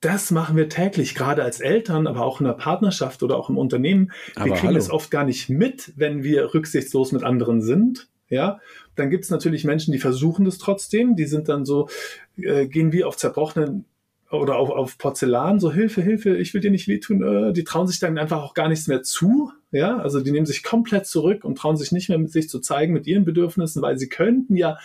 das 0.01 0.31
machen 0.31 0.57
wir 0.57 0.69
täglich, 0.69 1.15
gerade 1.15 1.43
als 1.43 1.61
Eltern, 1.61 2.07
aber 2.07 2.25
auch 2.25 2.39
in 2.39 2.47
der 2.47 2.53
Partnerschaft 2.53 3.23
oder 3.23 3.37
auch 3.37 3.49
im 3.49 3.57
Unternehmen. 3.57 4.13
Wir 4.35 4.43
aber 4.43 4.55
kriegen 4.55 4.69
hallo. 4.69 4.79
es 4.79 4.91
oft 4.91 5.11
gar 5.11 5.25
nicht 5.25 5.49
mit, 5.49 5.95
wenn 5.97 6.23
wir 6.23 6.53
rücksichtslos 6.55 7.13
mit 7.13 7.25
anderen 7.25 7.63
sind. 7.63 8.09
Ja, 8.35 8.61
dann 8.97 9.11
gibt 9.11 9.25
es 9.25 9.31
natürlich 9.31 9.65
Menschen, 9.65 9.93
die 9.93 9.99
versuchen 9.99 10.45
das 10.45 10.59
trotzdem. 10.59 11.15
Die 11.15 11.27
sind 11.27 11.49
dann 11.49 11.65
so, 11.65 11.89
äh, 12.37 12.67
gehen 12.67 12.93
wie 12.93 13.05
auf 13.05 13.17
zerbrochenen 13.17 13.85
oder 14.31 14.57
auf, 14.57 14.71
auf 14.71 14.99
Porzellan, 14.99 15.61
so 15.61 15.73
Hilfe, 15.73 16.03
Hilfe, 16.03 16.37
ich 16.37 16.53
will 16.53 16.61
dir 16.61 16.73
nicht 16.73 16.89
wehtun. 16.89 17.23
Äh, 17.23 17.53
die 17.53 17.63
trauen 17.63 17.87
sich 17.87 18.01
dann 18.01 18.19
einfach 18.19 18.43
auch 18.43 18.55
gar 18.55 18.69
nichts 18.69 18.89
mehr 18.89 19.03
zu. 19.03 19.53
Ja, 19.71 19.99
also 19.99 20.21
die 20.21 20.33
nehmen 20.33 20.47
sich 20.47 20.65
komplett 20.65 21.07
zurück 21.07 21.45
und 21.45 21.57
trauen 21.57 21.77
sich 21.77 21.93
nicht 21.93 22.09
mehr 22.09 22.19
mit 22.19 22.33
sich 22.33 22.49
zu 22.49 22.59
zeigen 22.59 22.93
mit 22.93 23.07
ihren 23.07 23.25
Bedürfnissen, 23.25 23.83
weil 23.83 23.99
sie 23.99 24.09
könnten 24.09 24.57
ja 24.57 24.79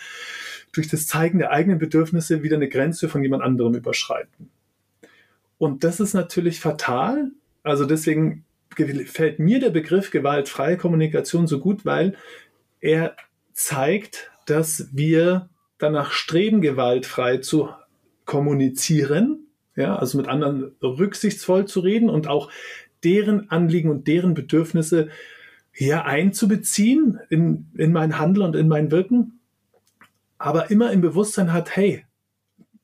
durch 0.72 0.88
das 0.88 1.06
Zeigen 1.06 1.38
der 1.38 1.50
eigenen 1.50 1.78
Bedürfnisse 1.78 2.42
wieder 2.42 2.56
eine 2.56 2.68
Grenze 2.68 3.08
von 3.08 3.22
jemand 3.22 3.42
anderem 3.42 3.74
überschreiten. 3.74 4.50
Und 5.58 5.84
das 5.84 6.00
ist 6.00 6.14
natürlich 6.14 6.60
fatal. 6.60 7.32
Also 7.62 7.84
deswegen 7.84 8.44
gefällt 8.76 9.38
mir 9.38 9.60
der 9.60 9.70
Begriff 9.70 10.10
gewaltfreie 10.10 10.76
Kommunikation 10.76 11.46
so 11.46 11.58
gut, 11.58 11.84
weil 11.84 12.14
er 12.80 13.16
zeigt, 13.60 14.30
dass 14.46 14.88
wir 14.92 15.50
danach 15.78 16.12
streben, 16.12 16.60
gewaltfrei 16.60 17.38
zu 17.38 17.68
kommunizieren, 18.24 19.46
ja, 19.76 19.96
also 19.96 20.18
mit 20.18 20.28
anderen 20.28 20.72
rücksichtsvoll 20.82 21.66
zu 21.66 21.80
reden 21.80 22.08
und 22.08 22.26
auch 22.26 22.50
deren 23.04 23.50
Anliegen 23.50 23.90
und 23.90 24.06
deren 24.06 24.34
Bedürfnisse 24.34 25.08
ja 25.74 26.04
einzubeziehen 26.04 27.20
in, 27.28 27.70
in 27.76 27.92
mein 27.92 28.18
Handeln 28.18 28.46
und 28.46 28.56
in 28.56 28.68
mein 28.68 28.90
Wirken, 28.90 29.40
aber 30.38 30.70
immer 30.70 30.90
im 30.92 31.00
Bewusstsein 31.00 31.52
hat, 31.52 31.76
hey, 31.76 32.04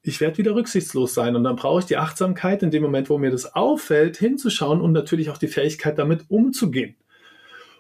ich 0.02 0.20
werde 0.20 0.38
wieder 0.38 0.54
rücksichtslos 0.54 1.14
sein 1.14 1.36
und 1.36 1.44
dann 1.44 1.56
brauche 1.56 1.80
ich 1.80 1.86
die 1.86 1.96
Achtsamkeit 1.96 2.62
in 2.62 2.70
dem 2.70 2.82
Moment, 2.82 3.10
wo 3.10 3.18
mir 3.18 3.30
das 3.30 3.54
auffällt, 3.54 4.18
hinzuschauen 4.18 4.80
und 4.80 4.92
natürlich 4.92 5.30
auch 5.30 5.38
die 5.38 5.48
Fähigkeit, 5.48 5.98
damit 5.98 6.26
umzugehen. 6.28 6.96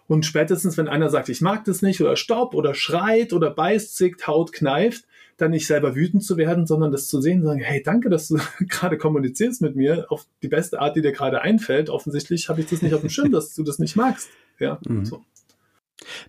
Und 0.08 0.24
spätestens, 0.24 0.76
wenn 0.76 0.88
einer 0.88 1.08
sagt, 1.08 1.28
ich 1.28 1.40
mag 1.40 1.64
das 1.64 1.82
nicht 1.82 2.00
oder 2.00 2.16
stopp 2.16 2.54
oder 2.54 2.74
schreit 2.74 3.32
oder 3.32 3.50
beißt, 3.50 3.96
zickt, 3.96 4.26
haut, 4.26 4.52
kneift, 4.52 5.04
dann 5.36 5.50
nicht 5.50 5.66
selber 5.66 5.94
wütend 5.94 6.24
zu 6.24 6.36
werden, 6.36 6.66
sondern 6.66 6.92
das 6.92 7.08
zu 7.08 7.20
sehen, 7.20 7.42
sagen, 7.42 7.60
hey, 7.60 7.82
danke, 7.82 8.08
dass 8.08 8.28
du 8.28 8.38
gerade 8.68 8.96
kommunizierst 8.96 9.60
mit 9.62 9.76
mir 9.76 10.06
auf 10.08 10.26
die 10.42 10.48
beste 10.48 10.80
Art, 10.80 10.96
die 10.96 11.02
dir 11.02 11.12
gerade 11.12 11.42
einfällt. 11.42 11.90
Offensichtlich 11.90 12.48
habe 12.48 12.60
ich 12.60 12.68
das 12.68 12.82
nicht 12.82 12.94
auf 12.94 13.00
dem 13.00 13.10
Schirm, 13.10 13.32
dass 13.32 13.54
du 13.54 13.62
das 13.62 13.78
nicht 13.78 13.96
magst. 13.96 14.28
Ja, 14.58 14.78
mhm. 14.88 15.04
so. 15.04 15.22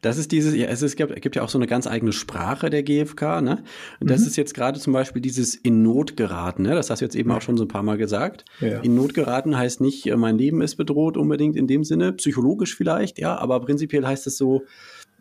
Das 0.01 0.17
ist 0.17 0.31
dieses, 0.31 0.55
ja, 0.55 0.67
es, 0.67 0.81
ist, 0.81 0.95
gibt, 0.95 1.21
gibt 1.21 1.35
ja 1.35 1.43
auch 1.43 1.49
so 1.49 1.57
eine 1.57 1.67
ganz 1.67 1.87
eigene 1.87 2.13
Sprache 2.13 2.69
der 2.69 2.83
GfK, 2.83 3.41
ne? 3.41 3.63
Und 3.99 4.09
das 4.09 4.21
mhm. 4.21 4.27
ist 4.27 4.35
jetzt 4.35 4.53
gerade 4.53 4.79
zum 4.79 4.93
Beispiel 4.93 5.21
dieses 5.21 5.55
in 5.55 5.83
Not 5.83 6.17
geraten, 6.17 6.63
ne? 6.63 6.75
Das 6.75 6.89
hast 6.89 6.99
du 6.99 7.05
jetzt 7.05 7.15
eben 7.15 7.31
auch 7.31 7.41
schon 7.41 7.57
so 7.57 7.65
ein 7.65 7.69
paar 7.69 7.83
Mal 7.83 7.97
gesagt. 7.97 8.45
Ja. 8.59 8.79
In 8.81 8.95
Not 8.95 9.13
geraten 9.13 9.57
heißt 9.57 9.81
nicht, 9.81 10.07
äh, 10.07 10.15
mein 10.15 10.37
Leben 10.37 10.61
ist 10.61 10.75
bedroht 10.75 11.17
unbedingt 11.17 11.55
in 11.55 11.67
dem 11.67 11.83
Sinne, 11.83 12.13
psychologisch 12.13 12.75
vielleicht, 12.75 13.19
ja, 13.19 13.37
aber 13.37 13.59
prinzipiell 13.59 14.05
heißt 14.05 14.27
es 14.27 14.37
so, 14.37 14.63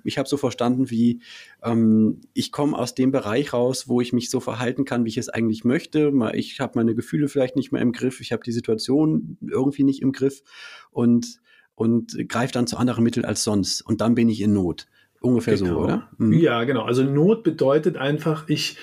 ich 0.07 0.19
habe 0.19 0.29
so 0.29 0.37
verstanden, 0.37 0.90
wie 0.90 1.21
ähm, 1.62 2.21
ich 2.33 2.53
komme 2.53 2.79
aus 2.79 2.95
dem 2.95 3.11
Bereich 3.11 3.53
raus, 3.53 3.88
wo 3.88 4.01
ich 4.01 4.12
mich 4.12 4.31
so 4.31 4.40
verhalten 4.40 4.85
kann, 4.85 5.05
wie 5.05 5.09
ich 5.09 5.19
es 5.19 5.29
eigentlich 5.29 5.64
möchte. 5.64 6.12
Ich 6.35 6.61
habe 6.61 6.73
meine 6.77 6.95
Gefühle 6.95 7.29
vielleicht 7.29 7.57
nicht 7.57 7.73
mehr 7.73 7.83
im 7.83 7.92
Griff, 7.92 8.21
ich 8.21 8.33
habe 8.33 8.45
die 8.45 8.53
Situation 8.53 9.37
irgendwie 9.40 9.85
nicht 9.85 10.03
im 10.03 10.12
Griff 10.12 10.42
und 10.90 11.40
und 11.76 12.28
greife 12.28 12.52
dann 12.52 12.66
zu 12.66 12.76
anderen 12.78 13.04
Mitteln 13.04 13.24
als 13.24 13.44
sonst. 13.44 13.82
Und 13.82 14.00
dann 14.00 14.16
bin 14.16 14.28
ich 14.28 14.40
in 14.40 14.52
Not. 14.52 14.88
Ungefähr 15.20 15.56
genau. 15.56 15.70
so, 15.70 15.78
oder? 15.80 16.08
Mhm. 16.18 16.32
Ja, 16.32 16.64
genau. 16.64 16.82
Also 16.82 17.04
Not 17.04 17.44
bedeutet 17.44 17.96
einfach, 17.96 18.48
ich 18.48 18.76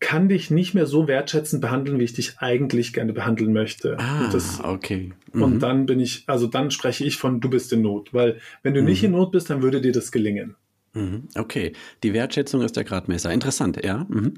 kann 0.00 0.28
dich 0.28 0.50
nicht 0.50 0.74
mehr 0.74 0.86
so 0.86 1.06
wertschätzend 1.06 1.62
behandeln, 1.62 2.00
wie 2.00 2.04
ich 2.04 2.12
dich 2.12 2.38
eigentlich 2.38 2.92
gerne 2.92 3.12
behandeln 3.12 3.52
möchte. 3.52 3.98
Ah, 4.00 4.24
und 4.24 4.34
das, 4.34 4.60
okay. 4.62 5.12
Mhm. 5.32 5.42
Und 5.42 5.60
dann 5.60 5.86
bin 5.86 6.00
ich, 6.00 6.24
also 6.26 6.48
dann 6.48 6.72
spreche 6.72 7.04
ich 7.04 7.16
von, 7.16 7.40
du 7.40 7.48
bist 7.48 7.72
in 7.72 7.82
Not. 7.82 8.12
Weil 8.12 8.40
wenn 8.62 8.74
du 8.74 8.80
mhm. 8.80 8.88
nicht 8.88 9.04
in 9.04 9.12
Not 9.12 9.30
bist, 9.30 9.48
dann 9.48 9.62
würde 9.62 9.80
dir 9.80 9.92
das 9.92 10.10
gelingen. 10.10 10.56
Mhm. 10.94 11.28
Okay. 11.36 11.72
Die 12.02 12.12
Wertschätzung 12.12 12.62
ist 12.62 12.76
der 12.76 12.84
Gradmesser. 12.84 13.32
Interessant, 13.32 13.82
ja. 13.84 14.06
Mhm. 14.08 14.34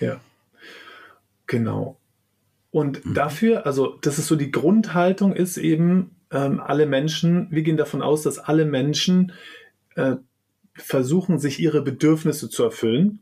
Ja. 0.00 0.20
Genau. 1.46 1.98
Und 2.70 3.04
mhm. 3.04 3.14
dafür, 3.14 3.66
also 3.66 3.98
das 4.00 4.18
ist 4.18 4.26
so 4.26 4.36
die 4.36 4.50
Grundhaltung, 4.50 5.34
ist 5.34 5.58
eben, 5.58 6.12
ähm, 6.34 6.60
alle 6.60 6.84
Menschen, 6.84 7.46
wir 7.50 7.62
gehen 7.62 7.78
davon 7.78 8.02
aus, 8.02 8.22
dass 8.22 8.38
alle 8.38 8.66
Menschen 8.66 9.32
äh, 9.94 10.16
versuchen, 10.74 11.38
sich 11.38 11.60
ihre 11.60 11.80
Bedürfnisse 11.80 12.50
zu 12.50 12.64
erfüllen 12.64 13.20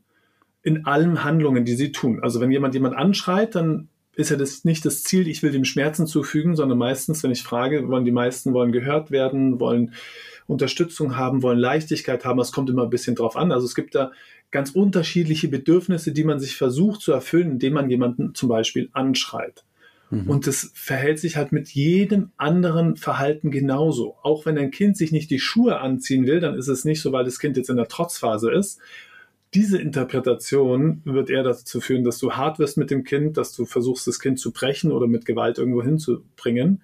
in 0.63 0.85
allen 0.85 1.23
Handlungen, 1.23 1.63
die 1.63 1.75
sie 1.75 1.91
tun. 1.91 2.19
Also 2.23 2.41
wenn 2.41 2.51
jemand 2.51 2.73
jemand 2.73 2.95
anschreit, 2.95 3.53
dann 3.55 3.89
ist 4.15 4.31
ja 4.31 4.35
das 4.35 4.65
nicht 4.65 4.85
das 4.85 5.03
Ziel, 5.03 5.27
ich 5.27 5.43
will 5.43 5.51
dem 5.51 5.65
Schmerzen 5.65 6.07
zufügen, 6.07 6.55
sondern 6.55 6.77
meistens, 6.77 7.23
wenn 7.23 7.31
ich 7.31 7.43
frage, 7.43 7.87
wollen 7.87 8.05
die 8.05 8.11
meisten 8.11 8.53
wollen 8.53 8.71
gehört 8.71 9.11
werden, 9.11 9.59
wollen 9.59 9.93
Unterstützung 10.47 11.15
haben, 11.15 11.43
wollen 11.43 11.59
Leichtigkeit 11.59 12.25
haben. 12.25 12.39
Es 12.39 12.51
kommt 12.51 12.69
immer 12.69 12.83
ein 12.83 12.89
bisschen 12.89 13.15
drauf 13.15 13.35
an. 13.35 13.51
Also 13.51 13.65
es 13.65 13.75
gibt 13.75 13.95
da 13.95 14.11
ganz 14.51 14.71
unterschiedliche 14.71 15.47
Bedürfnisse, 15.47 16.11
die 16.11 16.23
man 16.23 16.39
sich 16.39 16.55
versucht 16.55 17.01
zu 17.01 17.11
erfüllen, 17.11 17.51
indem 17.51 17.73
man 17.73 17.89
jemanden 17.89 18.35
zum 18.35 18.49
Beispiel 18.49 18.89
anschreit. 18.93 19.63
Mhm. 20.13 20.29
Und 20.29 20.47
das 20.47 20.71
verhält 20.75 21.19
sich 21.19 21.37
halt 21.37 21.51
mit 21.51 21.69
jedem 21.69 22.31
anderen 22.37 22.97
Verhalten 22.97 23.49
genauso. 23.49 24.15
Auch 24.21 24.45
wenn 24.45 24.57
ein 24.57 24.71
Kind 24.71 24.95
sich 24.95 25.11
nicht 25.11 25.31
die 25.31 25.39
Schuhe 25.39 25.79
anziehen 25.79 26.27
will, 26.27 26.39
dann 26.39 26.55
ist 26.55 26.67
es 26.67 26.85
nicht 26.85 27.01
so, 27.01 27.11
weil 27.11 27.25
das 27.25 27.39
Kind 27.39 27.57
jetzt 27.57 27.69
in 27.69 27.77
der 27.77 27.87
Trotzphase 27.87 28.51
ist. 28.51 28.79
Diese 29.55 29.79
Interpretation 29.79 31.01
wird 31.03 31.29
eher 31.29 31.43
dazu 31.43 31.79
führen, 31.79 32.03
dass 32.03 32.19
du 32.19 32.33
hart 32.33 32.59
wirst 32.59 32.77
mit 32.77 32.91
dem 32.91 33.03
Kind, 33.03 33.37
dass 33.37 33.53
du 33.53 33.65
versuchst, 33.65 34.05
das 34.07 34.19
Kind 34.19 34.39
zu 34.39 34.51
brechen 34.51 34.91
oder 34.91 35.07
mit 35.07 35.25
Gewalt 35.25 35.57
irgendwo 35.57 35.83
hinzubringen. 35.83 36.81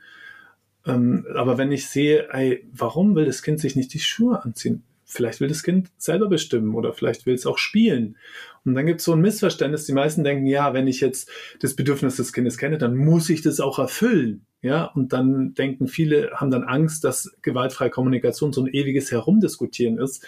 Ähm, 0.86 1.26
aber 1.36 1.58
wenn 1.58 1.72
ich 1.72 1.88
sehe, 1.88 2.30
ey, 2.32 2.68
warum 2.74 3.16
will 3.16 3.26
das 3.26 3.44
Kind 3.44 3.60
sich 3.60 3.76
nicht 3.76 3.94
die 3.94 4.00
Schuhe 4.00 4.44
anziehen? 4.44 4.84
Vielleicht 5.06 5.40
will 5.40 5.48
das 5.48 5.64
Kind 5.64 5.90
selber 5.98 6.28
bestimmen 6.28 6.76
oder 6.76 6.94
vielleicht 6.94 7.26
will 7.26 7.34
es 7.34 7.48
auch 7.48 7.58
spielen. 7.58 8.18
Und 8.66 8.76
dann 8.76 8.86
gibt 8.86 9.00
es 9.00 9.06
so 9.06 9.14
ein 9.14 9.22
Missverständnis. 9.22 9.86
Die 9.86 9.94
meisten 9.94 10.24
denken, 10.24 10.46
ja, 10.46 10.74
wenn 10.74 10.88
ich 10.88 11.02
jetzt 11.02 11.30
das 11.62 11.76
Bedürfnis 11.76 12.18
des 12.18 12.34
Kindes 12.34 12.58
kenne, 12.58 12.78
dann 12.78 12.96
muss 12.96 13.30
ich 13.30 13.42
das 13.42 13.60
auch 13.60 13.80
erfüllen. 13.80 14.46
Ja, 14.62 14.86
und 14.86 15.14
dann 15.14 15.54
denken 15.54 15.88
viele, 15.88 16.32
haben 16.34 16.52
dann 16.52 16.64
Angst, 16.64 17.06
dass 17.06 17.32
gewaltfreie 17.42 17.90
Kommunikation 17.90 18.52
so 18.52 18.62
ein 18.62 18.68
ewiges 18.68 19.12
Herumdiskutieren 19.12 19.98
ist. 19.98 20.26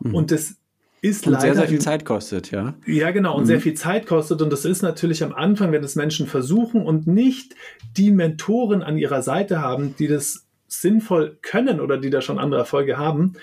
Mhm. 0.00 0.14
Und 0.14 0.30
das 0.32 0.56
ist 1.00 1.26
und 1.26 1.34
leider. 1.34 1.42
sehr, 1.42 1.54
sehr 1.54 1.68
viel 1.68 1.80
Zeit 1.80 2.04
kostet, 2.04 2.50
ja. 2.50 2.74
Ja, 2.86 3.12
genau, 3.12 3.36
und 3.36 3.42
mhm. 3.42 3.46
sehr 3.46 3.60
viel 3.60 3.74
Zeit 3.74 4.06
kostet. 4.06 4.42
Und 4.42 4.52
das 4.52 4.64
ist 4.64 4.82
natürlich 4.82 5.22
am 5.22 5.32
Anfang, 5.32 5.70
wenn 5.70 5.82
das 5.82 5.94
Menschen 5.94 6.26
versuchen 6.26 6.84
und 6.84 7.06
nicht 7.06 7.54
die 7.96 8.10
Mentoren 8.10 8.82
an 8.82 8.98
ihrer 8.98 9.22
Seite 9.22 9.60
haben, 9.60 9.94
die 9.96 10.08
das 10.08 10.46
sinnvoll 10.66 11.38
können 11.40 11.80
oder 11.80 11.98
die 11.98 12.10
da 12.10 12.20
schon 12.20 12.38
andere 12.38 12.60
Erfolge 12.60 12.98
haben, 12.98 13.34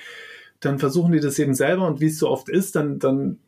dann 0.60 0.80
versuchen 0.80 1.12
die 1.12 1.20
das 1.20 1.40
eben 1.40 1.54
selber 1.54 1.88
und 1.88 2.02
wie 2.02 2.08
es 2.08 2.20
so 2.20 2.30
oft 2.30 2.50
ist, 2.50 2.76
dann, 2.76 3.00
dann, 3.00 3.40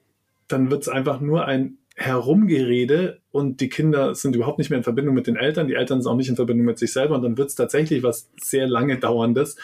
dann 0.47 0.71
wird 0.71 0.83
es 0.83 0.89
einfach 0.89 1.19
nur 1.19 1.45
ein 1.45 1.77
Herumgerede 1.95 3.21
und 3.31 3.59
die 3.59 3.69
Kinder 3.69 4.13
sind 4.13 4.35
überhaupt 4.35 4.59
nicht 4.59 4.69
mehr 4.69 4.77
in 4.77 4.83
Verbindung 4.83 5.15
mit 5.15 5.25
den 5.25 5.35
Eltern, 5.35 5.67
die 5.67 5.73
Eltern 5.73 6.01
sind 6.01 6.11
auch 6.11 6.15
nicht 6.15 6.29
in 6.29 6.35
Verbindung 6.35 6.65
mit 6.65 6.77
sich 6.77 6.93
selber 6.93 7.15
und 7.15 7.23
dann 7.23 7.37
wird 7.37 7.49
es 7.49 7.55
tatsächlich 7.55 8.03
was 8.03 8.29
sehr 8.39 8.67
lange 8.67 8.99
dauerndes, 8.99 9.57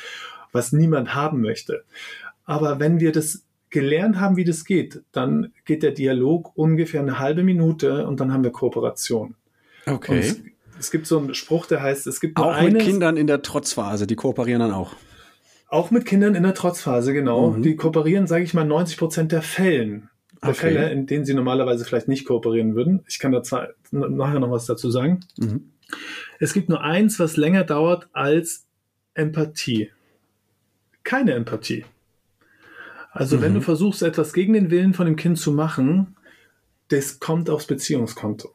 was 0.51 0.71
niemand 0.71 1.13
haben 1.13 1.41
möchte. 1.41 1.83
Aber 2.45 2.79
wenn 2.79 2.99
wir 2.99 3.11
das 3.11 3.45
gelernt 3.69 4.19
haben, 4.19 4.35
wie 4.35 4.45
das 4.45 4.65
geht, 4.65 5.03
dann 5.11 5.51
geht 5.65 5.83
der 5.83 5.91
Dialog 5.91 6.51
ungefähr 6.55 7.01
eine 7.01 7.19
halbe 7.19 7.43
Minute 7.43 8.07
und 8.07 8.19
dann 8.19 8.33
haben 8.33 8.43
wir 8.43 8.51
Kooperation. 8.51 9.35
Okay. 9.85 10.19
Es, 10.19 10.41
es, 10.79 10.91
gibt 10.91 11.05
so 11.07 11.19
einen 11.19 11.33
Spruch, 11.35 11.67
der 11.67 11.81
heißt, 11.81 12.07
es 12.07 12.19
gibt 12.19 12.37
nur 12.37 12.47
auch 12.47 12.61
mit 12.61 12.79
Kindern 12.79 13.17
in 13.17 13.27
der 13.27 13.41
Trotzphase, 13.41 14.07
die 14.07 14.15
kooperieren 14.15 14.59
dann 14.59 14.71
auch. 14.71 14.93
Auch 15.67 15.91
mit 15.91 16.05
Kindern 16.05 16.35
in 16.35 16.43
der 16.43 16.53
Trotzphase, 16.53 17.13
genau. 17.13 17.51
Mhm. 17.51 17.63
Die 17.63 17.75
kooperieren, 17.75 18.27
sage 18.27 18.43
ich 18.43 18.53
mal, 18.53 18.63
90 18.63 18.97
Prozent 18.97 19.31
der 19.31 19.41
Fällen. 19.41 20.09
Okay. 20.49 20.53
Fälle, 20.53 20.91
in 20.91 21.05
denen 21.05 21.25
sie 21.25 21.33
normalerweise 21.33 21.85
vielleicht 21.85 22.07
nicht 22.07 22.25
kooperieren 22.25 22.75
würden. 22.75 23.03
Ich 23.07 23.19
kann 23.19 23.31
da 23.31 23.43
zwar 23.43 23.69
nachher 23.91 24.39
noch 24.39 24.51
was 24.51 24.65
dazu 24.65 24.91
sagen. 24.91 25.21
Mhm. 25.37 25.71
Es 26.39 26.53
gibt 26.53 26.69
nur 26.69 26.81
eins, 26.81 27.19
was 27.19 27.37
länger 27.37 27.63
dauert 27.63 28.09
als 28.13 28.65
Empathie. 29.13 29.91
Keine 31.03 31.33
Empathie. 31.33 31.85
Also 33.11 33.37
mhm. 33.37 33.41
wenn 33.41 33.53
du 33.53 33.61
versuchst, 33.61 34.01
etwas 34.01 34.33
gegen 34.33 34.53
den 34.53 34.71
Willen 34.71 34.93
von 34.93 35.05
dem 35.05 35.15
Kind 35.15 35.37
zu 35.37 35.51
machen, 35.51 36.15
das 36.89 37.19
kommt 37.19 37.49
aufs 37.49 37.67
Beziehungskonto. 37.67 38.53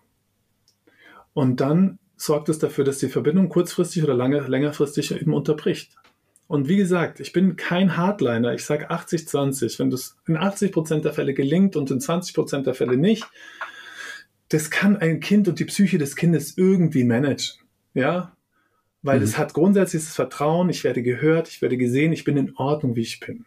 Und 1.33 1.61
dann 1.61 1.98
sorgt 2.16 2.48
es 2.48 2.59
dafür, 2.59 2.85
dass 2.85 2.98
die 2.98 3.09
Verbindung 3.09 3.48
kurzfristig 3.48 4.03
oder 4.03 4.14
lange, 4.14 4.40
längerfristig 4.40 5.12
eben 5.12 5.33
unterbricht. 5.33 5.94
Und 6.49 6.67
wie 6.67 6.79
gesagt, 6.79 7.21
ich 7.21 7.33
bin 7.33 7.57
kein 7.57 7.97
Hardliner. 7.99 8.55
Ich 8.55 8.65
sage 8.65 8.91
80-20. 8.91 9.79
Wenn 9.79 9.91
das 9.91 10.17
in 10.27 10.39
80 10.39 10.73
Prozent 10.73 11.05
der 11.05 11.13
Fälle 11.13 11.35
gelingt 11.35 11.77
und 11.77 11.91
in 11.91 12.01
20 12.01 12.35
Prozent 12.35 12.67
der 12.67 12.75
Fälle 12.75 12.97
nicht, 12.97 13.27
das 14.49 14.71
kann 14.71 14.97
ein 14.97 15.21
Kind 15.21 15.47
und 15.47 15.59
die 15.61 15.67
Psyche 15.67 15.99
des 15.99 16.17
Kindes 16.17 16.57
irgendwie 16.57 17.05
managen. 17.05 17.61
Ja, 17.93 18.33
weil 19.03 19.19
mhm. 19.19 19.25
es 19.25 19.37
hat 19.37 19.53
grundsätzlich 19.53 20.03
das 20.03 20.15
Vertrauen, 20.15 20.71
ich 20.71 20.85
werde 20.85 21.03
gehört, 21.03 21.49
ich 21.49 21.61
werde 21.61 21.77
gesehen, 21.77 22.13
ich 22.13 22.25
bin 22.25 22.39
in 22.39 22.57
Ordnung, 22.57 22.97
wie 22.97 23.03
ich 23.03 23.21
bin. 23.21 23.45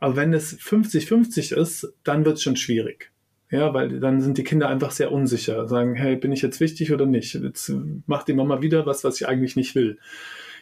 Aber 0.00 0.16
wenn 0.16 0.32
es 0.32 0.58
50-50 0.58 1.54
ist, 1.54 1.92
dann 2.02 2.24
wird 2.24 2.38
es 2.38 2.42
schon 2.42 2.56
schwierig. 2.56 3.12
Ja, 3.50 3.74
weil 3.74 4.00
dann 4.00 4.22
sind 4.22 4.38
die 4.38 4.44
Kinder 4.44 4.68
einfach 4.68 4.90
sehr 4.90 5.12
unsicher, 5.12 5.68
sagen, 5.68 5.94
hey, 5.94 6.16
bin 6.16 6.32
ich 6.32 6.42
jetzt 6.42 6.60
wichtig 6.60 6.92
oder 6.92 7.06
nicht? 7.06 7.34
Jetzt 7.34 7.72
macht 8.06 8.26
die 8.26 8.32
Mama 8.32 8.62
wieder 8.62 8.86
was, 8.86 9.04
was 9.04 9.20
ich 9.20 9.28
eigentlich 9.28 9.54
nicht 9.54 9.74
will 9.74 9.98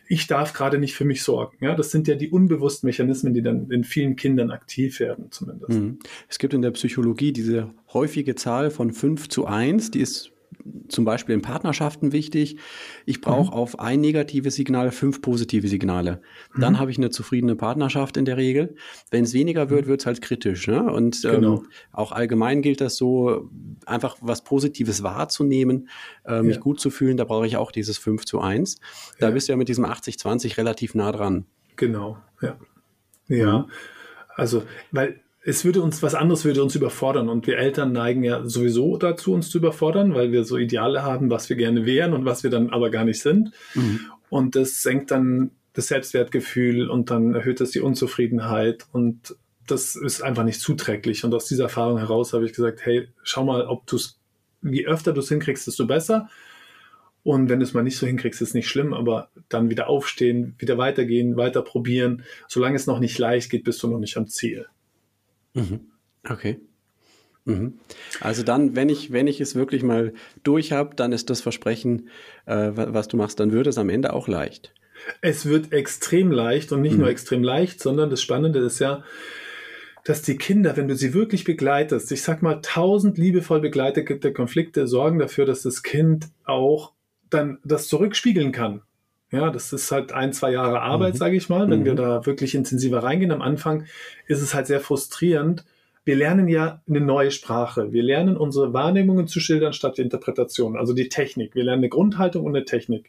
ich 0.09 0.27
darf 0.27 0.53
gerade 0.53 0.79
nicht 0.79 0.95
für 0.95 1.05
mich 1.05 1.23
sorgen. 1.23 1.57
Ja, 1.61 1.75
das 1.75 1.91
sind 1.91 2.09
ja 2.09 2.15
die 2.15 2.31
unbewussten 2.31 2.87
Mechanismen, 2.87 3.35
die 3.35 3.43
dann 3.43 3.71
in 3.71 3.85
vielen 3.85 4.17
Kindern 4.17 4.51
aktiv 4.51 5.01
werden, 5.01 5.31
zumindest. 5.31 5.79
Mhm. 5.79 5.99
Es 6.29 6.39
gibt 6.39 6.55
in 6.55 6.63
der 6.63 6.73
Psychologie 6.73 7.33
diese 7.33 7.71
häufige 7.93 8.35
Zahl 8.35 8.71
von 8.71 8.93
5 8.93 9.29
zu 9.29 9.47
1, 9.47 9.91
die 9.91 10.01
ist 10.01 10.34
zum 10.89 11.05
Beispiel 11.05 11.35
in 11.35 11.43
Partnerschaften 11.43 12.13
wichtig. 12.13 12.57
Ich 13.07 13.21
brauche 13.21 13.51
mhm. 13.51 13.55
auf 13.55 13.79
ein 13.81 14.01
negatives 14.01 14.55
Signal 14.55 14.91
fünf 14.91 15.23
positive 15.23 15.69
Signale. 15.69 16.21
Dann 16.57 16.75
mhm. 16.75 16.79
habe 16.79 16.91
ich 16.91 16.99
eine 16.99 17.11
zufriedene 17.11 17.57
Partnerschaft 17.57 18.17
in 18.17 18.25
der 18.25 18.37
Regel. 18.37 18.75
Wenn 19.11 19.25
es 19.25 19.35
weniger 19.35 19.71
wird, 19.71 19.87
mhm. 19.87 19.91
wird 19.91 20.01
es 20.01 20.07
halt 20.07 20.21
kritisch. 20.21 20.67
Ne? 20.67 20.83
Und 20.83 21.25
ähm, 21.25 21.31
genau. 21.33 21.57
ähm, 21.57 21.69
auch 21.93 22.13
allgemein 22.13 22.63
gilt 22.63 22.81
das 22.81 22.97
so, 22.97 23.51
einfach 23.87 24.17
was 24.21 24.45
Positives 24.45 25.03
wahrzunehmen, 25.03 25.89
äh, 26.27 26.43
mich 26.43 26.57
ja. 26.57 26.61
gut 26.61 26.81
zu 26.81 26.91
fühlen, 26.91 27.17
da 27.17 27.25
brauche 27.25 27.47
ich 27.47 27.57
auch 27.57 27.73
dieses 27.73 27.99
5 27.99 28.25
zu 28.25 28.41
1. 28.41 28.77
Da 29.19 29.29
ja. 29.29 29.33
bist 29.33 29.49
du 29.49 29.53
ja 29.53 29.57
mit 29.57 29.69
diesem 29.69 29.85
80-20 29.85 30.57
relativ 30.57 30.95
nah 30.95 31.13
dran. 31.13 31.47
Genau, 31.77 32.19
ja. 32.41 32.57
Ja, 33.27 33.67
also, 34.37 34.65
weil 34.91 35.21
es 35.47 35.65
würde 35.65 35.83
uns, 35.83 36.03
was 36.03 36.15
anderes 36.15 36.45
würde 36.47 36.63
uns 36.63 36.75
überfordern 36.75 37.29
und 37.29 37.47
wir 37.47 37.59
Eltern 37.59 37.93
neigen 37.93 38.25
ja 38.25 38.49
sowieso 38.49 38.97
dazu, 38.97 39.35
uns 39.35 39.51
zu 39.51 39.59
überfordern, 39.59 40.15
weil 40.15 40.33
wir 40.33 40.45
so 40.45 40.57
Ideale 40.57 41.03
haben, 41.03 41.29
was 41.29 41.51
wir 41.51 41.57
gerne 41.57 41.85
wären 41.85 42.15
und 42.15 42.25
was 42.25 42.43
wir 42.43 42.51
dann 42.51 42.71
aber 42.71 42.91
gar 42.91 43.05
nicht 43.05 43.21
sind. 43.21 43.53
Mhm. 43.75 44.01
Und 44.31 44.57
das 44.57 44.83
senkt 44.83 45.11
dann 45.11 45.51
das 45.75 45.89
Selbstwertgefühl 45.89 46.89
und 46.89 47.11
dann 47.11 47.35
erhöht 47.35 47.61
das 47.61 47.73
die 47.73 47.81
Unzufriedenheit 47.81 48.87
und 48.93 49.37
das 49.67 49.97
ist 49.97 50.23
einfach 50.23 50.45
nicht 50.45 50.61
zuträglich. 50.61 51.25
Und 51.25 51.35
aus 51.35 51.47
dieser 51.47 51.65
Erfahrung 51.65 51.99
heraus 51.99 52.33
habe 52.33 52.47
ich 52.47 52.55
gesagt, 52.55 52.85
hey, 52.85 53.09
schau 53.23 53.45
mal, 53.45 53.67
ob 53.67 53.87
du 53.87 53.97
es, 53.97 54.19
wie 54.63 54.87
öfter 54.87 55.13
du 55.13 55.21
es 55.21 55.29
hinkriegst, 55.29 55.67
desto 55.67 55.87
besser. 55.87 56.29
Und 57.23 57.49
wenn 57.49 57.61
du 57.61 57.65
es 57.65 57.73
mal 57.73 57.83
nicht 57.83 57.97
so 57.97 58.07
hinkriegst, 58.07 58.41
ist 58.43 58.55
nicht 58.55 58.69
schlimm, 58.69 58.93
aber 58.93 59.31
dann 59.49 59.71
wieder 59.71 59.89
aufstehen, 59.89 60.55
wieder 60.59 60.77
weitergehen, 60.77 61.37
weiter 61.37 61.63
probieren. 61.63 62.23
Solange 62.49 62.77
es 62.77 62.87
noch 62.87 62.99
nicht 62.99 63.19
leicht 63.19 63.51
geht, 63.51 63.65
bist 63.65 63.83
du 63.83 63.89
noch 63.89 63.99
nicht 63.99 64.17
am 64.17 64.27
Ziel. 64.27 64.67
Mhm. 65.55 65.81
Okay. 66.29 66.61
Mhm. 67.45 67.75
Also 68.21 68.43
dann, 68.43 68.75
wenn 68.75 68.89
ich, 68.89 69.13
wenn 69.13 69.27
ich 69.27 69.41
es 69.41 69.55
wirklich 69.55 69.83
mal 69.83 70.15
durch 70.43 70.73
habe, 70.73 70.95
dann 70.95 71.13
ist 71.13 71.31
das 71.31 71.41
Versprechen, 71.41 72.09
äh, 72.47 72.71
was 72.75 73.09
du 73.09 73.17
machst, 73.17 73.41
dann 73.41 73.53
wird 73.53 73.67
es 73.67 73.79
am 73.79 73.89
Ende 73.89 74.13
auch 74.13 74.29
leicht. 74.29 74.73
Es 75.21 75.47
wird 75.47 75.73
extrem 75.73 76.31
leicht 76.31 76.73
und 76.73 76.81
nicht 76.81 76.95
mhm. 76.95 77.01
nur 77.01 77.09
extrem 77.09 77.43
leicht, 77.43 77.81
sondern 77.81 78.11
das 78.11 78.23
Spannende 78.23 78.61
ist 78.61 78.79
ja, 78.79 79.05
dass 80.05 80.23
die 80.23 80.37
Kinder, 80.37 80.77
wenn 80.77 80.89
du 80.89 80.97
sie 80.97 81.15
wirklich 81.15 81.45
begleitest, 81.45 82.13
ich 82.13 82.23
sag 82.23 82.43
mal, 82.43 82.61
tausend 82.63 83.19
liebevoll 83.19 83.61
begleitete 83.61 84.33
Konflikte 84.33 84.87
sorgen 84.87 85.19
dafür, 85.19 85.47
dass 85.47 85.63
das 85.63 85.83
Kind 85.83 86.29
auch 86.45 86.93
dann 87.31 87.59
das 87.65 87.89
zurückspiegeln 87.89 88.53
kann. 88.53 88.83
Ja, 89.31 89.51
das 89.51 89.73
ist 89.73 89.91
halt 89.91 90.13
ein, 90.13 90.33
zwei 90.33 90.53
Jahre 90.53 90.81
Arbeit, 90.81 91.15
mhm. 91.15 91.19
sage 91.19 91.37
ich 91.37 91.49
mal, 91.49 91.69
wenn 91.69 91.81
mhm. 91.81 91.85
wir 91.85 91.95
da 91.95 92.27
wirklich 92.27 92.55
intensiver 92.55 93.03
reingehen. 93.03 93.33
Am 93.33 93.43
Anfang 93.43 93.87
ist 94.27 94.43
es 94.43 94.55
halt 94.55 94.67
sehr 94.67 94.81
frustrierend. 94.81 95.65
Wir 96.05 96.17
lernen 96.17 96.49
ja 96.49 96.83
eine 96.89 97.01
neue 97.01 97.31
Sprache. 97.31 97.93
Wir 97.93 98.03
lernen 98.03 98.37
unsere 98.37 98.73
Wahrnehmungen 98.73 99.27
zu 99.27 99.41
schildern 99.41 99.73
statt 99.73 99.99
die 99.99 100.03
Interpretation, 100.03 100.77
also 100.77 100.93
die 100.93 101.09
Technik. 101.09 101.55
Wir 101.55 101.65
lernen 101.65 101.81
eine 101.81 101.89
Grundhaltung 101.89 102.45
und 102.45 102.55
eine 102.55 102.65
Technik. 102.65 103.09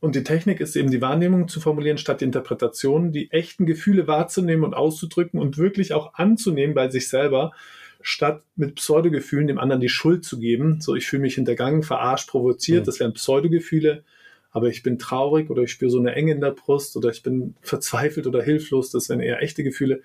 Und 0.00 0.14
die 0.14 0.22
Technik 0.22 0.60
ist 0.60 0.76
eben 0.76 0.92
die 0.92 1.02
Wahrnehmung 1.02 1.48
zu 1.48 1.60
formulieren 1.60 1.98
statt 1.98 2.20
die 2.20 2.24
Interpretation, 2.24 3.10
die 3.10 3.32
echten 3.32 3.66
Gefühle 3.66 4.06
wahrzunehmen 4.06 4.64
und 4.64 4.74
auszudrücken 4.74 5.40
und 5.40 5.58
wirklich 5.58 5.92
auch 5.92 6.14
anzunehmen 6.14 6.74
bei 6.74 6.88
sich 6.88 7.08
selber 7.08 7.52
statt 8.00 8.44
mit 8.54 8.76
Pseudogefühlen 8.76 9.48
dem 9.48 9.58
anderen 9.58 9.80
die 9.80 9.88
Schuld 9.88 10.24
zu 10.24 10.38
geben. 10.38 10.80
So, 10.80 10.94
ich 10.94 11.06
fühle 11.06 11.22
mich 11.22 11.34
hintergangen, 11.34 11.82
verarscht, 11.82 12.30
provoziert. 12.30 12.82
Mhm. 12.82 12.86
Das 12.86 13.00
wären 13.00 13.12
Pseudogefühle. 13.12 14.04
Aber 14.50 14.68
ich 14.68 14.82
bin 14.82 14.98
traurig 14.98 15.50
oder 15.50 15.62
ich 15.62 15.70
spüre 15.70 15.90
so 15.90 15.98
eine 15.98 16.14
Enge 16.14 16.32
in 16.32 16.40
der 16.40 16.52
Brust 16.52 16.96
oder 16.96 17.10
ich 17.10 17.22
bin 17.22 17.54
verzweifelt 17.60 18.26
oder 18.26 18.42
hilflos. 18.42 18.90
Das 18.90 19.08
wären 19.08 19.20
eher 19.20 19.42
echte 19.42 19.62
Gefühle. 19.62 20.00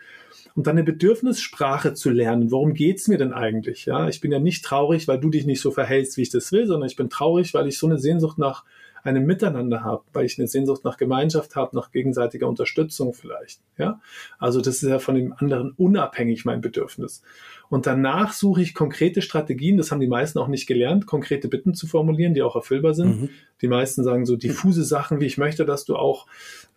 Und 0.55 0.67
dann 0.67 0.77
eine 0.77 0.83
Bedürfnissprache 0.83 1.93
zu 1.93 2.09
lernen. 2.09 2.51
Worum 2.51 2.73
geht's 2.73 3.07
mir 3.07 3.17
denn 3.17 3.33
eigentlich? 3.33 3.85
Ja, 3.85 4.07
ich 4.07 4.21
bin 4.21 4.31
ja 4.31 4.39
nicht 4.39 4.63
traurig, 4.63 5.07
weil 5.07 5.19
du 5.19 5.29
dich 5.29 5.45
nicht 5.45 5.61
so 5.61 5.71
verhältst, 5.71 6.17
wie 6.17 6.21
ich 6.21 6.29
das 6.29 6.51
will, 6.51 6.67
sondern 6.67 6.87
ich 6.87 6.95
bin 6.95 7.09
traurig, 7.09 7.53
weil 7.53 7.67
ich 7.67 7.79
so 7.79 7.87
eine 7.87 7.97
Sehnsucht 7.97 8.37
nach 8.37 8.63
einem 9.03 9.25
Miteinander 9.25 9.83
habe, 9.83 10.03
weil 10.13 10.25
ich 10.25 10.39
eine 10.39 10.47
Sehnsucht 10.47 10.83
nach 10.83 10.97
Gemeinschaft 10.97 11.55
habe, 11.55 11.75
nach 11.75 11.91
gegenseitiger 11.91 12.47
Unterstützung 12.47 13.13
vielleicht. 13.13 13.59
Ja, 13.77 13.99
also 14.39 14.61
das 14.61 14.81
ist 14.81 14.89
ja 14.89 14.99
von 14.99 15.15
dem 15.15 15.33
anderen 15.33 15.71
unabhängig 15.71 16.45
mein 16.45 16.61
Bedürfnis. 16.61 17.21
Und 17.73 17.87
danach 17.87 18.33
suche 18.33 18.61
ich 18.61 18.75
konkrete 18.75 19.23
Strategien, 19.23 19.77
das 19.77 19.91
haben 19.91 19.99
die 19.99 20.05
meisten 20.05 20.37
auch 20.37 20.47
nicht 20.47 20.67
gelernt, 20.67 21.07
konkrete 21.07 21.47
Bitten 21.47 21.73
zu 21.73 21.87
formulieren, 21.87 22.35
die 22.35 22.43
auch 22.43 22.55
erfüllbar 22.55 22.93
sind. 22.93 23.21
Mhm. 23.21 23.29
Die 23.63 23.67
meisten 23.67 24.03
sagen 24.03 24.27
so 24.27 24.35
diffuse 24.35 24.83
Sachen, 24.83 25.19
wie 25.19 25.25
ich 25.25 25.39
möchte, 25.39 25.65
dass 25.65 25.83
du 25.83 25.95
auch 25.95 26.27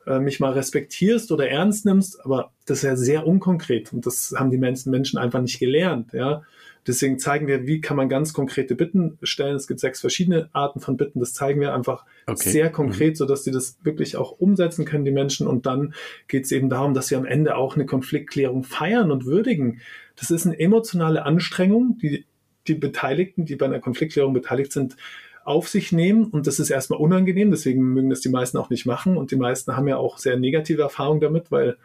äh, 0.07 0.21
mich 0.21 0.41
mal 0.41 0.53
respektierst 0.53 1.33
oder 1.33 1.51
ernst 1.51 1.85
nimmst, 1.85 2.25
aber 2.25 2.51
das 2.65 2.79
ist 2.79 2.85
ja 2.85 2.97
sehr 2.97 3.27
unkonkret 3.27 3.93
und 3.93 4.07
das 4.07 4.33
haben 4.39 4.51
die 4.51 4.57
Menschen 4.57 5.19
einfach 5.19 5.43
nicht 5.43 5.59
gelernt. 5.59 6.15
Ja, 6.15 6.45
Deswegen 6.87 7.19
zeigen 7.19 7.49
wir, 7.49 7.67
wie 7.67 7.81
kann 7.81 7.97
man 7.97 8.09
ganz 8.09 8.33
konkrete 8.33 8.77
Bitten 8.77 9.19
stellen. 9.23 9.57
Es 9.57 9.67
gibt 9.67 9.81
sechs 9.81 10.01
verschiedene 10.01 10.49
Arten 10.53 10.81
von 10.81 10.97
Bitten. 10.97 11.19
Das 11.19 11.35
zeigen 11.35 11.61
wir 11.61 11.75
einfach 11.75 12.05
okay. 12.27 12.49
sehr 12.49 12.71
konkret, 12.71 13.15
mhm. 13.15 13.17
sodass 13.17 13.45
sie 13.45 13.51
das 13.51 13.79
wirklich 13.83 14.17
auch 14.17 14.33
umsetzen 14.33 14.85
können, 14.85 15.05
die 15.05 15.11
Menschen. 15.11 15.47
Und 15.49 15.67
dann 15.67 15.95
geht 16.29 16.45
es 16.45 16.53
eben 16.53 16.69
darum, 16.69 16.95
dass 16.95 17.11
wir 17.11 17.19
am 17.19 17.25
Ende 17.25 17.57
auch 17.57 17.75
eine 17.75 17.87
Konfliktklärung 17.87 18.63
feiern 18.63 19.11
und 19.11 19.27
würdigen. 19.27 19.81
Das 20.17 20.31
ist 20.31 20.47
eine 20.47 20.59
emotionale 20.59 21.25
Anstrengung, 21.25 21.99
die 21.99 22.25
die 22.69 22.75
Beteiligten, 22.75 23.45
die 23.45 23.57
bei 23.57 23.67
einer 23.67 23.81
Konfliktklärung 23.81 24.33
beteiligt 24.33 24.73
sind, 24.73 24.97
auf 25.45 25.69
sich 25.69 25.93
nehmen. 25.93 26.25
Und 26.25 26.47
das 26.47 26.59
ist 26.59 26.71
erstmal 26.71 26.99
unangenehm, 26.99 27.51
deswegen 27.51 27.95
mögen 27.95 28.11
das 28.11 28.21
die 28.21 28.29
meisten 28.29 28.59
auch 28.59 28.71
nicht 28.71 28.87
machen. 28.87 29.17
Und 29.17 29.31
die 29.31 29.37
meisten 29.37 29.77
haben 29.77 29.89
ja 29.89 29.97
auch 29.97 30.19
sehr 30.19 30.37
negative 30.37 30.83
Erfahrungen 30.83 31.21
damit, 31.21 31.53
weil 31.53 31.77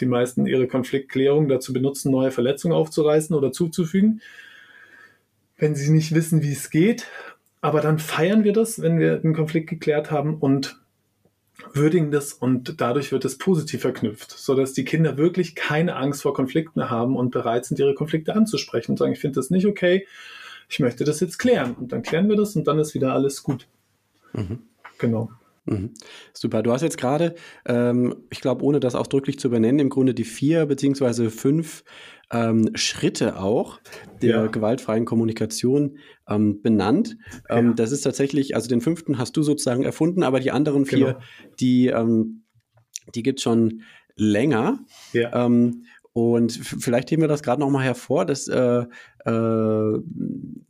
die 0.00 0.06
meisten 0.06 0.46
ihre 0.46 0.66
Konfliktklärung 0.66 1.48
dazu 1.48 1.72
benutzen, 1.72 2.10
neue 2.10 2.30
Verletzungen 2.30 2.74
aufzureißen 2.74 3.34
oder 3.34 3.52
zuzufügen, 3.52 4.20
wenn 5.56 5.74
sie 5.74 5.90
nicht 5.90 6.14
wissen, 6.14 6.42
wie 6.42 6.52
es 6.52 6.70
geht. 6.70 7.06
Aber 7.60 7.80
dann 7.80 7.98
feiern 7.98 8.44
wir 8.44 8.52
das, 8.52 8.82
wenn 8.82 8.98
wir 8.98 9.16
den 9.18 9.34
Konflikt 9.34 9.70
geklärt 9.70 10.10
haben 10.10 10.36
und 10.36 10.78
würdigen 11.72 12.10
das 12.10 12.32
und 12.32 12.80
dadurch 12.80 13.12
wird 13.12 13.24
es 13.24 13.38
positiv 13.38 13.82
verknüpft, 13.82 14.30
sodass 14.30 14.72
die 14.72 14.84
Kinder 14.84 15.16
wirklich 15.16 15.54
keine 15.54 15.96
Angst 15.96 16.22
vor 16.22 16.34
Konflikten 16.34 16.90
haben 16.90 17.16
und 17.16 17.30
bereit 17.30 17.64
sind, 17.64 17.78
ihre 17.78 17.94
Konflikte 17.94 18.34
anzusprechen 18.34 18.92
und 18.92 18.98
sagen, 18.98 19.12
ich 19.12 19.20
finde 19.20 19.36
das 19.36 19.50
nicht 19.50 19.66
okay, 19.66 20.06
ich 20.68 20.80
möchte 20.80 21.04
das 21.04 21.20
jetzt 21.20 21.38
klären. 21.38 21.74
Und 21.74 21.92
dann 21.92 22.02
klären 22.02 22.28
wir 22.28 22.36
das 22.36 22.56
und 22.56 22.66
dann 22.66 22.78
ist 22.78 22.94
wieder 22.94 23.12
alles 23.12 23.42
gut. 23.42 23.66
Mhm. 24.32 24.60
Genau. 24.98 25.30
Mhm. 25.66 25.94
Super. 26.32 26.62
Du 26.62 26.72
hast 26.72 26.82
jetzt 26.82 26.98
gerade, 26.98 27.34
ähm, 27.66 28.14
ich 28.30 28.40
glaube, 28.40 28.64
ohne 28.64 28.80
das 28.80 28.94
ausdrücklich 28.94 29.38
zu 29.38 29.50
benennen, 29.50 29.80
im 29.80 29.90
Grunde 29.90 30.14
die 30.14 30.24
vier 30.24 30.66
beziehungsweise 30.66 31.30
fünf 31.30 31.84
ähm, 32.30 32.70
Schritte 32.74 33.38
auch 33.40 33.80
der 34.22 34.30
ja. 34.30 34.46
gewaltfreien 34.46 35.04
Kommunikation 35.04 35.98
ähm, 36.28 36.60
benannt. 36.62 37.16
Ähm, 37.48 37.68
ja. 37.68 37.72
Das 37.74 37.92
ist 37.92 38.02
tatsächlich, 38.02 38.54
also 38.54 38.68
den 38.68 38.80
fünften 38.80 39.18
hast 39.18 39.36
du 39.36 39.42
sozusagen 39.42 39.84
erfunden, 39.84 40.22
aber 40.22 40.40
die 40.40 40.50
anderen 40.50 40.86
vier, 40.86 41.06
genau. 41.06 41.18
die, 41.60 41.86
ähm, 41.88 42.44
die 43.14 43.22
gibt 43.22 43.40
schon 43.40 43.82
länger. 44.16 44.80
Ja. 45.12 45.46
Ähm, 45.46 45.84
und 46.12 46.52
vielleicht 46.52 47.10
heben 47.10 47.22
wir 47.22 47.28
das 47.28 47.42
gerade 47.42 47.60
noch 47.60 47.68
mal 47.68 47.84
hervor, 47.84 48.24
dass 48.24 48.48
äh, 48.48 48.84
äh, 49.26 49.98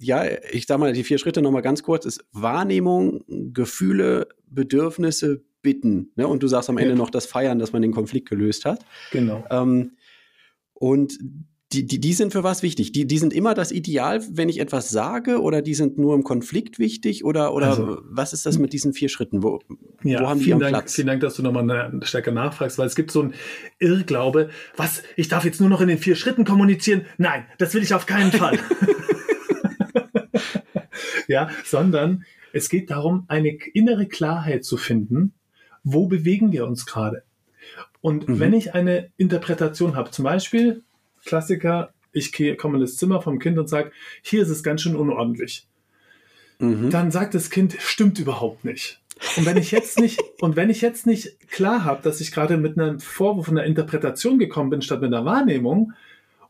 ja, 0.01 0.25
ich 0.51 0.67
sag 0.67 0.79
mal 0.79 0.93
die 0.93 1.05
vier 1.05 1.19
Schritte 1.19 1.41
noch 1.41 1.53
mal 1.53 1.61
ganz 1.61 1.85
kurz 1.85 2.05
ist 2.05 2.25
Wahrnehmung, 2.33 3.23
Gefühle, 3.29 4.29
Bedürfnisse, 4.49 5.45
Bitten. 5.63 6.11
Ne? 6.17 6.27
Und 6.27 6.43
du 6.43 6.49
sagst 6.49 6.69
am 6.69 6.79
Ende 6.79 6.91
ja. 6.91 6.97
noch 6.97 7.11
das 7.11 7.27
Feiern, 7.27 7.59
dass 7.59 7.73
man 7.73 7.83
den 7.83 7.93
Konflikt 7.93 8.29
gelöst 8.29 8.65
hat. 8.65 8.85
Genau. 9.13 9.45
Ähm, 9.51 9.96
und 10.79 11.19
die, 11.73 11.85
die, 11.85 11.99
die 11.99 12.13
sind 12.13 12.33
für 12.33 12.45
was 12.45 12.63
wichtig? 12.63 12.93
Die, 12.93 13.07
die 13.07 13.19
sind 13.19 13.33
immer 13.33 13.53
das 13.53 13.73
Ideal, 13.73 14.23
wenn 14.31 14.49
ich 14.49 14.61
etwas 14.61 14.91
sage, 14.91 15.41
oder 15.41 15.63
die 15.63 15.75
sind 15.75 15.99
nur 15.99 16.15
im 16.15 16.23
Konflikt 16.23 16.79
wichtig? 16.79 17.25
Oder, 17.25 17.53
oder 17.55 17.67
also, 17.67 17.99
was 18.05 18.33
ist 18.33 18.47
das 18.47 18.59
mit 18.59 18.73
diesen 18.73 18.93
vier 18.93 19.09
Schritten? 19.09 19.43
Wo, 19.43 19.61
ja, 20.05 20.21
wo 20.21 20.29
haben 20.29 20.39
die 20.39 20.51
ihren 20.51 20.61
Dank, 20.61 20.73
Platz? 20.73 20.95
Vielen 20.95 21.09
Dank, 21.09 21.21
dass 21.23 21.35
du 21.35 21.43
nochmal 21.43 21.99
stärker 22.03 22.31
nachfragst, 22.31 22.79
weil 22.79 22.87
es 22.87 22.95
gibt 22.95 23.11
so 23.11 23.23
ein 23.23 23.35
Irrglaube, 23.81 24.51
was, 24.77 25.03
ich 25.17 25.29
darf 25.29 25.45
jetzt 25.45 25.61
nur 25.61 25.69
noch 25.69 25.81
in 25.81 25.89
den 25.89 25.99
vier 25.99 26.15
Schritten 26.15 26.45
kommunizieren? 26.45 27.05
Nein, 27.19 27.47
das 27.59 27.75
will 27.75 27.83
ich 27.83 27.93
auf 27.93 28.07
keinen 28.07 28.31
Fall. 28.31 28.57
ja, 31.27 31.51
sondern 31.65 32.25
es 32.53 32.69
geht 32.69 32.91
darum, 32.91 33.25
eine 33.27 33.59
innere 33.75 34.07
Klarheit 34.07 34.65
zu 34.65 34.77
finden, 34.77 35.35
wo 35.83 36.07
bewegen 36.07 36.53
wir 36.53 36.65
uns 36.65 36.87
gerade? 36.87 37.25
Und 38.07 38.29
mhm. 38.29 38.39
wenn 38.39 38.53
ich 38.53 38.73
eine 38.73 39.11
Interpretation 39.17 39.97
habe, 39.97 40.13
zum 40.13 40.25
Beispiel 40.25 40.85
Klassiker, 41.25 41.93
ich 42.13 42.31
komme 42.57 42.77
in 42.77 42.81
das 42.81 42.95
Zimmer 42.95 43.21
vom 43.21 43.41
Kind 43.41 43.59
und 43.59 43.69
sage, 43.69 43.91
hier 44.23 44.43
ist 44.43 44.49
es 44.49 44.63
ganz 44.63 44.83
schön 44.83 44.95
unordentlich. 44.95 45.67
Mhm. 46.61 46.91
Dann 46.91 47.11
sagt 47.11 47.35
das 47.35 47.51
Kind, 47.51 47.75
stimmt 47.81 48.21
überhaupt 48.21 48.65
nicht. 48.65 49.01
Und 49.37 49.45
wenn 49.45 49.57
ich 49.57 49.73
jetzt 49.73 49.99
nicht, 49.99 50.23
und 50.41 50.55
wenn 50.55 50.71
ich 50.71 50.83
jetzt 50.83 51.09
nicht 51.09 51.51
klar 51.51 51.83
habe, 51.83 52.01
dass 52.01 52.21
ich 52.21 52.31
gerade 52.31 52.59
mit 52.59 52.79
einem 52.79 53.01
Vorwurf, 53.01 53.49
einer 53.49 53.65
Interpretation 53.65 54.39
gekommen 54.39 54.71
bin, 54.71 54.83
statt 54.83 55.01
mit 55.01 55.13
einer 55.13 55.25
Wahrnehmung, 55.25 55.93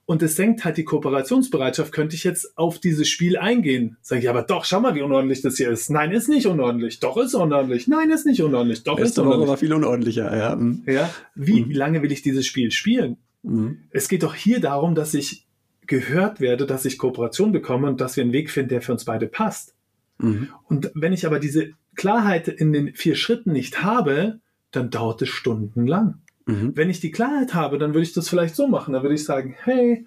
und 0.06 0.22
es 0.22 0.36
senkt 0.36 0.64
halt 0.64 0.76
die 0.76 0.84
Kooperationsbereitschaft, 0.84 1.92
könnte 1.92 2.14
ich 2.14 2.22
jetzt 2.22 2.56
auf 2.56 2.78
dieses 2.78 3.08
Spiel 3.08 3.36
eingehen. 3.36 3.96
Sag 4.02 4.20
ich, 4.20 4.30
aber 4.30 4.42
doch, 4.42 4.64
schau 4.64 4.80
mal, 4.80 4.94
wie 4.94 5.02
unordentlich 5.02 5.42
das 5.42 5.56
hier 5.56 5.68
ist. 5.68 5.90
Nein, 5.90 6.12
ist 6.12 6.28
nicht 6.28 6.46
unordentlich. 6.46 7.00
Doch, 7.00 7.16
ist 7.16 7.34
unordentlich. 7.34 7.88
Nein, 7.88 8.10
ist 8.10 8.24
nicht 8.24 8.40
unordentlich. 8.40 8.84
Doch, 8.84 8.98
ist, 8.98 9.10
ist 9.10 9.18
unordentlich. 9.18 9.48
aber 9.48 9.58
viel 9.58 9.74
unordentlicher, 9.74 10.36
ja. 10.36 10.54
Mhm. 10.54 10.84
Ja, 10.86 11.10
wie, 11.34 11.64
mhm. 11.64 11.68
wie 11.68 11.74
lange 11.74 12.02
will 12.02 12.12
ich 12.12 12.22
dieses 12.22 12.46
Spiel 12.46 12.70
spielen? 12.70 13.16
Mhm. 13.42 13.78
Es 13.90 14.08
geht 14.08 14.22
doch 14.22 14.34
hier 14.34 14.60
darum, 14.60 14.94
dass 14.94 15.12
ich 15.12 15.44
gehört 15.88 16.40
werde, 16.40 16.66
dass 16.66 16.84
ich 16.84 16.98
Kooperation 16.98 17.50
bekomme 17.50 17.88
und 17.88 18.00
dass 18.00 18.16
wir 18.16 18.22
einen 18.22 18.32
Weg 18.32 18.50
finden, 18.50 18.70
der 18.70 18.82
für 18.82 18.92
uns 18.92 19.04
beide 19.04 19.26
passt. 19.26 19.74
Mhm. 20.18 20.48
Und 20.68 20.92
wenn 20.94 21.12
ich 21.12 21.26
aber 21.26 21.40
diese 21.40 21.70
Klarheit 21.96 22.46
in 22.46 22.72
den 22.72 22.94
vier 22.94 23.16
Schritten 23.16 23.52
nicht 23.52 23.82
habe, 23.82 24.40
dann 24.70 24.90
dauert 24.90 25.22
es 25.22 25.30
stundenlang. 25.30 26.22
Mhm. 26.46 26.72
Wenn 26.74 26.90
ich 26.90 27.00
die 27.00 27.10
Klarheit 27.10 27.54
habe, 27.54 27.78
dann 27.78 27.92
würde 27.92 28.04
ich 28.04 28.12
das 28.12 28.28
vielleicht 28.28 28.56
so 28.56 28.66
machen. 28.66 28.94
Dann 28.94 29.02
würde 29.02 29.14
ich 29.14 29.24
sagen, 29.24 29.54
hey, 29.64 30.06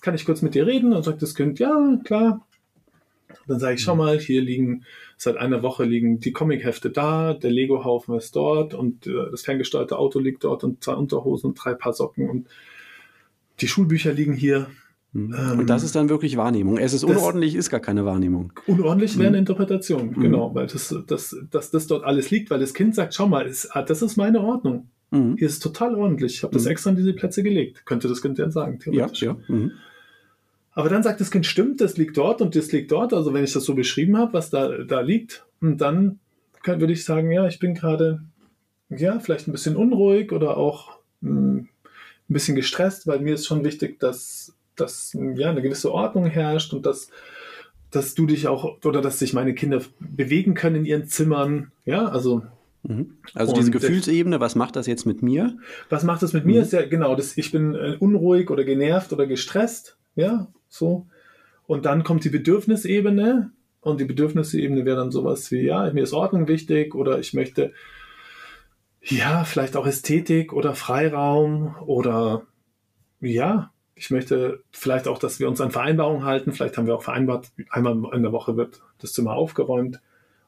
kann 0.00 0.14
ich 0.14 0.24
kurz 0.24 0.40
mit 0.40 0.54
dir 0.54 0.66
reden? 0.66 0.92
Und 0.92 1.04
sagt 1.04 1.22
das 1.22 1.34
Kind, 1.34 1.58
ja, 1.58 1.98
klar. 2.04 2.46
Dann 3.46 3.60
sage 3.60 3.74
ich, 3.74 3.82
schau 3.82 3.94
mhm. 3.94 3.98
mal, 3.98 4.18
hier 4.18 4.42
liegen, 4.42 4.84
seit 5.16 5.36
einer 5.36 5.62
Woche 5.62 5.84
liegen 5.84 6.20
die 6.20 6.32
Comichefte 6.32 6.90
da, 6.90 7.34
der 7.34 7.50
Lego-Haufen 7.50 8.16
ist 8.16 8.34
dort 8.34 8.74
und 8.74 9.06
äh, 9.06 9.30
das 9.30 9.42
ferngesteuerte 9.42 9.98
Auto 9.98 10.18
liegt 10.18 10.44
dort 10.44 10.64
und 10.64 10.82
zwei 10.82 10.94
Unterhosen 10.94 11.50
und 11.50 11.54
drei 11.54 11.74
Paar 11.74 11.92
Socken 11.92 12.30
und 12.30 12.48
die 13.60 13.68
Schulbücher 13.68 14.12
liegen 14.12 14.34
hier. 14.34 14.68
Mhm. 15.12 15.34
Ähm, 15.36 15.58
und 15.60 15.70
das 15.70 15.82
ist 15.82 15.94
dann 15.94 16.08
wirklich 16.08 16.36
Wahrnehmung. 16.36 16.78
Es 16.78 16.92
ist 16.92 17.04
unordentlich, 17.04 17.54
ist 17.54 17.70
gar 17.70 17.80
keine 17.80 18.04
Wahrnehmung. 18.04 18.52
Unordentlich 18.66 19.16
wäre 19.18 19.28
eine 19.28 19.36
mhm. 19.36 19.42
Interpretation, 19.42 20.10
mhm. 20.10 20.20
genau, 20.20 20.54
weil 20.54 20.66
das, 20.66 20.94
das, 21.06 21.36
das, 21.50 21.70
das 21.70 21.86
dort 21.86 22.04
alles 22.04 22.30
liegt, 22.30 22.50
weil 22.50 22.60
das 22.60 22.74
Kind 22.74 22.94
sagt, 22.94 23.14
schau 23.14 23.26
mal, 23.26 23.46
ist, 23.46 23.74
ah, 23.76 23.82
das 23.82 24.02
ist 24.02 24.16
meine 24.16 24.40
Ordnung. 24.40 24.88
Mhm. 25.10 25.36
Hier 25.36 25.46
ist 25.46 25.54
es 25.54 25.58
total 25.60 25.94
ordentlich. 25.94 26.36
Ich 26.36 26.42
habe 26.42 26.54
das 26.54 26.66
extra 26.66 26.90
an 26.90 26.96
diese 26.96 27.12
Plätze 27.12 27.42
gelegt. 27.42 27.84
Könnte 27.84 28.08
das 28.08 28.22
Kind 28.22 28.38
dann 28.38 28.52
sagen, 28.52 28.78
theoretisch. 28.78 29.22
Ja, 29.22 29.32
ja. 29.32 29.54
Mhm. 29.54 29.72
Aber 30.72 30.88
dann 30.88 31.02
sagt 31.02 31.20
das 31.20 31.30
Kind, 31.30 31.46
stimmt, 31.46 31.80
das 31.80 31.96
liegt 31.96 32.16
dort 32.16 32.40
und 32.40 32.54
das 32.54 32.70
liegt 32.72 32.92
dort. 32.92 33.12
Also 33.12 33.34
wenn 33.34 33.44
ich 33.44 33.52
das 33.52 33.64
so 33.64 33.74
beschrieben 33.74 34.16
habe, 34.16 34.32
was 34.34 34.50
da, 34.50 34.78
da 34.84 35.00
liegt, 35.00 35.44
Und 35.60 35.80
dann 35.80 36.20
kann, 36.62 36.80
würde 36.80 36.92
ich 36.92 37.04
sagen, 37.04 37.30
ja, 37.30 37.46
ich 37.46 37.58
bin 37.58 37.74
gerade, 37.74 38.22
ja, 38.88 39.18
vielleicht 39.18 39.48
ein 39.48 39.52
bisschen 39.52 39.76
unruhig 39.76 40.32
oder 40.32 40.56
auch 40.56 40.98
mh, 41.20 41.30
hm, 41.30 41.58
ein 41.58 42.32
bisschen 42.32 42.54
gestresst, 42.54 43.06
weil 43.06 43.20
mir 43.20 43.34
ist 43.34 43.46
schon 43.46 43.64
wichtig, 43.64 43.98
dass, 43.98 44.54
dass 44.76 45.16
ja, 45.34 45.50
eine 45.50 45.62
gewisse 45.62 45.92
Ordnung 45.92 46.26
herrscht 46.26 46.72
und 46.72 46.86
dass, 46.86 47.10
dass 47.90 48.14
du 48.14 48.26
dich 48.26 48.46
auch 48.46 48.78
oder 48.84 49.02
dass 49.02 49.18
sich 49.18 49.32
meine 49.32 49.54
Kinder 49.54 49.82
bewegen 49.98 50.54
können 50.54 50.76
in 50.76 50.84
ihren 50.84 51.06
Zimmern. 51.06 51.72
Ja, 51.84 52.06
also 52.06 52.42
Mhm. 52.82 53.18
Also 53.34 53.52
diese 53.52 53.70
Gefühlsebene, 53.70 54.40
was 54.40 54.54
macht 54.54 54.76
das 54.76 54.86
jetzt 54.86 55.06
mit 55.06 55.22
mir? 55.22 55.56
Was 55.88 56.04
macht 56.04 56.22
das 56.22 56.32
mit 56.32 56.44
mhm. 56.44 56.52
mir? 56.52 56.62
Ist 56.62 56.72
ja 56.72 56.86
genau, 56.86 57.14
das, 57.14 57.36
ich 57.36 57.52
bin 57.52 57.74
äh, 57.74 57.96
unruhig 57.98 58.50
oder 58.50 58.64
genervt 58.64 59.12
oder 59.12 59.26
gestresst, 59.26 59.98
ja, 60.14 60.48
so. 60.68 61.06
Und 61.66 61.84
dann 61.84 62.04
kommt 62.04 62.24
die 62.24 62.30
Bedürfnisebene 62.30 63.52
und 63.80 64.00
die 64.00 64.04
Bedürfnisebene 64.04 64.84
wäre 64.84 64.96
dann 64.96 65.10
sowas 65.10 65.50
wie, 65.50 65.62
ja, 65.62 65.92
mir 65.92 66.02
ist 66.02 66.12
Ordnung 66.12 66.48
wichtig 66.48 66.94
oder 66.94 67.18
ich 67.18 67.34
möchte, 67.34 67.72
ja, 69.02 69.44
vielleicht 69.44 69.76
auch 69.76 69.86
Ästhetik 69.86 70.52
oder 70.52 70.74
Freiraum 70.74 71.76
oder 71.86 72.42
ja, 73.20 73.72
ich 73.94 74.10
möchte 74.10 74.62
vielleicht 74.72 75.08
auch, 75.08 75.18
dass 75.18 75.40
wir 75.40 75.48
uns 75.48 75.60
an 75.60 75.70
Vereinbarungen 75.70 76.24
halten. 76.24 76.52
Vielleicht 76.52 76.78
haben 76.78 76.86
wir 76.86 76.94
auch 76.94 77.02
vereinbart, 77.02 77.52
einmal 77.68 78.14
in 78.14 78.22
der 78.22 78.32
Woche 78.32 78.56
wird 78.56 78.80
das 78.98 79.12
Zimmer 79.12 79.34
aufgeräumt 79.34 80.00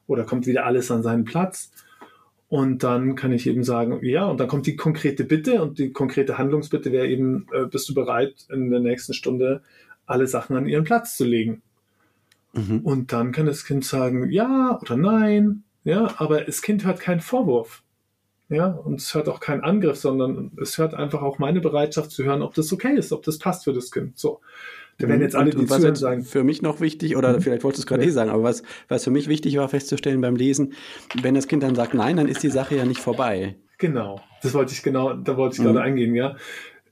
oder 0.07 0.23
kommt 0.23 0.47
wieder 0.47 0.65
alles 0.65 0.89
an 0.89 1.03
seinen 1.03 1.23
Platz. 1.23 1.71
Und 2.53 2.83
dann 2.83 3.15
kann 3.15 3.31
ich 3.31 3.47
eben 3.47 3.63
sagen, 3.63 3.97
ja, 4.05 4.27
und 4.27 4.39
dann 4.39 4.47
kommt 4.47 4.67
die 4.67 4.75
konkrete 4.75 5.23
Bitte 5.23 5.59
und 5.63 5.79
die 5.79 5.91
konkrete 5.91 6.37
Handlungsbitte 6.37 6.91
wäre 6.91 7.07
eben, 7.07 7.47
äh, 7.51 7.65
bist 7.65 7.89
du 7.89 7.95
bereit, 7.95 8.45
in 8.51 8.69
der 8.69 8.79
nächsten 8.79 9.15
Stunde 9.15 9.63
alle 10.05 10.27
Sachen 10.27 10.55
an 10.55 10.67
ihren 10.67 10.83
Platz 10.83 11.17
zu 11.17 11.25
legen? 11.25 11.63
Mhm. 12.53 12.81
Und 12.81 13.11
dann 13.11 13.31
kann 13.31 13.47
das 13.47 13.65
Kind 13.65 13.83
sagen, 13.85 14.29
ja 14.29 14.79
oder 14.79 14.95
nein, 14.97 15.63
ja, 15.83 16.13
aber 16.17 16.41
das 16.41 16.61
Kind 16.61 16.85
hört 16.85 16.99
keinen 16.99 17.21
Vorwurf. 17.21 17.81
Ja, 18.49 18.67
und 18.67 19.01
es 19.01 19.15
hört 19.15 19.29
auch 19.29 19.39
keinen 19.39 19.63
Angriff, 19.63 19.97
sondern 19.97 20.51
es 20.61 20.77
hört 20.77 20.93
einfach 20.93 21.23
auch 21.23 21.39
meine 21.39 21.59
Bereitschaft 21.59 22.11
zu 22.11 22.23
hören, 22.23 22.43
ob 22.43 22.53
das 22.53 22.71
okay 22.71 22.95
ist, 22.95 23.11
ob 23.13 23.23
das 23.23 23.39
passt 23.39 23.63
für 23.63 23.73
das 23.73 23.89
Kind. 23.89 24.19
So. 24.19 24.41
Da 24.99 25.07
werden 25.07 25.21
jetzt 25.21 25.35
alle 25.35 25.51
und, 25.51 25.59
die 25.59 25.69
was 25.69 25.99
sagen. 25.99 26.23
Für 26.23 26.43
mich 26.43 26.61
noch 26.61 26.79
wichtig, 26.79 27.17
oder 27.17 27.33
mhm. 27.33 27.41
vielleicht 27.41 27.63
wolltest 27.63 27.79
du 27.79 27.83
es 27.83 27.87
gerade 27.87 28.05
eh 28.05 28.11
sagen, 28.11 28.29
aber 28.29 28.43
was, 28.43 28.63
was 28.87 29.03
für 29.03 29.11
mich 29.11 29.27
wichtig 29.27 29.57
war 29.57 29.67
festzustellen 29.67 30.21
beim 30.21 30.35
Lesen, 30.35 30.73
wenn 31.21 31.33
das 31.33 31.47
Kind 31.47 31.63
dann 31.63 31.75
sagt 31.75 31.93
nein, 31.93 32.17
dann 32.17 32.27
ist 32.27 32.43
die 32.43 32.49
Sache 32.49 32.75
ja 32.75 32.85
nicht 32.85 32.99
vorbei. 32.99 33.55
Genau, 33.79 34.21
das 34.41 34.53
wollte 34.53 34.73
ich 34.73 34.83
genau, 34.83 35.13
da 35.13 35.35
wollte 35.35 35.55
ich 35.55 35.59
mhm. 35.59 35.65
gerade 35.65 35.81
eingehen, 35.81 36.15
ja. 36.15 36.35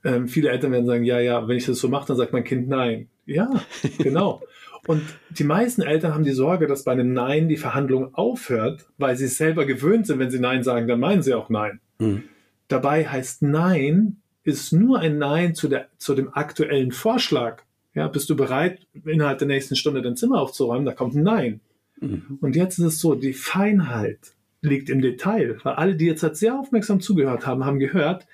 Ähm, 0.04 0.26
viele 0.26 0.50
Eltern 0.50 0.72
werden 0.72 0.86
sagen, 0.86 1.04
ja, 1.04 1.20
ja, 1.20 1.46
wenn 1.46 1.56
ich 1.56 1.66
das 1.66 1.78
so 1.78 1.88
mache, 1.88 2.08
dann 2.08 2.16
sagt 2.16 2.32
mein 2.32 2.44
Kind 2.44 2.68
nein. 2.68 3.08
Ja, 3.24 3.48
genau. 3.98 4.42
Und 4.86 5.02
die 5.30 5.44
meisten 5.44 5.82
Eltern 5.82 6.12
haben 6.12 6.24
die 6.24 6.32
Sorge, 6.32 6.66
dass 6.66 6.82
bei 6.82 6.92
einem 6.92 7.12
Nein 7.12 7.48
die 7.48 7.56
Verhandlung 7.56 8.14
aufhört, 8.14 8.86
weil 8.98 9.16
sie 9.16 9.26
es 9.26 9.36
selber 9.36 9.64
gewöhnt 9.64 10.08
sind, 10.08 10.18
wenn 10.18 10.30
sie 10.30 10.40
Nein 10.40 10.64
sagen, 10.64 10.88
dann 10.88 10.98
meinen 10.98 11.22
sie 11.22 11.34
auch 11.34 11.48
Nein. 11.48 11.80
Mhm. 11.98 12.24
Dabei 12.66 13.06
heißt 13.06 13.42
Nein 13.42 14.16
ist 14.44 14.72
nur 14.72 14.98
ein 14.98 15.18
Nein 15.18 15.54
zu, 15.54 15.68
der, 15.68 15.86
zu 15.98 16.14
dem 16.14 16.34
aktuellen 16.34 16.90
Vorschlag. 16.90 17.62
Ja, 17.94 18.08
bist 18.08 18.30
du 18.30 18.36
bereit, 18.36 18.86
innerhalb 19.04 19.38
der 19.38 19.48
nächsten 19.48 19.76
Stunde 19.76 20.02
dein 20.02 20.16
Zimmer 20.16 20.40
aufzuräumen? 20.40 20.86
Da 20.86 20.92
kommt 20.92 21.14
ein 21.14 21.22
Nein. 21.22 21.60
Mhm. 22.00 22.38
Und 22.40 22.56
jetzt 22.56 22.78
ist 22.78 22.84
es 22.86 23.00
so, 23.00 23.14
die 23.14 23.34
Feinheit 23.34 24.34
liegt 24.62 24.88
im 24.88 25.02
Detail, 25.02 25.58
weil 25.62 25.74
alle, 25.74 25.96
die 25.96 26.06
jetzt 26.06 26.22
halt 26.22 26.36
sehr 26.36 26.58
aufmerksam 26.58 27.00
zugehört 27.00 27.46
haben, 27.46 27.64
haben 27.64 27.78
gehört, 27.78 28.26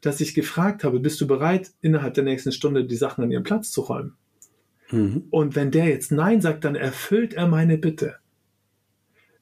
dass 0.00 0.20
ich 0.20 0.34
gefragt 0.34 0.84
habe, 0.84 1.00
bist 1.00 1.20
du 1.20 1.26
bereit, 1.26 1.72
innerhalb 1.80 2.14
der 2.14 2.24
nächsten 2.24 2.52
Stunde 2.52 2.84
die 2.84 2.96
Sachen 2.96 3.24
an 3.24 3.30
ihren 3.30 3.42
Platz 3.42 3.70
zu 3.70 3.80
räumen? 3.80 4.14
Mhm. 4.90 5.24
Und 5.30 5.56
wenn 5.56 5.70
der 5.70 5.86
jetzt 5.86 6.12
Nein 6.12 6.40
sagt, 6.40 6.64
dann 6.64 6.76
erfüllt 6.76 7.34
er 7.34 7.48
meine 7.48 7.78
Bitte. 7.78 8.16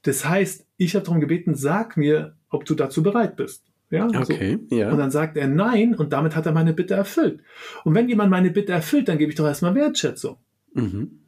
Das 0.02 0.26
heißt, 0.26 0.66
ich 0.76 0.94
habe 0.94 1.04
darum 1.04 1.20
gebeten, 1.20 1.54
sag 1.54 1.96
mir, 1.96 2.36
ob 2.48 2.64
du 2.64 2.74
dazu 2.74 3.02
bereit 3.02 3.36
bist. 3.36 3.64
Ja, 3.94 4.06
okay, 4.06 4.58
so. 4.68 4.76
ja. 4.76 4.90
Und 4.90 4.98
dann 4.98 5.10
sagt 5.10 5.36
er 5.36 5.48
Nein 5.48 5.94
und 5.94 6.12
damit 6.12 6.36
hat 6.36 6.46
er 6.46 6.52
meine 6.52 6.72
Bitte 6.72 6.94
erfüllt. 6.94 7.40
Und 7.84 7.94
wenn 7.94 8.08
jemand 8.08 8.30
meine 8.30 8.50
Bitte 8.50 8.72
erfüllt, 8.72 9.08
dann 9.08 9.18
gebe 9.18 9.30
ich 9.30 9.36
doch 9.36 9.46
erstmal 9.46 9.74
Wertschätzung. 9.74 10.36
Mhm. 10.74 11.20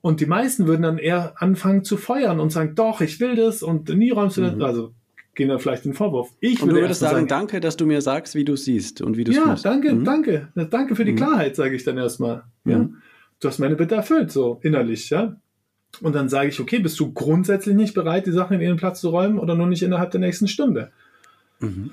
Und 0.00 0.20
die 0.20 0.26
meisten 0.26 0.66
würden 0.66 0.82
dann 0.82 0.98
eher 0.98 1.34
anfangen 1.40 1.84
zu 1.84 1.96
feuern 1.96 2.40
und 2.40 2.50
sagen, 2.50 2.74
doch, 2.74 3.00
ich 3.00 3.20
will 3.20 3.36
das 3.36 3.62
und 3.62 3.88
nie 3.88 4.10
räumst 4.10 4.36
du 4.36 4.42
mhm. 4.42 4.58
das. 4.58 4.68
Also 4.68 4.92
gehen 5.34 5.48
dann 5.48 5.60
vielleicht 5.60 5.84
den 5.84 5.94
Vorwurf. 5.94 6.30
Ich 6.40 6.60
und 6.60 6.68
würde 6.68 6.80
du 6.80 6.84
würdest 6.84 7.00
sagen, 7.00 7.14
sagen, 7.14 7.28
danke, 7.28 7.60
dass 7.60 7.76
du 7.76 7.86
mir 7.86 8.02
sagst, 8.02 8.34
wie 8.34 8.44
du 8.44 8.56
siehst 8.56 9.00
und 9.00 9.16
wie 9.16 9.24
du 9.24 9.30
es 9.30 9.36
Ja, 9.36 9.44
fühlst. 9.44 9.64
danke, 9.64 9.94
mhm. 9.94 10.04
danke. 10.04 10.48
Danke 10.54 10.96
für 10.96 11.04
die 11.04 11.12
mhm. 11.12 11.16
Klarheit, 11.16 11.56
sage 11.56 11.74
ich 11.74 11.84
dann 11.84 11.96
erstmal. 11.96 12.42
Ja. 12.64 12.88
Du 13.40 13.48
hast 13.48 13.58
meine 13.58 13.76
Bitte 13.76 13.94
erfüllt, 13.94 14.30
so 14.30 14.60
innerlich, 14.62 15.10
ja. 15.10 15.36
Und 16.00 16.14
dann 16.14 16.28
sage 16.28 16.48
ich, 16.48 16.60
okay, 16.60 16.78
bist 16.78 16.98
du 17.00 17.12
grundsätzlich 17.12 17.74
nicht 17.74 17.94
bereit, 17.94 18.26
die 18.26 18.32
Sachen 18.32 18.54
in 18.54 18.60
ihren 18.60 18.76
Platz 18.76 19.00
zu 19.00 19.10
räumen 19.10 19.38
oder 19.38 19.54
nur 19.54 19.66
nicht 19.66 19.82
innerhalb 19.82 20.10
der 20.10 20.20
nächsten 20.20 20.48
Stunde? 20.48 20.90
Mhm. 21.62 21.90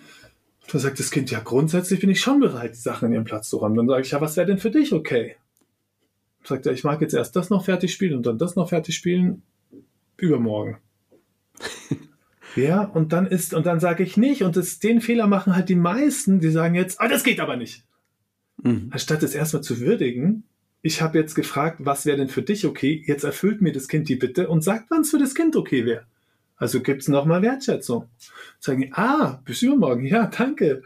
Dann 0.71 0.81
sagt 0.81 0.99
das 0.99 1.09
Kind, 1.09 1.31
ja, 1.31 1.39
grundsätzlich 1.39 1.99
bin 1.99 2.09
ich 2.09 2.21
schon 2.21 2.39
bereit, 2.39 2.75
Sachen 2.75 3.07
in 3.07 3.13
ihren 3.13 3.23
Platz 3.23 3.49
zu 3.49 3.57
räumen. 3.57 3.75
Dann 3.75 3.87
sage 3.87 4.01
ich, 4.01 4.11
ja, 4.11 4.21
was 4.21 4.37
wäre 4.37 4.45
denn 4.45 4.59
für 4.59 4.69
dich 4.71 4.93
okay? 4.93 5.35
Sagt 6.43 6.65
er, 6.65 6.73
ich 6.73 6.83
mag 6.83 7.01
jetzt 7.01 7.13
erst 7.13 7.35
das 7.35 7.49
noch 7.49 7.65
fertig 7.65 7.93
spielen 7.93 8.15
und 8.15 8.25
dann 8.25 8.37
das 8.37 8.55
noch 8.55 8.69
fertig 8.69 8.95
spielen. 8.95 9.41
Übermorgen. 10.17 10.77
ja, 12.55 12.83
und 12.83 13.13
dann 13.13 13.25
ist, 13.25 13.53
und 13.53 13.65
dann 13.65 13.79
sage 13.79 14.03
ich 14.03 14.17
nicht, 14.17 14.43
und 14.43 14.55
das, 14.55 14.79
den 14.79 15.01
Fehler 15.01 15.27
machen 15.27 15.55
halt 15.55 15.69
die 15.69 15.75
meisten, 15.75 16.39
die 16.39 16.51
sagen 16.51 16.75
jetzt, 16.75 17.01
ah, 17.01 17.07
das 17.07 17.23
geht 17.23 17.39
aber 17.39 17.55
nicht. 17.55 17.83
Mhm. 18.61 18.89
Anstatt 18.91 19.23
es 19.23 19.33
erstmal 19.33 19.63
zu 19.63 19.79
würdigen, 19.79 20.43
ich 20.81 21.01
habe 21.01 21.17
jetzt 21.17 21.35
gefragt, 21.35 21.77
was 21.79 22.05
wäre 22.05 22.17
denn 22.17 22.29
für 22.29 22.41
dich 22.41 22.65
okay? 22.65 23.03
Jetzt 23.05 23.23
erfüllt 23.23 23.61
mir 23.61 23.73
das 23.73 23.87
Kind 23.87 24.07
die 24.07 24.15
Bitte 24.15 24.47
und 24.47 24.63
sagt, 24.63 24.85
wann 24.89 25.01
es 25.01 25.09
für 25.09 25.19
das 25.19 25.35
Kind 25.35 25.55
okay 25.55 25.85
wäre. 25.85 26.05
Also 26.59 26.81
gibt 26.81 27.01
es 27.01 27.07
nochmal 27.07 27.41
Wertschätzung. 27.41 28.09
Sagen, 28.59 28.91
ah, 28.93 29.39
bis 29.45 29.61
übermorgen, 29.61 30.05
ja, 30.05 30.27
danke. 30.27 30.83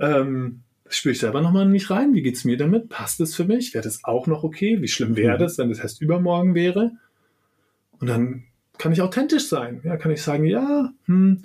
Ähm, 0.00 0.62
spüre 0.88 1.12
ich 1.12 1.20
selber 1.20 1.42
nochmal 1.42 1.66
in 1.66 1.70
mich 1.70 1.90
rein. 1.90 2.14
Wie 2.14 2.22
geht 2.22 2.36
es 2.36 2.44
mir 2.44 2.56
damit? 2.56 2.88
Passt 2.88 3.20
es 3.20 3.34
für 3.34 3.44
mich? 3.44 3.74
Wäre 3.74 3.84
das 3.84 4.02
auch 4.04 4.26
noch 4.26 4.42
okay? 4.42 4.80
Wie 4.80 4.88
schlimm 4.88 5.14
wäre 5.14 5.34
mhm. 5.34 5.40
das, 5.40 5.58
wenn 5.58 5.68
das 5.68 5.78
erst 5.78 6.00
übermorgen 6.00 6.54
wäre? 6.54 6.92
Und 8.00 8.08
dann 8.08 8.44
kann 8.78 8.92
ich 8.92 9.02
authentisch 9.02 9.46
sein. 9.48 9.80
Ja, 9.84 9.96
kann 9.98 10.10
ich 10.10 10.22
sagen, 10.22 10.44
ja, 10.46 10.90
hm, 11.04 11.42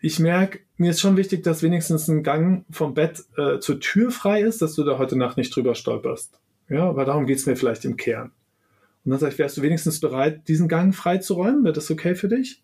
ich 0.00 0.18
merke, 0.18 0.60
mir 0.76 0.90
ist 0.90 1.00
schon 1.00 1.16
wichtig, 1.16 1.42
dass 1.44 1.62
wenigstens 1.62 2.08
ein 2.08 2.22
Gang 2.22 2.64
vom 2.70 2.94
Bett 2.94 3.22
äh, 3.36 3.58
zur 3.60 3.80
Tür 3.80 4.10
frei 4.10 4.40
ist, 4.40 4.60
dass 4.60 4.74
du 4.74 4.82
da 4.82 4.98
heute 4.98 5.16
Nacht 5.16 5.36
nicht 5.36 5.54
drüber 5.54 5.74
stolperst. 5.74 6.40
Ja, 6.68 6.88
aber 6.88 7.04
darum 7.04 7.26
geht 7.26 7.38
es 7.38 7.46
mir 7.46 7.56
vielleicht 7.56 7.84
im 7.84 7.96
Kern. 7.96 8.32
Und 9.04 9.10
dann 9.10 9.20
sage 9.20 9.32
ich, 9.34 9.38
wärst 9.38 9.58
du 9.58 9.62
wenigstens 9.62 10.00
bereit, 10.00 10.48
diesen 10.48 10.68
Gang 10.68 10.94
freizuräumen? 10.94 11.62
Wäre 11.64 11.74
das 11.74 11.90
okay 11.90 12.14
für 12.14 12.28
dich? 12.28 12.63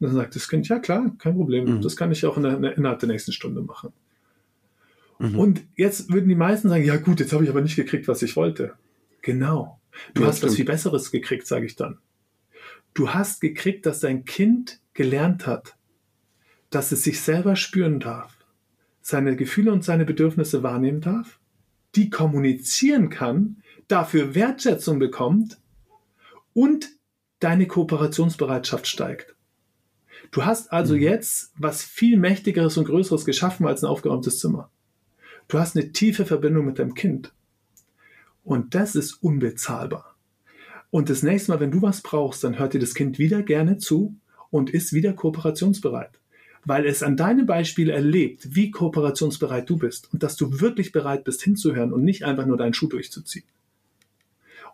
Und 0.00 0.06
dann 0.08 0.14
sagt 0.14 0.36
das 0.36 0.48
Kind, 0.48 0.68
ja 0.68 0.78
klar, 0.78 1.12
kein 1.18 1.34
Problem. 1.34 1.76
Mhm. 1.76 1.82
Das 1.82 1.96
kann 1.96 2.12
ich 2.12 2.24
auch 2.24 2.36
in 2.36 2.44
der, 2.44 2.76
innerhalb 2.76 3.00
der 3.00 3.08
nächsten 3.08 3.32
Stunde 3.32 3.62
machen. 3.62 3.92
Mhm. 5.18 5.38
Und 5.38 5.64
jetzt 5.76 6.12
würden 6.12 6.28
die 6.28 6.34
meisten 6.34 6.68
sagen, 6.68 6.84
ja 6.84 6.96
gut, 6.96 7.20
jetzt 7.20 7.32
habe 7.32 7.44
ich 7.44 7.50
aber 7.50 7.60
nicht 7.60 7.76
gekriegt, 7.76 8.06
was 8.06 8.22
ich 8.22 8.36
wollte. 8.36 8.74
Genau. 9.22 9.80
Du 10.14 10.22
ja, 10.22 10.28
hast 10.28 10.38
stimmt. 10.38 10.50
was 10.50 10.56
viel 10.56 10.64
Besseres 10.64 11.10
gekriegt, 11.10 11.46
sage 11.46 11.66
ich 11.66 11.76
dann. 11.76 11.98
Du 12.94 13.12
hast 13.12 13.40
gekriegt, 13.40 13.86
dass 13.86 14.00
dein 14.00 14.24
Kind 14.24 14.80
gelernt 14.94 15.46
hat, 15.46 15.76
dass 16.70 16.92
es 16.92 17.02
sich 17.02 17.20
selber 17.20 17.56
spüren 17.56 18.00
darf, 18.00 18.36
seine 19.00 19.36
Gefühle 19.36 19.72
und 19.72 19.84
seine 19.84 20.04
Bedürfnisse 20.04 20.62
wahrnehmen 20.62 21.00
darf, 21.00 21.38
die 21.94 22.10
kommunizieren 22.10 23.08
kann, 23.08 23.62
dafür 23.88 24.34
Wertschätzung 24.34 24.98
bekommt 24.98 25.58
und 26.52 26.90
deine 27.40 27.66
Kooperationsbereitschaft 27.66 28.86
steigt. 28.86 29.34
Du 30.30 30.44
hast 30.44 30.72
also 30.72 30.94
mhm. 30.94 31.02
jetzt 31.02 31.52
was 31.56 31.82
viel 31.82 32.16
mächtigeres 32.16 32.76
und 32.76 32.84
größeres 32.84 33.24
geschaffen 33.24 33.66
als 33.66 33.82
ein 33.82 33.88
aufgeräumtes 33.88 34.38
Zimmer. 34.38 34.70
Du 35.48 35.58
hast 35.58 35.76
eine 35.76 35.92
tiefe 35.92 36.26
Verbindung 36.26 36.66
mit 36.66 36.78
deinem 36.78 36.94
Kind. 36.94 37.32
Und 38.44 38.74
das 38.74 38.94
ist 38.94 39.14
unbezahlbar. 39.22 40.14
Und 40.90 41.10
das 41.10 41.22
nächste 41.22 41.52
Mal, 41.52 41.60
wenn 41.60 41.70
du 41.70 41.82
was 41.82 42.02
brauchst, 42.02 42.44
dann 42.44 42.58
hört 42.58 42.74
dir 42.74 42.80
das 42.80 42.94
Kind 42.94 43.18
wieder 43.18 43.42
gerne 43.42 43.78
zu 43.78 44.14
und 44.50 44.70
ist 44.70 44.92
wieder 44.92 45.12
kooperationsbereit. 45.12 46.18
Weil 46.64 46.86
es 46.86 47.02
an 47.02 47.16
deinem 47.16 47.46
Beispiel 47.46 47.90
erlebt, 47.90 48.54
wie 48.54 48.70
kooperationsbereit 48.70 49.68
du 49.68 49.76
bist 49.76 50.12
und 50.12 50.22
dass 50.22 50.36
du 50.36 50.60
wirklich 50.60 50.92
bereit 50.92 51.24
bist 51.24 51.42
hinzuhören 51.42 51.92
und 51.92 52.04
nicht 52.04 52.24
einfach 52.24 52.46
nur 52.46 52.56
deinen 52.56 52.74
Schuh 52.74 52.88
durchzuziehen. 52.88 53.44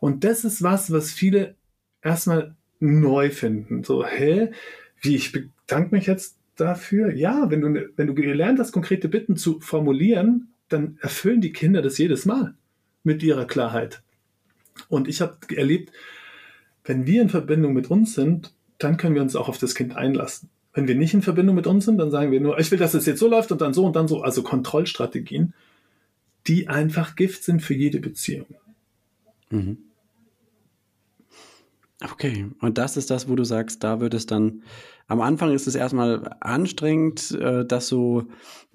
Und 0.01 0.25
das 0.25 0.45
ist 0.45 0.63
was, 0.63 0.91
was 0.91 1.13
viele 1.13 1.55
erstmal 2.03 2.55
neu 2.81 3.31
finden. 3.31 3.85
So, 3.85 4.05
hä? 4.05 4.51
Wie, 5.05 5.17
ich 5.17 5.33
bedanke 5.33 5.95
mich 5.95 6.07
jetzt 6.07 6.37
dafür? 6.57 7.15
Ja, 7.15 7.51
wenn 7.51 7.61
du, 7.61 7.89
wenn 7.97 8.07
du 8.07 8.15
gelernt 8.15 8.59
hast, 8.59 8.73
konkrete 8.73 9.09
Bitten 9.09 9.37
zu 9.37 9.61
formulieren, 9.61 10.49
dann 10.69 10.99
erfüllen 11.01 11.41
die 11.41 11.53
Kinder 11.53 11.83
das 11.83 11.99
jedes 11.99 12.25
Mal 12.25 12.55
mit 13.03 13.23
ihrer 13.23 13.45
Klarheit. 13.45 14.03
Und 14.89 15.09
ich 15.09 15.21
habe 15.21 15.37
erlebt, 15.55 15.93
wenn 16.85 17.07
wir 17.07 17.23
in 17.23 17.29
Verbindung 17.29 17.75
mit 17.75 17.91
uns 17.91 18.15
sind, 18.15 18.53
dann 18.79 18.97
können 18.97 19.15
wir 19.15 19.23
uns 19.23 19.37
auch 19.37 19.49
auf 19.49 19.59
das 19.59 19.75
Kind 19.75 19.95
einlassen. 19.95 20.49
Wenn 20.73 20.89
wir 20.89 20.95
nicht 20.95 21.15
in 21.15 21.23
Verbindung 21.23 21.55
mit 21.55 21.67
uns 21.67 21.85
sind, 21.85 21.99
dann 21.99 22.11
sagen 22.11 22.33
wir 22.33 22.41
nur, 22.41 22.59
ich 22.59 22.71
will, 22.71 22.79
dass 22.79 22.95
es 22.95 23.07
jetzt 23.07 23.21
so 23.21 23.29
läuft 23.29 23.53
und 23.53 23.61
dann 23.61 23.75
so 23.75 23.85
und 23.85 23.95
dann 23.95 24.09
so. 24.09 24.23
Also 24.23 24.43
Kontrollstrategien, 24.43 25.55
die 26.47 26.69
einfach 26.69 27.15
Gift 27.15 27.45
sind 27.45 27.61
für 27.61 27.75
jede 27.75 28.01
Beziehung. 28.01 28.47
Mhm. 29.51 29.79
Okay, 32.03 32.47
und 32.61 32.77
das 32.77 32.97
ist 32.97 33.11
das, 33.11 33.29
wo 33.29 33.37
du 33.37 33.45
sagst, 33.45 33.85
da 33.85 34.01
wird 34.01 34.15
es 34.15 34.27
dann 34.27 34.63
am 35.07 35.21
Anfang 35.21 35.53
ist 35.53 35.67
es 35.67 35.75
erstmal 35.75 36.37
anstrengend, 36.41 37.33
äh, 37.33 37.65
das 37.67 37.89
so 37.89 38.25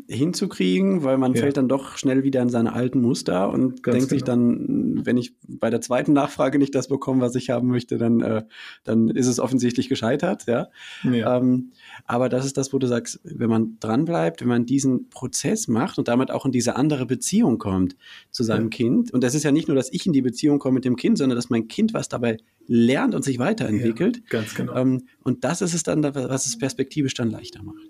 hinzukriegen, 0.07 1.03
weil 1.03 1.17
man 1.17 1.33
ja. 1.33 1.41
fällt 1.41 1.57
dann 1.57 1.67
doch 1.67 1.97
schnell 1.97 2.23
wieder 2.23 2.41
in 2.41 2.49
seine 2.49 2.73
alten 2.73 3.01
Muster 3.01 3.49
und 3.49 3.83
Ganz 3.83 3.95
denkt 3.95 4.09
genau. 4.09 4.09
sich 4.09 4.23
dann, 4.23 5.05
wenn 5.05 5.17
ich 5.17 5.33
bei 5.47 5.69
der 5.69 5.81
zweiten 5.81 6.13
Nachfrage 6.13 6.59
nicht 6.59 6.73
das 6.75 6.87
bekomme, 6.87 7.21
was 7.21 7.35
ich 7.35 7.49
haben 7.49 7.67
möchte, 7.67 7.97
dann, 7.97 8.21
äh, 8.21 8.43
dann 8.83 9.09
ist 9.09 9.27
es 9.27 9.39
offensichtlich 9.39 9.89
gescheitert, 9.89 10.45
ja. 10.47 10.67
ja. 11.03 11.37
Ähm, 11.37 11.71
aber 12.05 12.29
das 12.29 12.45
ist 12.45 12.57
das, 12.57 12.73
wo 12.73 12.79
du 12.79 12.87
sagst, 12.87 13.19
wenn 13.23 13.49
man 13.49 13.77
dranbleibt, 13.79 14.41
wenn 14.41 14.47
man 14.47 14.65
diesen 14.65 15.09
Prozess 15.09 15.67
macht 15.67 15.97
und 15.97 16.07
damit 16.07 16.31
auch 16.31 16.45
in 16.45 16.51
diese 16.51 16.75
andere 16.75 17.05
Beziehung 17.05 17.57
kommt 17.57 17.95
zu 18.31 18.43
seinem 18.43 18.65
ja. 18.65 18.69
Kind. 18.69 19.11
Und 19.11 19.23
das 19.23 19.35
ist 19.35 19.43
ja 19.43 19.51
nicht 19.51 19.67
nur, 19.67 19.75
dass 19.75 19.91
ich 19.91 20.05
in 20.05 20.13
die 20.13 20.21
Beziehung 20.21 20.59
komme 20.59 20.75
mit 20.75 20.85
dem 20.85 20.95
Kind, 20.95 21.17
sondern 21.17 21.35
dass 21.35 21.49
mein 21.49 21.67
Kind 21.67 21.93
was 21.93 22.07
dabei 22.07 22.37
lernt 22.67 23.15
und 23.15 23.23
sich 23.23 23.39
weiterentwickelt. 23.39 24.29
Ganz 24.29 24.53
genau. 24.53 24.75
Ähm, 24.75 25.07
und 25.23 25.43
das 25.43 25.61
ist 25.61 25.73
es 25.73 25.83
dann, 25.83 26.03
was 26.03 26.18
es 26.27 26.57
perspektivisch 26.57 27.13
dann 27.13 27.29
leichter 27.29 27.63
macht. 27.63 27.83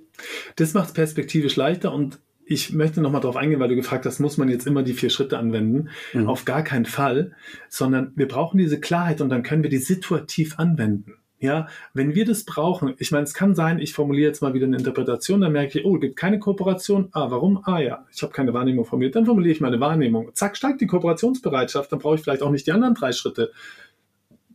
Das 0.56 0.74
macht 0.74 0.90
es 0.90 0.94
perspektivisch 0.94 1.56
leichter 1.56 1.94
und 1.94 2.20
ich 2.52 2.74
möchte 2.74 3.00
nochmal 3.00 3.22
darauf 3.22 3.36
eingehen, 3.36 3.60
weil 3.60 3.70
du 3.70 3.76
gefragt 3.76 4.08
hast, 4.08 4.20
muss 4.20 4.38
man 4.38 4.50
jetzt 4.50 4.66
immer 4.66 4.82
die 4.82 4.94
vier 4.94 5.12
Schritte 5.12 5.38
anwenden? 5.38 5.90
Mhm. 6.14 6.28
Auf 6.28 6.46
gar 6.46 6.64
keinen 6.64 6.86
Fall, 6.86 7.34
sondern 7.70 8.12
wir 8.16 8.28
brauchen 8.28 8.58
diese 8.58 8.80
Klarheit 8.80 9.22
und 9.22 9.30
dann 9.30 9.44
können 9.44 9.62
wir 9.62 9.70
die 9.70 9.78
situativ 9.78 10.58
anwenden. 10.58 11.14
Ja, 11.42 11.68
wenn 11.94 12.16
wir 12.16 12.26
das 12.26 12.44
brauchen, 12.44 12.96
ich 12.98 13.12
meine, 13.12 13.24
es 13.24 13.34
kann 13.34 13.56
sein, 13.56 13.80
ich 13.80 13.94
formuliere 13.94 14.28
jetzt 14.28 14.42
mal 14.42 14.54
wieder 14.54 14.66
eine 14.66 14.78
Interpretation, 14.78 15.40
dann 15.40 15.54
merke 15.54 15.80
ich, 15.80 15.86
oh, 15.86 15.94
gibt 15.94 16.18
keine 16.18 16.40
Kooperation. 16.40 17.10
Ah, 17.14 17.32
warum? 17.32 17.62
Ah 17.64 17.80
ja, 17.80 18.06
ich 18.12 18.22
habe 18.24 18.34
keine 18.34 18.54
Wahrnehmung 18.54 18.84
formuliert. 18.84 19.16
Dann 19.16 19.26
formuliere 19.26 19.54
ich 19.54 19.62
meine 19.62 19.80
Wahrnehmung. 19.80 20.32
Zack, 20.34 20.58
steigt 20.58 20.82
die 20.82 20.88
Kooperationsbereitschaft, 20.88 21.92
dann 21.92 22.00
brauche 22.00 22.16
ich 22.16 22.22
vielleicht 22.22 22.42
auch 22.42 22.52
nicht 22.52 22.68
die 22.68 22.74
anderen 22.74 22.94
drei 22.94 23.14
Schritte, 23.14 23.52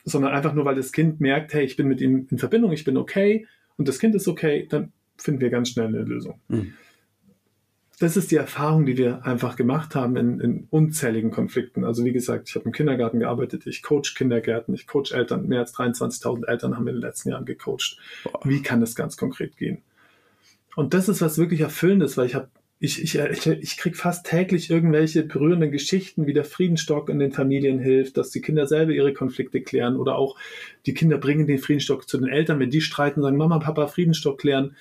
sondern 0.05 0.33
einfach 0.33 0.53
nur, 0.53 0.67
weil 0.67 0.75
das 0.75 0.93
Kind 0.93 1.21
merkt, 1.21 1.55
hey, 1.55 1.65
ich 1.65 1.77
bin 1.77 1.87
mit 1.87 2.03
ihm 2.03 2.27
in 2.31 2.39
Verbindung, 2.39 2.73
ich 2.73 2.85
bin 2.85 2.97
okay 2.97 3.47
und 3.77 3.89
das 3.89 3.99
Kind 3.99 4.15
ist 4.15 4.29
okay, 4.29 4.67
dann 4.69 4.93
finden 5.17 5.41
wir 5.41 5.51
ganz 5.51 5.71
schnell 5.71 5.89
eine 5.89 6.03
Lösung. 6.03 6.41
Mhm 6.49 6.75
das 8.01 8.17
ist 8.17 8.31
die 8.31 8.37
Erfahrung, 8.37 8.87
die 8.87 8.97
wir 8.97 9.25
einfach 9.25 9.57
gemacht 9.57 9.95
haben 9.95 10.17
in, 10.17 10.41
in 10.41 10.67
unzähligen 10.71 11.31
Konflikten. 11.31 11.85
Also 11.85 12.05
wie 12.05 12.13
gesagt, 12.13 12.49
ich 12.49 12.55
habe 12.57 12.65
im 12.67 12.73
Kindergarten 12.73 13.21
gearbeitet, 13.21 13.67
ich 13.67 13.83
coach 13.83 14.15
Kindergärten, 14.15 14.75
ich 14.75 14.87
coach 14.87 15.13
Eltern, 15.13 15.47
mehr 15.47 15.61
als 15.61 15.75
23.000 15.75 16.47
Eltern 16.47 16.77
haben 16.77 16.87
wir 16.87 16.91
in 16.91 16.97
den 16.97 17.07
letzten 17.07 17.31
Jahren 17.31 17.45
gecoacht. 17.45 17.99
Wie 18.43 18.63
kann 18.63 18.81
das 18.81 18.95
ganz 18.95 19.17
konkret 19.17 19.57
gehen? 19.57 19.83
Und 20.75 20.93
das 20.93 21.09
ist 21.09 21.21
was 21.21 21.39
wirklich 21.39 21.61
Erfüllendes, 21.61 22.17
weil 22.17 22.27
ich 22.27 22.35
habe 22.35 22.49
ich, 22.85 23.03
ich, 23.03 23.19
ich, 23.19 23.47
ich 23.47 23.77
kriege 23.79 23.97
fast 23.97 24.27
täglich 24.27 24.71
irgendwelche 24.71 25.23
berührenden 25.23 25.71
Geschichten, 25.71 26.27
wie 26.27 26.35
der 26.35 26.45
Friedenstock 26.45 27.09
in 27.09 27.19
den 27.19 27.33
Familien 27.33 27.79
hilft, 27.79 28.19
dass 28.19 28.31
die 28.31 28.43
Kinder 28.43 28.67
selber 28.67 28.93
ihre 28.93 29.15
Konflikte 29.15 29.63
klären 29.63 29.97
oder 29.97 30.17
auch 30.17 30.37
die 30.85 30.93
Kinder 30.93 31.17
bringen 31.17 31.47
den 31.47 31.59
Friedenstock 31.59 32.07
zu 32.09 32.19
den 32.19 32.29
Eltern, 32.29 32.61
wenn 32.61 32.71
die 32.71 32.83
streiten, 32.83 33.23
sagen 33.23 33.39
Mama, 33.39 33.59
Papa, 33.59 33.87
Friedenstock 33.87 34.39
klären. 34.39 34.77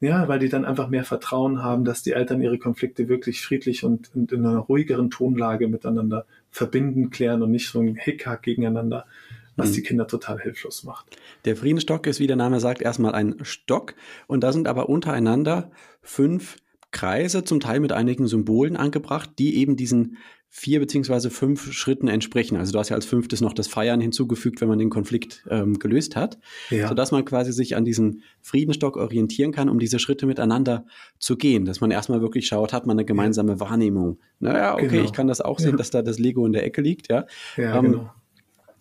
Ja, 0.00 0.26
weil 0.26 0.40
die 0.40 0.48
dann 0.48 0.64
einfach 0.64 0.88
mehr 0.88 1.04
Vertrauen 1.04 1.62
haben, 1.62 1.84
dass 1.84 2.02
die 2.02 2.10
Eltern 2.10 2.42
ihre 2.42 2.58
Konflikte 2.58 3.08
wirklich 3.08 3.40
friedlich 3.40 3.84
und, 3.84 4.10
und 4.16 4.32
in 4.32 4.44
einer 4.44 4.58
ruhigeren 4.58 5.10
Tonlage 5.10 5.68
miteinander 5.68 6.26
verbinden, 6.50 7.10
klären 7.10 7.40
und 7.40 7.52
nicht 7.52 7.68
so 7.68 7.80
ein 7.80 7.94
Hickhack 7.94 8.42
gegeneinander, 8.42 9.06
was 9.54 9.70
mhm. 9.70 9.74
die 9.74 9.82
Kinder 9.82 10.06
total 10.08 10.40
hilflos 10.40 10.82
macht. 10.82 11.06
Der 11.44 11.54
Friedensstock 11.54 12.08
ist, 12.08 12.18
wie 12.18 12.26
der 12.26 12.34
Name 12.34 12.58
sagt, 12.58 12.82
erstmal 12.82 13.14
ein 13.14 13.36
Stock 13.42 13.94
und 14.26 14.42
da 14.42 14.52
sind 14.52 14.66
aber 14.66 14.88
untereinander 14.88 15.70
fünf 16.02 16.56
Kreise, 16.92 17.42
zum 17.44 17.58
Teil 17.58 17.80
mit 17.80 17.92
einigen 17.92 18.26
Symbolen 18.26 18.76
angebracht, 18.76 19.30
die 19.38 19.56
eben 19.56 19.76
diesen 19.76 20.18
vier 20.54 20.80
beziehungsweise 20.80 21.30
fünf 21.30 21.72
Schritten 21.72 22.08
entsprechen. 22.08 22.58
Also 22.58 22.72
du 22.72 22.78
hast 22.78 22.90
ja 22.90 22.94
als 22.94 23.06
fünftes 23.06 23.40
noch 23.40 23.54
das 23.54 23.68
Feiern 23.68 24.02
hinzugefügt, 24.02 24.60
wenn 24.60 24.68
man 24.68 24.78
den 24.78 24.90
Konflikt 24.90 25.46
ähm, 25.48 25.78
gelöst 25.78 26.14
hat, 26.14 26.38
ja. 26.68 26.88
sodass 26.88 27.10
man 27.10 27.24
quasi 27.24 27.54
sich 27.54 27.74
an 27.74 27.86
diesem 27.86 28.20
Friedenstock 28.42 28.98
orientieren 28.98 29.52
kann, 29.52 29.70
um 29.70 29.78
diese 29.78 29.98
Schritte 29.98 30.26
miteinander 30.26 30.84
zu 31.18 31.38
gehen. 31.38 31.64
Dass 31.64 31.80
man 31.80 31.90
erstmal 31.90 32.20
wirklich 32.20 32.46
schaut, 32.46 32.74
hat 32.74 32.86
man 32.86 32.98
eine 32.98 33.06
gemeinsame 33.06 33.60
Wahrnehmung. 33.60 34.18
Naja, 34.40 34.74
okay, 34.74 34.88
genau. 34.88 35.04
ich 35.04 35.14
kann 35.14 35.26
das 35.26 35.40
auch 35.40 35.58
sehen, 35.58 35.70
ja. 35.70 35.76
dass 35.78 35.88
da 35.88 36.02
das 36.02 36.18
Lego 36.18 36.44
in 36.44 36.52
der 36.52 36.64
Ecke 36.64 36.82
liegt, 36.82 37.10
ja. 37.10 37.24
ja 37.56 37.78
ähm, 37.78 37.84
genau. 37.84 38.10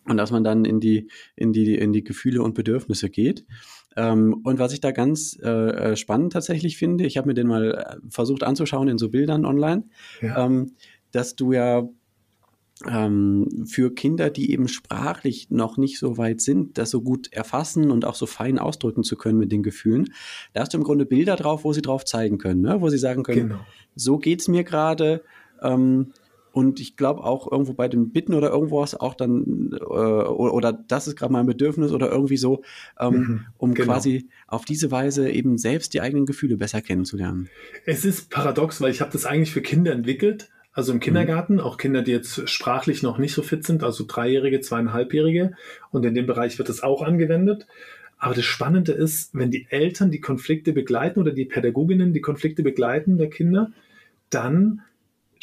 Und 0.03 0.17
dass 0.17 0.31
man 0.31 0.43
dann 0.43 0.65
in 0.65 0.81
die, 0.81 1.09
in 1.37 1.53
die, 1.53 1.75
in 1.75 1.93
die 1.93 2.03
Gefühle 2.03 2.41
und 2.41 2.53
Bedürfnisse 2.53 3.09
geht. 3.09 3.45
Ähm, 3.95 4.41
und 4.43 4.59
was 4.59 4.73
ich 4.73 4.79
da 4.79 4.91
ganz 4.91 5.37
äh, 5.41 5.49
äh 5.49 5.95
spannend 5.95 6.33
tatsächlich 6.33 6.77
finde, 6.77 7.05
ich 7.05 7.17
habe 7.17 7.27
mir 7.27 7.33
den 7.33 7.47
mal 7.47 7.73
äh, 7.73 7.95
versucht 8.09 8.43
anzuschauen 8.43 8.87
in 8.87 8.97
so 8.97 9.09
Bildern 9.09 9.45
online. 9.45 9.83
Ja. 10.21 10.45
Ähm, 10.45 10.73
dass 11.11 11.35
du 11.35 11.51
ja 11.51 11.89
ähm, 12.87 13.65
für 13.67 13.93
Kinder, 13.93 14.29
die 14.29 14.51
eben 14.51 14.67
sprachlich 14.67 15.49
noch 15.49 15.77
nicht 15.77 15.99
so 15.99 16.17
weit 16.17 16.41
sind, 16.41 16.77
das 16.77 16.89
so 16.89 17.01
gut 17.01 17.31
erfassen 17.31 17.91
und 17.91 18.05
auch 18.05 18.15
so 18.15 18.25
fein 18.25 18.59
ausdrücken 18.59 19.03
zu 19.03 19.15
können 19.17 19.37
mit 19.37 19.51
den 19.51 19.63
Gefühlen, 19.63 20.13
da 20.53 20.61
hast 20.61 20.73
du 20.73 20.77
im 20.77 20.83
Grunde 20.83 21.05
Bilder 21.05 21.35
drauf, 21.35 21.63
wo 21.63 21.73
sie 21.73 21.81
drauf 21.81 22.05
zeigen 22.05 22.37
können, 22.37 22.61
ne? 22.61 22.81
wo 22.81 22.89
sie 22.89 22.97
sagen 22.97 23.23
können, 23.23 23.49
genau. 23.49 23.61
so 23.95 24.17
geht's 24.17 24.47
mir 24.47 24.63
gerade. 24.63 25.23
Ähm, 25.61 26.13
und 26.51 26.79
ich 26.79 26.97
glaube 26.97 27.23
auch 27.23 27.51
irgendwo 27.51 27.73
bei 27.73 27.87
den 27.87 28.11
Bitten 28.11 28.33
oder 28.33 28.49
irgendwas 28.49 28.95
auch 28.95 29.13
dann, 29.13 29.71
äh, 29.71 29.83
oder, 29.83 30.53
oder, 30.53 30.73
das 30.73 31.07
ist 31.07 31.15
gerade 31.15 31.31
mein 31.31 31.45
Bedürfnis 31.45 31.91
oder 31.91 32.11
irgendwie 32.11 32.37
so, 32.37 32.63
ähm, 32.99 33.13
mhm, 33.13 33.45
um 33.57 33.73
genau. 33.73 33.93
quasi 33.93 34.29
auf 34.47 34.65
diese 34.65 34.91
Weise 34.91 35.29
eben 35.29 35.57
selbst 35.57 35.93
die 35.93 36.01
eigenen 36.01 36.25
Gefühle 36.25 36.57
besser 36.57 36.81
kennenzulernen. 36.81 37.49
Es 37.85 38.05
ist 38.05 38.29
paradox, 38.29 38.81
weil 38.81 38.91
ich 38.91 39.01
habe 39.01 39.11
das 39.11 39.25
eigentlich 39.25 39.51
für 39.51 39.61
Kinder 39.61 39.91
entwickelt, 39.91 40.49
also 40.73 40.91
im 40.91 40.97
mhm. 40.97 41.01
Kindergarten, 41.01 41.59
auch 41.59 41.77
Kinder, 41.77 42.01
die 42.01 42.11
jetzt 42.11 42.49
sprachlich 42.49 43.03
noch 43.03 43.17
nicht 43.17 43.33
so 43.33 43.41
fit 43.41 43.65
sind, 43.65 43.83
also 43.83 44.05
Dreijährige, 44.07 44.61
Zweieinhalbjährige. 44.61 45.51
Und 45.91 46.05
in 46.05 46.13
dem 46.13 46.27
Bereich 46.27 46.57
wird 46.57 46.69
es 46.69 46.81
auch 46.81 47.01
angewendet. 47.01 47.67
Aber 48.17 48.35
das 48.35 48.45
Spannende 48.45 48.91
ist, 48.91 49.33
wenn 49.33 49.51
die 49.51 49.67
Eltern 49.69 50.11
die 50.11 50.21
Konflikte 50.21 50.73
begleiten 50.73 51.19
oder 51.19 51.31
die 51.31 51.45
Pädagoginnen 51.45 52.13
die 52.13 52.21
Konflikte 52.21 52.63
begleiten 52.63 53.17
der 53.17 53.29
Kinder, 53.29 53.71
dann 54.29 54.81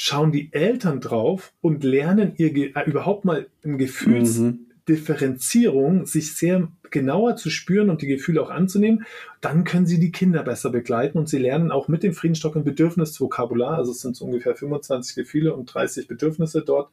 schauen 0.00 0.30
die 0.30 0.52
Eltern 0.52 1.00
drauf 1.00 1.52
und 1.60 1.82
lernen 1.82 2.32
ihr 2.36 2.54
äh, 2.54 2.88
überhaupt 2.88 3.24
mal 3.24 3.48
ein 3.64 3.78
Gefühls, 3.78 4.38
mhm. 4.38 4.60
Differenzierung, 4.88 6.06
sich 6.06 6.34
sehr 6.34 6.68
genauer 6.90 7.36
zu 7.36 7.50
spüren 7.50 7.90
und 7.90 8.00
die 8.00 8.06
Gefühle 8.06 8.40
auch 8.40 8.48
anzunehmen, 8.48 9.04
dann 9.42 9.64
können 9.64 9.86
sie 9.86 10.00
die 10.00 10.12
Kinder 10.12 10.42
besser 10.42 10.70
begleiten 10.70 11.18
und 11.18 11.28
sie 11.28 11.36
lernen 11.36 11.70
auch 11.70 11.88
mit 11.88 12.04
dem 12.04 12.14
Friedensstock 12.14 12.56
ein 12.56 12.64
Bedürfnisvokabular, 12.64 13.76
also 13.76 13.90
es 13.90 14.00
sind 14.00 14.16
so 14.16 14.24
ungefähr 14.24 14.54
25 14.54 15.16
Gefühle 15.16 15.54
und 15.54 15.66
30 15.66 16.06
Bedürfnisse 16.08 16.62
dort, 16.62 16.90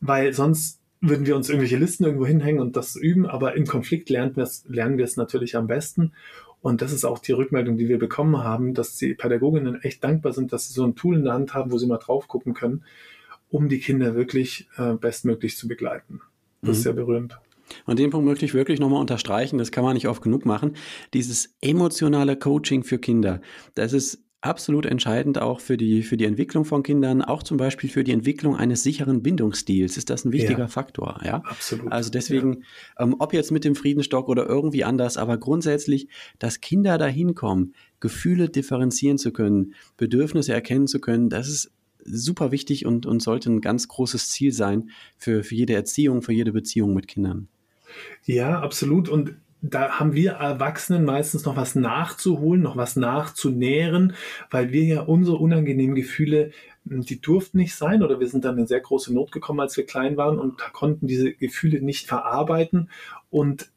weil 0.00 0.32
sonst 0.32 0.80
würden 1.02 1.26
wir 1.26 1.36
uns 1.36 1.50
irgendwelche 1.50 1.76
Listen 1.76 2.04
irgendwo 2.04 2.26
hinhängen 2.26 2.60
und 2.60 2.74
das 2.74 2.96
üben, 2.96 3.26
aber 3.26 3.54
im 3.54 3.66
Konflikt 3.66 4.08
lernen 4.08 4.34
wir 4.36 4.44
es, 4.44 4.64
lernen 4.66 4.96
wir 4.96 5.04
es 5.04 5.18
natürlich 5.18 5.56
am 5.56 5.66
besten. 5.66 6.12
Und 6.64 6.80
das 6.80 6.94
ist 6.94 7.04
auch 7.04 7.18
die 7.18 7.32
Rückmeldung, 7.32 7.76
die 7.76 7.90
wir 7.90 7.98
bekommen 7.98 8.42
haben, 8.42 8.72
dass 8.72 8.96
die 8.96 9.12
Pädagoginnen 9.12 9.82
echt 9.82 10.02
dankbar 10.02 10.32
sind, 10.32 10.50
dass 10.50 10.66
sie 10.66 10.72
so 10.72 10.82
ein 10.82 10.94
Tool 10.94 11.14
in 11.14 11.24
der 11.24 11.34
Hand 11.34 11.52
haben, 11.52 11.70
wo 11.70 11.76
sie 11.76 11.86
mal 11.86 11.98
drauf 11.98 12.26
gucken 12.26 12.54
können, 12.54 12.84
um 13.50 13.68
die 13.68 13.80
Kinder 13.80 14.14
wirklich 14.14 14.66
äh, 14.78 14.94
bestmöglich 14.94 15.58
zu 15.58 15.68
begleiten. 15.68 16.22
Das 16.62 16.68
mhm. 16.68 16.72
ist 16.72 16.82
sehr 16.84 16.94
berührend. 16.94 17.38
Und 17.84 17.98
den 17.98 18.08
Punkt 18.08 18.26
möchte 18.26 18.46
ich 18.46 18.54
wirklich 18.54 18.80
nochmal 18.80 19.02
unterstreichen, 19.02 19.58
das 19.58 19.72
kann 19.72 19.84
man 19.84 19.92
nicht 19.92 20.08
oft 20.08 20.22
genug 20.22 20.46
machen. 20.46 20.74
Dieses 21.12 21.54
emotionale 21.60 22.34
Coaching 22.34 22.82
für 22.82 22.98
Kinder, 22.98 23.42
das 23.74 23.92
ist 23.92 24.24
absolut 24.44 24.86
entscheidend 24.86 25.40
auch 25.40 25.60
für 25.60 25.76
die, 25.76 26.02
für 26.02 26.16
die 26.16 26.24
Entwicklung 26.24 26.64
von 26.64 26.82
Kindern, 26.82 27.22
auch 27.22 27.42
zum 27.42 27.56
Beispiel 27.56 27.88
für 27.88 28.04
die 28.04 28.12
Entwicklung 28.12 28.56
eines 28.56 28.82
sicheren 28.82 29.22
Bindungsstils 29.22 29.96
ist 29.96 30.10
das 30.10 30.24
ein 30.24 30.32
wichtiger 30.32 30.58
ja, 30.60 30.68
Faktor. 30.68 31.20
Ja, 31.24 31.36
absolut. 31.38 31.90
Also 31.90 32.10
deswegen, 32.10 32.62
ja. 32.98 33.04
ähm, 33.04 33.16
ob 33.18 33.32
jetzt 33.32 33.52
mit 33.52 33.64
dem 33.64 33.74
Friedenstock 33.74 34.28
oder 34.28 34.46
irgendwie 34.46 34.84
anders, 34.84 35.16
aber 35.16 35.38
grundsätzlich, 35.38 36.08
dass 36.38 36.60
Kinder 36.60 36.98
dahin 36.98 37.34
kommen, 37.34 37.74
Gefühle 38.00 38.48
differenzieren 38.48 39.18
zu 39.18 39.32
können, 39.32 39.74
Bedürfnisse 39.96 40.52
erkennen 40.52 40.86
zu 40.86 41.00
können, 41.00 41.30
das 41.30 41.48
ist 41.48 41.72
super 42.04 42.52
wichtig 42.52 42.84
und, 42.84 43.06
und 43.06 43.22
sollte 43.22 43.50
ein 43.50 43.60
ganz 43.62 43.88
großes 43.88 44.30
Ziel 44.30 44.52
sein 44.52 44.90
für, 45.16 45.42
für 45.42 45.54
jede 45.54 45.72
Erziehung, 45.72 46.20
für 46.20 46.32
jede 46.32 46.52
Beziehung 46.52 46.92
mit 46.92 47.08
Kindern. 47.08 47.48
Ja, 48.24 48.60
absolut. 48.60 49.08
Und 49.08 49.36
da 49.70 49.98
haben 49.98 50.12
wir 50.12 50.32
Erwachsenen 50.32 51.04
meistens 51.04 51.46
noch 51.46 51.56
was 51.56 51.74
nachzuholen, 51.74 52.62
noch 52.62 52.76
was 52.76 52.96
nachzunähren, 52.96 54.14
weil 54.50 54.72
wir 54.72 54.84
ja 54.84 55.00
unsere 55.00 55.38
unangenehmen 55.38 55.94
Gefühle, 55.94 56.50
die 56.84 57.20
durften 57.20 57.58
nicht 57.58 57.74
sein 57.74 58.02
oder 58.02 58.20
wir 58.20 58.28
sind 58.28 58.44
dann 58.44 58.58
in 58.58 58.66
sehr 58.66 58.80
große 58.80 59.14
Not 59.14 59.32
gekommen, 59.32 59.60
als 59.60 59.76
wir 59.78 59.86
klein 59.86 60.18
waren 60.18 60.38
und 60.38 60.58
konnten 60.74 61.06
diese 61.06 61.32
Gefühle 61.32 61.80
nicht 61.80 62.06
verarbeiten. 62.06 62.90
Und 63.30 63.70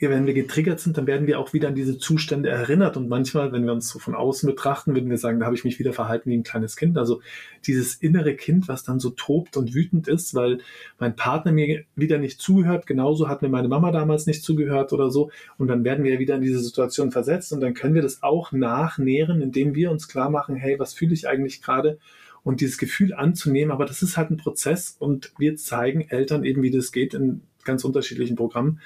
wenn 0.00 0.26
wir 0.26 0.34
getriggert 0.34 0.78
sind, 0.78 0.96
dann 0.96 1.08
werden 1.08 1.26
wir 1.26 1.40
auch 1.40 1.52
wieder 1.52 1.68
an 1.68 1.74
diese 1.74 1.98
Zustände 1.98 2.48
erinnert. 2.48 2.96
Und 2.96 3.08
manchmal, 3.08 3.50
wenn 3.50 3.64
wir 3.64 3.72
uns 3.72 3.88
so 3.88 3.98
von 3.98 4.14
außen 4.14 4.48
betrachten, 4.48 4.94
würden 4.94 5.10
wir 5.10 5.18
sagen, 5.18 5.40
da 5.40 5.46
habe 5.46 5.56
ich 5.56 5.64
mich 5.64 5.80
wieder 5.80 5.92
verhalten 5.92 6.30
wie 6.30 6.36
ein 6.36 6.44
kleines 6.44 6.76
Kind. 6.76 6.96
Also 6.96 7.20
dieses 7.66 7.96
innere 7.96 8.36
Kind, 8.36 8.68
was 8.68 8.84
dann 8.84 9.00
so 9.00 9.10
tobt 9.10 9.56
und 9.56 9.74
wütend 9.74 10.06
ist, 10.06 10.36
weil 10.36 10.58
mein 11.00 11.16
Partner 11.16 11.50
mir 11.50 11.82
wieder 11.96 12.18
nicht 12.18 12.40
zuhört. 12.40 12.86
Genauso 12.86 13.28
hat 13.28 13.42
mir 13.42 13.48
meine 13.48 13.66
Mama 13.66 13.90
damals 13.90 14.26
nicht 14.26 14.44
zugehört 14.44 14.92
oder 14.92 15.10
so. 15.10 15.32
Und 15.56 15.66
dann 15.66 15.82
werden 15.82 16.04
wir 16.04 16.20
wieder 16.20 16.36
in 16.36 16.42
diese 16.42 16.60
Situation 16.60 17.10
versetzt. 17.10 17.52
Und 17.52 17.60
dann 17.60 17.74
können 17.74 17.96
wir 17.96 18.02
das 18.02 18.22
auch 18.22 18.52
nachnähren, 18.52 19.42
indem 19.42 19.74
wir 19.74 19.90
uns 19.90 20.06
klar 20.06 20.30
machen, 20.30 20.54
hey, 20.54 20.78
was 20.78 20.94
fühle 20.94 21.14
ich 21.14 21.26
eigentlich 21.26 21.60
gerade? 21.60 21.98
Und 22.44 22.60
dieses 22.60 22.78
Gefühl 22.78 23.14
anzunehmen. 23.14 23.72
Aber 23.72 23.84
das 23.84 24.02
ist 24.02 24.16
halt 24.16 24.30
ein 24.30 24.36
Prozess. 24.36 24.94
Und 24.96 25.32
wir 25.38 25.56
zeigen 25.56 26.02
Eltern 26.02 26.44
eben, 26.44 26.62
wie 26.62 26.70
das 26.70 26.92
geht 26.92 27.14
in 27.14 27.42
ganz 27.64 27.84
unterschiedlichen 27.84 28.36
Programmen. 28.36 28.80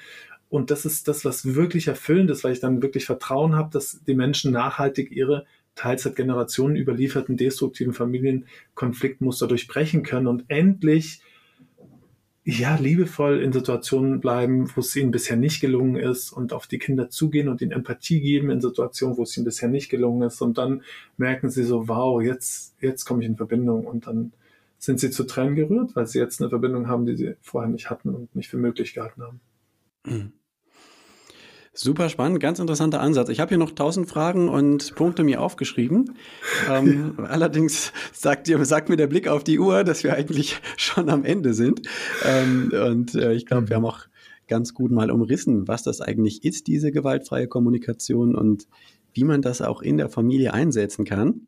Und 0.53 0.69
das 0.69 0.85
ist 0.85 1.07
das, 1.07 1.25
was 1.25 1.55
wirklich 1.55 1.87
erfüllend 1.87 2.29
ist, 2.29 2.43
weil 2.43 2.53
ich 2.53 2.59
dann 2.59 2.83
wirklich 2.83 3.07
Vertrauen 3.07 3.55
habe, 3.55 3.71
dass 3.71 4.03
die 4.03 4.13
Menschen 4.13 4.51
nachhaltig 4.51 5.09
ihre 5.11 5.47
teils 5.73 6.03
seit 6.03 6.15
Generationen 6.15 6.75
überlieferten 6.75 7.37
destruktiven 7.37 7.91
Familienkonfliktmuster 7.91 9.47
durchbrechen 9.47 10.03
können 10.03 10.27
und 10.27 10.43
endlich 10.49 11.21
ja, 12.43 12.75
liebevoll 12.75 13.41
in 13.41 13.51
Situationen 13.51 14.19
bleiben, 14.19 14.69
wo 14.75 14.81
es 14.81 14.95
ihnen 14.95 15.09
bisher 15.09 15.37
nicht 15.37 15.59
gelungen 15.59 15.95
ist 15.95 16.31
und 16.31 16.53
auf 16.53 16.67
die 16.67 16.77
Kinder 16.77 17.09
zugehen 17.09 17.47
und 17.47 17.63
ihnen 17.63 17.71
Empathie 17.71 18.21
geben 18.21 18.51
in 18.51 18.61
Situationen, 18.61 19.17
wo 19.17 19.23
es 19.23 19.35
ihnen 19.35 19.45
bisher 19.45 19.69
nicht 19.69 19.89
gelungen 19.89 20.21
ist. 20.21 20.39
Und 20.39 20.59
dann 20.59 20.83
merken 21.17 21.49
sie 21.49 21.63
so, 21.63 21.87
wow, 21.87 22.21
jetzt, 22.21 22.75
jetzt 22.79 23.05
komme 23.05 23.23
ich 23.23 23.27
in 23.27 23.37
Verbindung 23.37 23.87
und 23.87 24.05
dann 24.05 24.33
sind 24.77 24.99
sie 24.99 25.09
zu 25.09 25.23
Tränen 25.23 25.55
gerührt, 25.55 25.95
weil 25.95 26.05
sie 26.05 26.19
jetzt 26.19 26.41
eine 26.41 26.51
Verbindung 26.51 26.87
haben, 26.87 27.07
die 27.07 27.15
sie 27.15 27.33
vorher 27.41 27.71
nicht 27.71 27.89
hatten 27.89 28.13
und 28.13 28.35
nicht 28.35 28.49
für 28.49 28.57
möglich 28.57 28.93
gehalten 28.93 29.23
haben. 29.23 29.39
Mhm. 30.05 30.33
Super 31.75 32.09
spannend, 32.09 32.39
ganz 32.39 32.59
interessanter 32.59 33.01
Ansatz. 33.01 33.29
Ich 33.29 33.39
habe 33.39 33.49
hier 33.49 33.57
noch 33.57 33.71
tausend 33.71 34.07
Fragen 34.07 34.47
und 34.47 34.93
Punkte 34.93 35.23
mir 35.23 35.41
aufgeschrieben. 35.41 36.13
Ähm, 36.69 37.15
allerdings 37.27 37.91
sagt, 38.11 38.47
sagt 38.47 38.89
mir 38.89 38.95
der 38.95 39.07
Blick 39.07 39.27
auf 39.27 39.43
die 39.43 39.57
Uhr, 39.57 39.83
dass 39.83 40.03
wir 40.03 40.13
eigentlich 40.13 40.61
schon 40.77 41.09
am 41.09 41.25
Ende 41.25 41.55
sind. 41.55 41.81
Ähm, 42.23 42.71
und 42.71 43.15
äh, 43.15 43.33
ich 43.33 43.47
glaube, 43.47 43.69
wir 43.69 43.77
haben 43.77 43.85
auch 43.85 44.05
ganz 44.47 44.75
gut 44.75 44.91
mal 44.91 45.09
umrissen, 45.09 45.67
was 45.67 45.81
das 45.81 45.99
eigentlich 45.99 46.45
ist, 46.45 46.67
diese 46.67 46.91
gewaltfreie 46.91 47.47
Kommunikation 47.47 48.35
und 48.35 48.67
wie 49.13 49.23
man 49.23 49.41
das 49.41 49.63
auch 49.63 49.81
in 49.81 49.97
der 49.97 50.09
Familie 50.09 50.53
einsetzen 50.53 51.05
kann. 51.05 51.47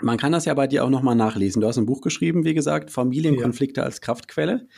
Man 0.00 0.18
kann 0.18 0.30
das 0.30 0.44
ja 0.44 0.54
bei 0.54 0.68
dir 0.68 0.84
auch 0.84 0.90
nochmal 0.90 1.16
nachlesen. 1.16 1.60
Du 1.60 1.66
hast 1.66 1.78
ein 1.78 1.86
Buch 1.86 2.00
geschrieben, 2.00 2.44
wie 2.44 2.54
gesagt, 2.54 2.92
Familienkonflikte 2.92 3.80
ja. 3.80 3.86
als 3.86 4.00
Kraftquelle. 4.00 4.68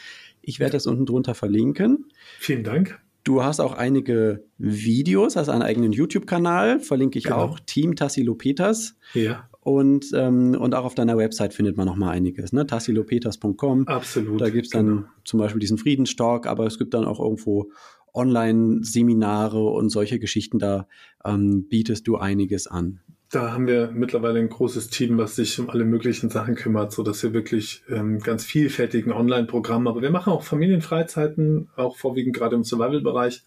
Ich 0.40 0.58
werde 0.58 0.72
das 0.72 0.86
unten 0.86 1.04
drunter 1.04 1.34
verlinken. 1.34 2.06
Vielen 2.38 2.64
Dank. 2.64 2.98
Du 3.24 3.42
hast 3.42 3.58
auch 3.58 3.72
einige 3.72 4.44
Videos, 4.58 5.36
hast 5.36 5.48
einen 5.48 5.62
eigenen 5.62 5.92
YouTube-Kanal, 5.92 6.78
verlinke 6.80 7.18
ich 7.18 7.24
genau. 7.24 7.38
auch, 7.38 7.60
Team 7.60 7.96
Tassilo 7.96 8.34
Peters. 8.34 8.96
Ja. 9.14 9.48
Und, 9.60 10.10
ähm, 10.14 10.54
und 10.60 10.74
auch 10.74 10.84
auf 10.84 10.94
deiner 10.94 11.16
Website 11.16 11.54
findet 11.54 11.78
man 11.78 11.86
noch 11.86 11.96
mal 11.96 12.10
einiges, 12.10 12.52
ne? 12.52 12.66
tassilopeters.com. 12.66 13.88
Absolut. 13.88 14.38
Da 14.38 14.50
gibt 14.50 14.66
es 14.66 14.72
dann 14.72 14.86
genau. 14.86 15.02
zum 15.24 15.40
Beispiel 15.40 15.58
diesen 15.58 15.78
Friedenstalk, 15.78 16.46
aber 16.46 16.66
es 16.66 16.78
gibt 16.78 16.92
dann 16.92 17.06
auch 17.06 17.18
irgendwo 17.18 17.70
Online-Seminare 18.12 19.64
und 19.64 19.88
solche 19.88 20.18
Geschichten, 20.18 20.58
da 20.58 20.86
ähm, 21.24 21.66
bietest 21.68 22.06
du 22.06 22.16
einiges 22.16 22.66
an. 22.66 23.00
Da 23.30 23.52
haben 23.52 23.66
wir 23.66 23.90
mittlerweile 23.90 24.38
ein 24.38 24.48
großes 24.48 24.90
Team, 24.90 25.18
was 25.18 25.34
sich 25.34 25.58
um 25.58 25.68
alle 25.68 25.84
möglichen 25.84 26.30
Sachen 26.30 26.54
kümmert, 26.54 26.92
so 26.92 27.02
dass 27.02 27.22
wir 27.22 27.32
wirklich 27.32 27.82
ähm, 27.88 28.20
ganz 28.20 28.44
vielfältigen 28.44 29.12
Online-Programm, 29.12 29.88
aber 29.88 30.02
wir 30.02 30.10
machen 30.10 30.32
auch 30.32 30.42
Familienfreizeiten, 30.44 31.68
auch 31.74 31.96
vorwiegend 31.96 32.36
gerade 32.36 32.54
im 32.54 32.64
Survival-Bereich. 32.64 33.42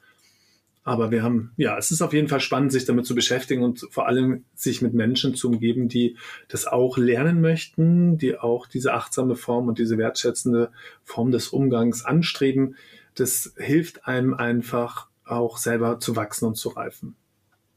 Aber 0.87 1.11
wir 1.11 1.21
haben, 1.21 1.51
ja, 1.57 1.77
es 1.77 1.91
ist 1.91 2.01
auf 2.01 2.13
jeden 2.13 2.29
Fall 2.29 2.39
spannend, 2.39 2.71
sich 2.71 2.85
damit 2.85 3.05
zu 3.05 3.13
beschäftigen 3.13 3.61
und 3.61 3.85
vor 3.91 4.07
allem 4.07 4.45
sich 4.55 4.81
mit 4.81 4.93
Menschen 4.93 5.35
zu 5.35 5.49
umgeben, 5.49 5.89
die 5.89 6.15
das 6.47 6.65
auch 6.65 6.97
lernen 6.97 7.41
möchten, 7.41 8.17
die 8.17 8.37
auch 8.37 8.67
diese 8.67 8.93
achtsame 8.93 9.35
Form 9.35 9.67
und 9.67 9.79
diese 9.79 9.97
wertschätzende 9.97 10.71
Form 11.03 11.31
des 11.31 11.49
Umgangs 11.49 12.05
anstreben. 12.05 12.77
Das 13.15 13.53
hilft 13.57 14.07
einem 14.07 14.33
einfach 14.33 15.09
auch 15.25 15.57
selber 15.57 15.99
zu 15.99 16.15
wachsen 16.15 16.45
und 16.45 16.55
zu 16.55 16.69
reifen. 16.69 17.17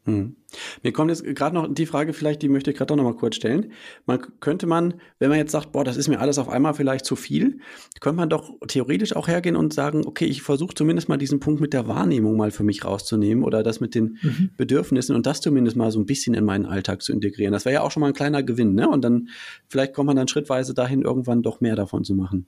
Hm. 0.07 0.37
Mir 0.83 0.93
kommt 0.93 1.11
jetzt 1.11 1.25
gerade 1.37 1.55
noch 1.55 1.73
die 1.73 1.85
Frage, 1.85 2.15
vielleicht, 2.15 2.41
die 2.41 2.49
möchte 2.49 2.71
ich 2.71 2.77
gerade 2.77 2.97
noch 2.97 3.05
mal 3.05 3.15
kurz 3.15 3.37
stellen. 3.37 3.73
Man 4.07 4.21
könnte 4.41 4.67
man, 4.67 4.95
wenn 5.19 5.29
man 5.29 5.39
jetzt 5.39 5.53
sagt, 5.53 5.73
boah, 5.73 5.85
das 5.85 5.99
ist 5.99 6.09
mir 6.09 6.21
alles 6.21 6.39
auf 6.39 6.49
einmal 6.49 6.73
vielleicht 6.73 7.05
zu 7.05 7.17
viel, 7.17 7.59
könnte 8.01 8.17
man 8.17 8.31
doch 8.31 8.51
theoretisch 8.67 9.15
auch 9.15 9.29
hergehen 9.29 9.57
und 9.57 9.75
sagen, 9.75 10.07
okay, 10.07 10.25
ich 10.25 10.43
versuche 10.43 10.75
zumindest 10.75 11.11
mal 11.11 11.19
diesen 11.19 11.39
Punkt 11.39 11.61
mit 11.61 11.75
der 11.75 11.87
Wahrnehmung 11.87 12.37
mal 12.37 12.51
für 12.51 12.65
mich 12.65 12.85
rauszunehmen 12.85 13.45
oder 13.45 13.63
das 13.63 13.81
mit 13.81 13.95
den 13.95 14.19
mhm. 14.23 14.51
Bedürfnissen 14.57 15.15
und 15.15 15.27
das 15.27 15.43
zumindest 15.43 15.77
mal 15.77 15.91
so 15.91 16.01
ein 16.01 16.07
bisschen 16.07 16.35
in 16.35 16.45
meinen 16.45 16.65
Alltag 16.65 17.03
zu 17.03 17.13
integrieren. 17.13 17.53
Das 17.53 17.67
wäre 17.67 17.75
ja 17.75 17.81
auch 17.83 17.91
schon 17.91 18.01
mal 18.01 18.09
ein 18.09 18.15
kleiner 18.15 18.43
Gewinn, 18.43 18.75
ne? 18.75 18.89
Und 18.89 19.03
dann 19.03 19.29
vielleicht 19.69 19.93
kommt 19.93 20.07
man 20.07 20.17
dann 20.17 20.29
schrittweise 20.29 20.73
dahin, 20.73 21.03
irgendwann 21.03 21.43
doch 21.43 21.61
mehr 21.61 21.77
davon 21.77 22.05
zu 22.05 22.15
machen. 22.15 22.47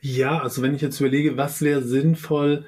Ja, 0.00 0.40
also 0.40 0.62
wenn 0.62 0.74
ich 0.74 0.82
jetzt 0.82 1.00
überlege, 1.00 1.36
was 1.36 1.62
wäre 1.62 1.82
sinnvoll 1.82 2.66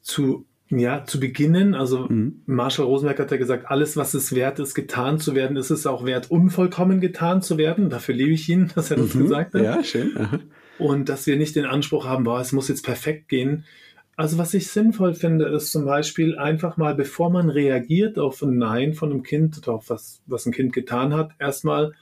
zu 0.00 0.46
ja, 0.78 1.04
zu 1.04 1.20
beginnen, 1.20 1.74
also 1.74 2.06
mhm. 2.08 2.42
Marshall 2.46 2.86
Rosenberg 2.86 3.18
hat 3.18 3.30
ja 3.30 3.36
gesagt, 3.36 3.70
alles, 3.70 3.96
was 3.96 4.14
es 4.14 4.34
wert 4.34 4.58
ist, 4.58 4.74
getan 4.74 5.18
zu 5.18 5.34
werden, 5.34 5.56
ist 5.56 5.70
es 5.70 5.86
auch 5.86 6.04
wert, 6.06 6.30
unvollkommen 6.30 7.00
getan 7.00 7.42
zu 7.42 7.58
werden. 7.58 7.90
Dafür 7.90 8.14
liebe 8.14 8.32
ich 8.32 8.48
ihn, 8.48 8.70
dass 8.74 8.90
er 8.90 8.96
das 8.96 9.14
mhm. 9.14 9.24
gesagt 9.24 9.54
hat. 9.54 9.62
Ja, 9.62 9.84
schön. 9.84 10.16
Aha. 10.16 10.40
Und 10.78 11.08
dass 11.08 11.26
wir 11.26 11.36
nicht 11.36 11.56
den 11.56 11.66
Anspruch 11.66 12.06
haben, 12.06 12.24
boah, 12.24 12.40
es 12.40 12.52
muss 12.52 12.68
jetzt 12.68 12.84
perfekt 12.84 13.28
gehen. 13.28 13.64
Also 14.16 14.38
was 14.38 14.54
ich 14.54 14.68
sinnvoll 14.68 15.14
finde, 15.14 15.46
ist 15.46 15.72
zum 15.72 15.84
Beispiel 15.84 16.38
einfach 16.38 16.76
mal, 16.76 16.94
bevor 16.94 17.30
man 17.30 17.50
reagiert 17.50 18.18
auf 18.18 18.42
ein 18.42 18.56
Nein 18.56 18.94
von 18.94 19.10
einem 19.10 19.22
Kind 19.22 19.58
oder 19.58 19.74
auf 19.74 19.90
was, 19.90 20.22
was 20.26 20.46
ein 20.46 20.52
Kind 20.52 20.72
getan 20.72 21.14
hat, 21.14 21.32
erstmal 21.38 21.92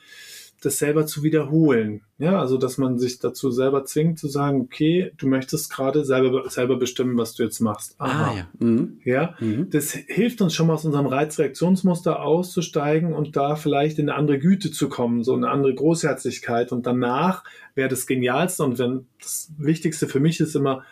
das 0.61 0.79
selber 0.79 1.07
zu 1.07 1.23
wiederholen. 1.23 2.03
Ja, 2.19 2.39
also 2.39 2.59
dass 2.59 2.77
man 2.77 2.99
sich 2.99 3.19
dazu 3.19 3.51
selber 3.51 3.87
zwingt 3.87 4.19
zu 4.19 4.29
sagen, 4.29 4.61
okay, 4.61 5.11
du 5.17 5.27
möchtest 5.27 5.73
gerade 5.73 6.05
selber, 6.05 6.49
selber 6.51 6.79
bestimmen, 6.79 7.17
was 7.17 7.35
du 7.35 7.43
jetzt 7.43 7.61
machst. 7.61 7.95
Ah, 7.99 8.05
Aha. 8.05 8.25
Ah, 8.25 8.37
ja. 8.37 8.49
Mhm. 8.59 9.01
ja? 9.05 9.35
Mhm. 9.41 9.71
das 9.71 9.93
hilft 9.93 10.43
uns 10.43 10.55
schon 10.55 10.67
mal 10.67 10.75
aus 10.75 10.85
unserem 10.85 11.07
Reizreaktionsmuster 11.07 12.23
auszusteigen 12.23 13.15
und 13.15 13.37
da 13.37 13.57
vielleicht 13.57 13.99
in 13.99 14.11
eine 14.11 14.19
andere 14.19 14.39
Güte 14.39 14.71
zu 14.71 14.91
kommen, 14.91 15.25
so 15.25 15.35
eine 15.35 15.49
andere 15.49 15.75
Großherzigkeit. 15.75 16.73
Und 16.73 16.87
danach 16.87 17.43
wäre 17.75 17.89
das 17.89 18.07
Genialste 18.07 18.63
und 18.65 18.79
wenn 18.79 19.07
das 19.19 19.51
Wichtigste 19.57 20.09
für 20.09 20.21
mich 20.21 20.41
ist 20.41 20.55
immer, 20.55 20.85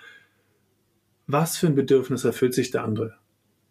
was 1.26 1.58
für 1.58 1.66
ein 1.66 1.74
Bedürfnis 1.74 2.24
erfüllt 2.24 2.54
sich 2.54 2.70
der 2.70 2.84
andere? 2.84 3.14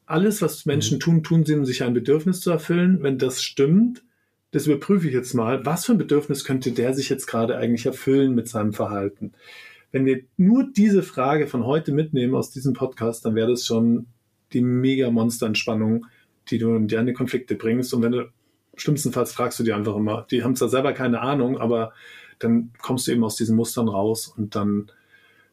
Alles, 0.06 0.44
was 0.44 0.68
Menschen 0.68 0.98
mhm. 0.98 1.02
tun, 1.02 1.24
tun 1.24 1.44
sie, 1.44 1.56
um 1.56 1.66
sich 1.66 1.84
ein 1.84 1.96
Bedürfnis 1.96 2.40
zu 2.40 2.52
erfüllen. 2.52 3.02
Wenn 3.02 3.18
das 3.18 3.42
stimmt, 3.42 4.04
das 4.52 4.68
überprüfe 4.68 5.08
ich 5.08 5.14
jetzt 5.14 5.34
mal, 5.34 5.66
was 5.66 5.86
für 5.86 5.94
ein 5.94 5.98
Bedürfnis 5.98 6.44
könnte 6.44 6.72
der 6.72 6.94
sich 6.94 7.10
jetzt 7.10 7.28
gerade 7.28 7.58
eigentlich 7.58 7.86
erfüllen 7.86 8.34
mit 8.36 8.48
seinem 8.48 8.74
Verhalten? 8.74 9.34
Wenn 9.92 10.06
wir 10.06 10.22
nur 10.38 10.66
diese 10.72 11.04
Frage 11.04 11.48
von 11.48 11.66
heute 11.66 11.92
mitnehmen 11.92 12.36
aus 12.36 12.52
diesem 12.52 12.74
Podcast, 12.74 13.26
dann 13.26 13.36
wäre 13.36 13.50
das 13.50 13.66
schon 13.66 14.08
die 14.54 14.62
mega 14.62 15.10
Monster-Entspannung, 15.10 16.06
die 16.50 16.58
du 16.58 16.76
in 16.76 16.88
deine 16.88 17.14
Konflikte 17.14 17.56
bringst. 17.56 17.94
Und 17.94 18.02
wenn 18.02 18.12
du 18.12 18.30
schlimmstenfalls 18.76 19.34
fragst 19.34 19.60
du 19.60 19.64
die 19.64 19.74
einfach 19.74 19.96
immer, 19.96 20.26
die 20.30 20.44
haben 20.44 20.56
zwar 20.56 20.70
selber 20.70 20.94
keine 20.94 21.22
Ahnung, 21.22 21.58
aber 21.58 21.94
dann 22.40 22.72
kommst 22.82 23.08
du 23.08 23.12
eben 23.12 23.24
aus 23.24 23.36
diesen 23.36 23.56
Mustern 23.56 23.88
raus 23.88 24.28
und 24.28 24.56
dann 24.56 24.92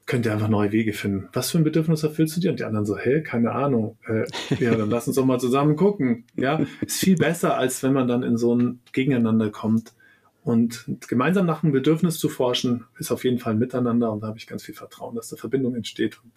könnt 0.06 0.26
ihr 0.26 0.32
einfach 0.32 0.48
neue 0.48 0.72
Wege 0.72 0.92
finden. 0.92 1.28
Was 1.32 1.50
für 1.50 1.58
ein 1.58 1.64
Bedürfnis 1.64 2.02
erfüllst 2.02 2.36
du 2.36 2.40
dir? 2.40 2.50
Und 2.50 2.60
die 2.60 2.64
anderen 2.64 2.84
so, 2.84 2.96
hä, 2.98 3.22
keine 3.22 3.52
Ahnung. 3.52 3.96
Äh, 4.06 4.24
ja, 4.62 4.74
dann 4.74 4.90
lass 4.90 5.06
uns 5.06 5.16
doch 5.16 5.24
mal 5.24 5.40
zusammen 5.40 5.76
gucken. 5.76 6.24
Ja, 6.36 6.60
ist 6.80 7.00
viel 7.00 7.16
besser, 7.16 7.56
als 7.56 7.82
wenn 7.82 7.92
man 7.92 8.06
dann 8.06 8.22
in 8.22 8.36
so 8.36 8.54
ein 8.54 8.80
Gegeneinander 8.92 9.50
kommt. 9.50 9.94
Und 10.42 10.84
gemeinsam 11.08 11.46
nach 11.46 11.62
einem 11.62 11.72
Bedürfnis 11.72 12.18
zu 12.18 12.28
forschen, 12.28 12.84
ist 12.98 13.10
auf 13.10 13.24
jeden 13.24 13.38
Fall 13.38 13.54
ein 13.54 13.58
Miteinander. 13.58 14.12
Und 14.12 14.20
da 14.20 14.26
habe 14.26 14.38
ich 14.38 14.46
ganz 14.46 14.62
viel 14.62 14.74
Vertrauen, 14.74 15.16
dass 15.16 15.30
da 15.30 15.36
Verbindung 15.36 15.74
entsteht 15.74 16.20
und 16.22 16.32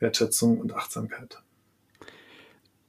Wertschätzung 0.00 0.58
und 0.58 0.74
Achtsamkeit. 0.74 1.40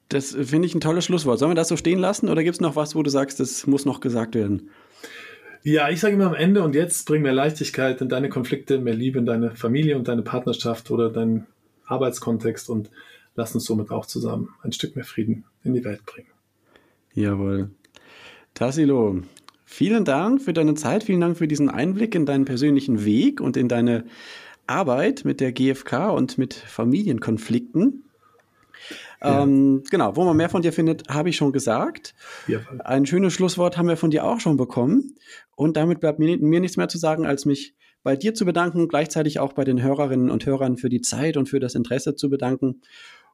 Das 0.09 0.31
finde 0.31 0.65
ich 0.65 0.73
ein 0.73 0.81
tolles 0.81 1.05
Schlusswort. 1.05 1.37
Sollen 1.37 1.51
wir 1.51 1.55
das 1.55 1.67
so 1.67 1.77
stehen 1.77 1.99
lassen 1.99 2.29
oder 2.29 2.43
gibt 2.43 2.55
es 2.55 2.61
noch 2.61 2.75
was, 2.75 2.95
wo 2.95 3.03
du 3.03 3.11
sagst, 3.11 3.39
das 3.39 3.67
muss 3.67 3.85
noch 3.85 3.99
gesagt 3.99 4.33
werden? 4.33 4.69
Ja, 5.63 5.89
ich 5.89 6.01
sage 6.01 6.15
immer 6.15 6.27
am 6.27 6.35
Ende 6.35 6.61
und 6.61 6.75
jetzt 6.75 7.07
bring 7.07 7.21
mehr 7.21 7.31
Leichtigkeit 7.31 8.01
in 8.01 8.09
deine 8.09 8.27
Konflikte, 8.27 8.79
mehr 8.79 8.93
Liebe 8.93 9.19
in 9.19 9.25
deine 9.25 9.55
Familie 9.55 9.95
und 9.95 10.09
deine 10.09 10.21
Partnerschaft 10.21 10.91
oder 10.91 11.09
deinen 11.09 11.47
Arbeitskontext 11.85 12.69
und 12.69 12.91
lass 13.35 13.55
uns 13.55 13.63
somit 13.63 13.89
auch 13.89 14.05
zusammen 14.05 14.49
ein 14.61 14.73
Stück 14.73 14.97
mehr 14.97 15.05
Frieden 15.05 15.45
in 15.63 15.73
die 15.73 15.85
Welt 15.85 16.05
bringen. 16.05 16.27
Jawohl. 17.13 17.69
Tassilo, 18.53 19.21
vielen 19.63 20.03
Dank 20.03 20.41
für 20.41 20.51
deine 20.51 20.73
Zeit, 20.75 21.05
vielen 21.05 21.21
Dank 21.21 21.37
für 21.37 21.47
diesen 21.47 21.69
Einblick 21.69 22.13
in 22.13 22.25
deinen 22.25 22.43
persönlichen 22.43 23.05
Weg 23.05 23.39
und 23.39 23.55
in 23.55 23.69
deine 23.69 24.03
Arbeit 24.67 25.23
mit 25.23 25.39
der 25.39 25.53
GfK 25.53 26.09
und 26.09 26.37
mit 26.37 26.53
Familienkonflikten. 26.53 28.03
Ähm, 29.23 29.83
genau, 29.89 30.15
wo 30.15 30.23
man 30.23 30.35
mehr 30.35 30.49
von 30.49 30.61
dir 30.61 30.73
findet, 30.73 31.07
habe 31.09 31.29
ich 31.29 31.37
schon 31.37 31.51
gesagt. 31.51 32.13
Ja. 32.47 32.59
Ein 32.83 33.05
schönes 33.05 33.33
Schlusswort 33.33 33.77
haben 33.77 33.87
wir 33.87 33.97
von 33.97 34.11
dir 34.11 34.25
auch 34.25 34.39
schon 34.39 34.57
bekommen. 34.57 35.15
Und 35.55 35.77
damit 35.77 35.99
bleibt 35.99 36.19
mir, 36.19 36.37
mir 36.37 36.59
nichts 36.59 36.77
mehr 36.77 36.89
zu 36.89 36.97
sagen, 36.97 37.25
als 37.25 37.45
mich 37.45 37.75
bei 38.03 38.15
dir 38.15 38.33
zu 38.33 38.45
bedanken, 38.45 38.87
gleichzeitig 38.87 39.39
auch 39.39 39.53
bei 39.53 39.63
den 39.63 39.81
Hörerinnen 39.81 40.29
und 40.29 40.45
Hörern 40.45 40.77
für 40.77 40.89
die 40.89 41.01
Zeit 41.01 41.37
und 41.37 41.47
für 41.47 41.59
das 41.59 41.75
Interesse 41.75 42.15
zu 42.15 42.29
bedanken. 42.29 42.81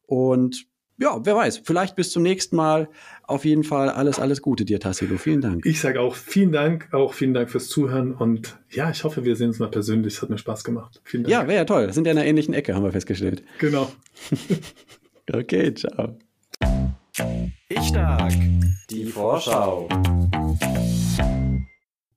Und 0.05 0.67
ja, 0.99 1.17
wer 1.23 1.35
weiß, 1.35 1.61
vielleicht 1.63 1.95
bis 1.95 2.11
zum 2.11 2.23
nächsten 2.23 2.57
Mal. 2.57 2.89
Auf 3.23 3.45
jeden 3.45 3.63
Fall 3.63 3.89
alles, 3.89 4.19
alles 4.19 4.41
Gute 4.41 4.65
dir, 4.65 4.81
Tassilo. 4.81 5.17
Vielen 5.17 5.39
Dank. 5.39 5.65
Ich 5.65 5.79
sage 5.79 6.01
auch 6.01 6.13
vielen 6.13 6.51
Dank, 6.51 6.93
auch 6.93 7.13
vielen 7.13 7.33
Dank 7.33 7.49
fürs 7.49 7.69
Zuhören 7.69 8.13
und 8.13 8.59
ja, 8.69 8.89
ich 8.89 9.03
hoffe, 9.05 9.23
wir 9.23 9.35
sehen 9.37 9.47
uns 9.47 9.59
mal 9.59 9.71
persönlich. 9.71 10.15
Es 10.15 10.21
hat 10.21 10.29
mir 10.29 10.37
Spaß 10.37 10.63
gemacht. 10.65 11.01
Vielen 11.05 11.23
Dank. 11.23 11.31
Ja, 11.31 11.47
wäre 11.47 11.59
ja 11.59 11.65
toll. 11.65 11.87
Wir 11.87 11.93
sind 11.93 12.05
ja 12.05 12.11
in 12.11 12.17
einer 12.17 12.27
ähnlichen 12.27 12.53
Ecke, 12.53 12.75
haben 12.75 12.83
wir 12.83 12.91
festgestellt. 12.91 13.43
Genau. 13.59 13.89
Okay, 15.31 15.73
ciao. 15.75 16.17
Ich 17.69 17.83
stark. 17.83 18.33
Die 18.89 19.05
Vorschau. 19.05 19.87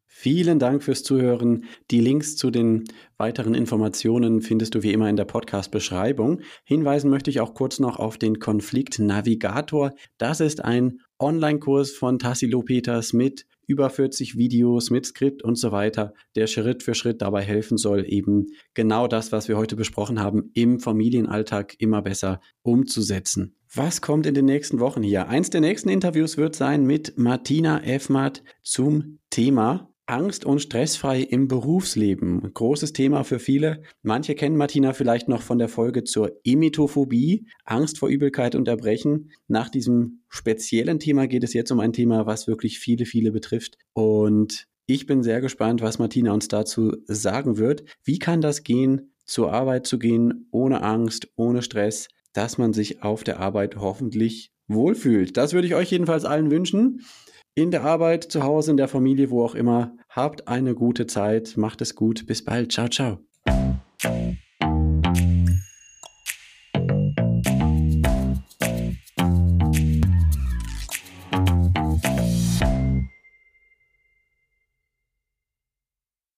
Vielen 0.06 0.58
Dank 0.58 0.82
fürs 0.82 1.02
Zuhören. 1.02 1.64
Die 1.90 2.00
Links 2.00 2.36
zu 2.36 2.50
den 2.50 2.84
weiteren 3.18 3.54
Informationen 3.54 4.40
findest 4.40 4.74
du 4.74 4.82
wie 4.82 4.92
immer 4.92 5.10
in 5.10 5.16
der 5.16 5.26
Podcast-Beschreibung. 5.26 6.40
Hinweisen 6.64 7.10
möchte 7.10 7.28
ich 7.28 7.40
auch 7.40 7.52
kurz 7.54 7.80
noch 7.80 7.98
auf 7.98 8.16
den 8.16 8.38
Konflikt 8.38 8.98
Navigator. 8.98 9.90
Das 10.16 10.40
ist 10.40 10.64
ein 10.64 11.00
Online-Kurs 11.18 11.90
von 11.90 12.18
Tassilo 12.18 12.62
Peters 12.62 13.12
mit 13.12 13.44
über 13.72 13.88
40 13.88 14.36
Videos 14.36 14.90
mit 14.90 15.06
Skript 15.06 15.42
und 15.42 15.56
so 15.56 15.72
weiter, 15.72 16.12
der 16.36 16.46
Schritt 16.46 16.82
für 16.82 16.94
Schritt 16.94 17.22
dabei 17.22 17.40
helfen 17.40 17.78
soll, 17.78 18.04
eben 18.06 18.48
genau 18.74 19.08
das, 19.08 19.32
was 19.32 19.48
wir 19.48 19.56
heute 19.56 19.76
besprochen 19.76 20.20
haben, 20.20 20.50
im 20.52 20.78
Familienalltag 20.78 21.74
immer 21.78 22.02
besser 22.02 22.42
umzusetzen. 22.60 23.56
Was 23.74 24.02
kommt 24.02 24.26
in 24.26 24.34
den 24.34 24.44
nächsten 24.44 24.80
Wochen 24.80 25.02
hier? 25.02 25.28
Eins 25.28 25.48
der 25.48 25.62
nächsten 25.62 25.88
Interviews 25.88 26.36
wird 26.36 26.54
sein 26.54 26.84
mit 26.84 27.16
Martina 27.16 27.82
Effmatt 27.82 28.42
zum 28.62 29.20
Thema 29.30 29.91
Angst 30.06 30.44
und 30.44 30.60
stressfrei 30.60 31.20
im 31.20 31.48
Berufsleben. 31.48 32.52
Großes 32.52 32.92
Thema 32.92 33.22
für 33.24 33.38
viele. 33.38 33.82
Manche 34.02 34.34
kennen 34.34 34.56
Martina 34.56 34.92
vielleicht 34.92 35.28
noch 35.28 35.42
von 35.42 35.58
der 35.58 35.68
Folge 35.68 36.04
zur 36.04 36.40
Emetophobie, 36.44 37.46
Angst 37.64 37.98
vor 37.98 38.08
Übelkeit 38.08 38.54
und 38.54 38.68
Erbrechen. 38.68 39.30
Nach 39.48 39.68
diesem 39.68 40.22
speziellen 40.28 40.98
Thema 40.98 41.28
geht 41.28 41.44
es 41.44 41.54
jetzt 41.54 41.70
um 41.70 41.80
ein 41.80 41.92
Thema, 41.92 42.26
was 42.26 42.46
wirklich 42.46 42.78
viele, 42.78 43.06
viele 43.06 43.30
betrifft. 43.30 43.78
Und 43.92 44.66
ich 44.86 45.06
bin 45.06 45.22
sehr 45.22 45.40
gespannt, 45.40 45.82
was 45.82 45.98
Martina 45.98 46.32
uns 46.32 46.48
dazu 46.48 46.96
sagen 47.06 47.56
wird. 47.56 47.84
Wie 48.04 48.18
kann 48.18 48.40
das 48.40 48.64
gehen, 48.64 49.12
zur 49.24 49.52
Arbeit 49.52 49.86
zu 49.86 49.98
gehen, 49.98 50.48
ohne 50.50 50.82
Angst, 50.82 51.28
ohne 51.36 51.62
Stress, 51.62 52.08
dass 52.32 52.58
man 52.58 52.72
sich 52.72 53.02
auf 53.02 53.24
der 53.24 53.40
Arbeit 53.40 53.76
hoffentlich 53.76 54.52
wohlfühlt. 54.68 55.36
Das 55.36 55.52
würde 55.52 55.66
ich 55.66 55.74
euch 55.74 55.90
jedenfalls 55.90 56.24
allen 56.24 56.50
wünschen 56.50 57.00
in 57.54 57.70
der 57.70 57.84
Arbeit, 57.84 58.24
zu 58.24 58.42
Hause, 58.42 58.70
in 58.70 58.76
der 58.76 58.88
Familie, 58.88 59.30
wo 59.30 59.44
auch 59.44 59.54
immer. 59.54 59.96
Habt 60.08 60.48
eine 60.48 60.74
gute 60.74 61.06
Zeit, 61.06 61.56
macht 61.56 61.80
es 61.80 61.94
gut, 61.94 62.26
bis 62.26 62.44
bald, 62.44 62.72
ciao, 62.72 62.88
ciao. 62.88 63.18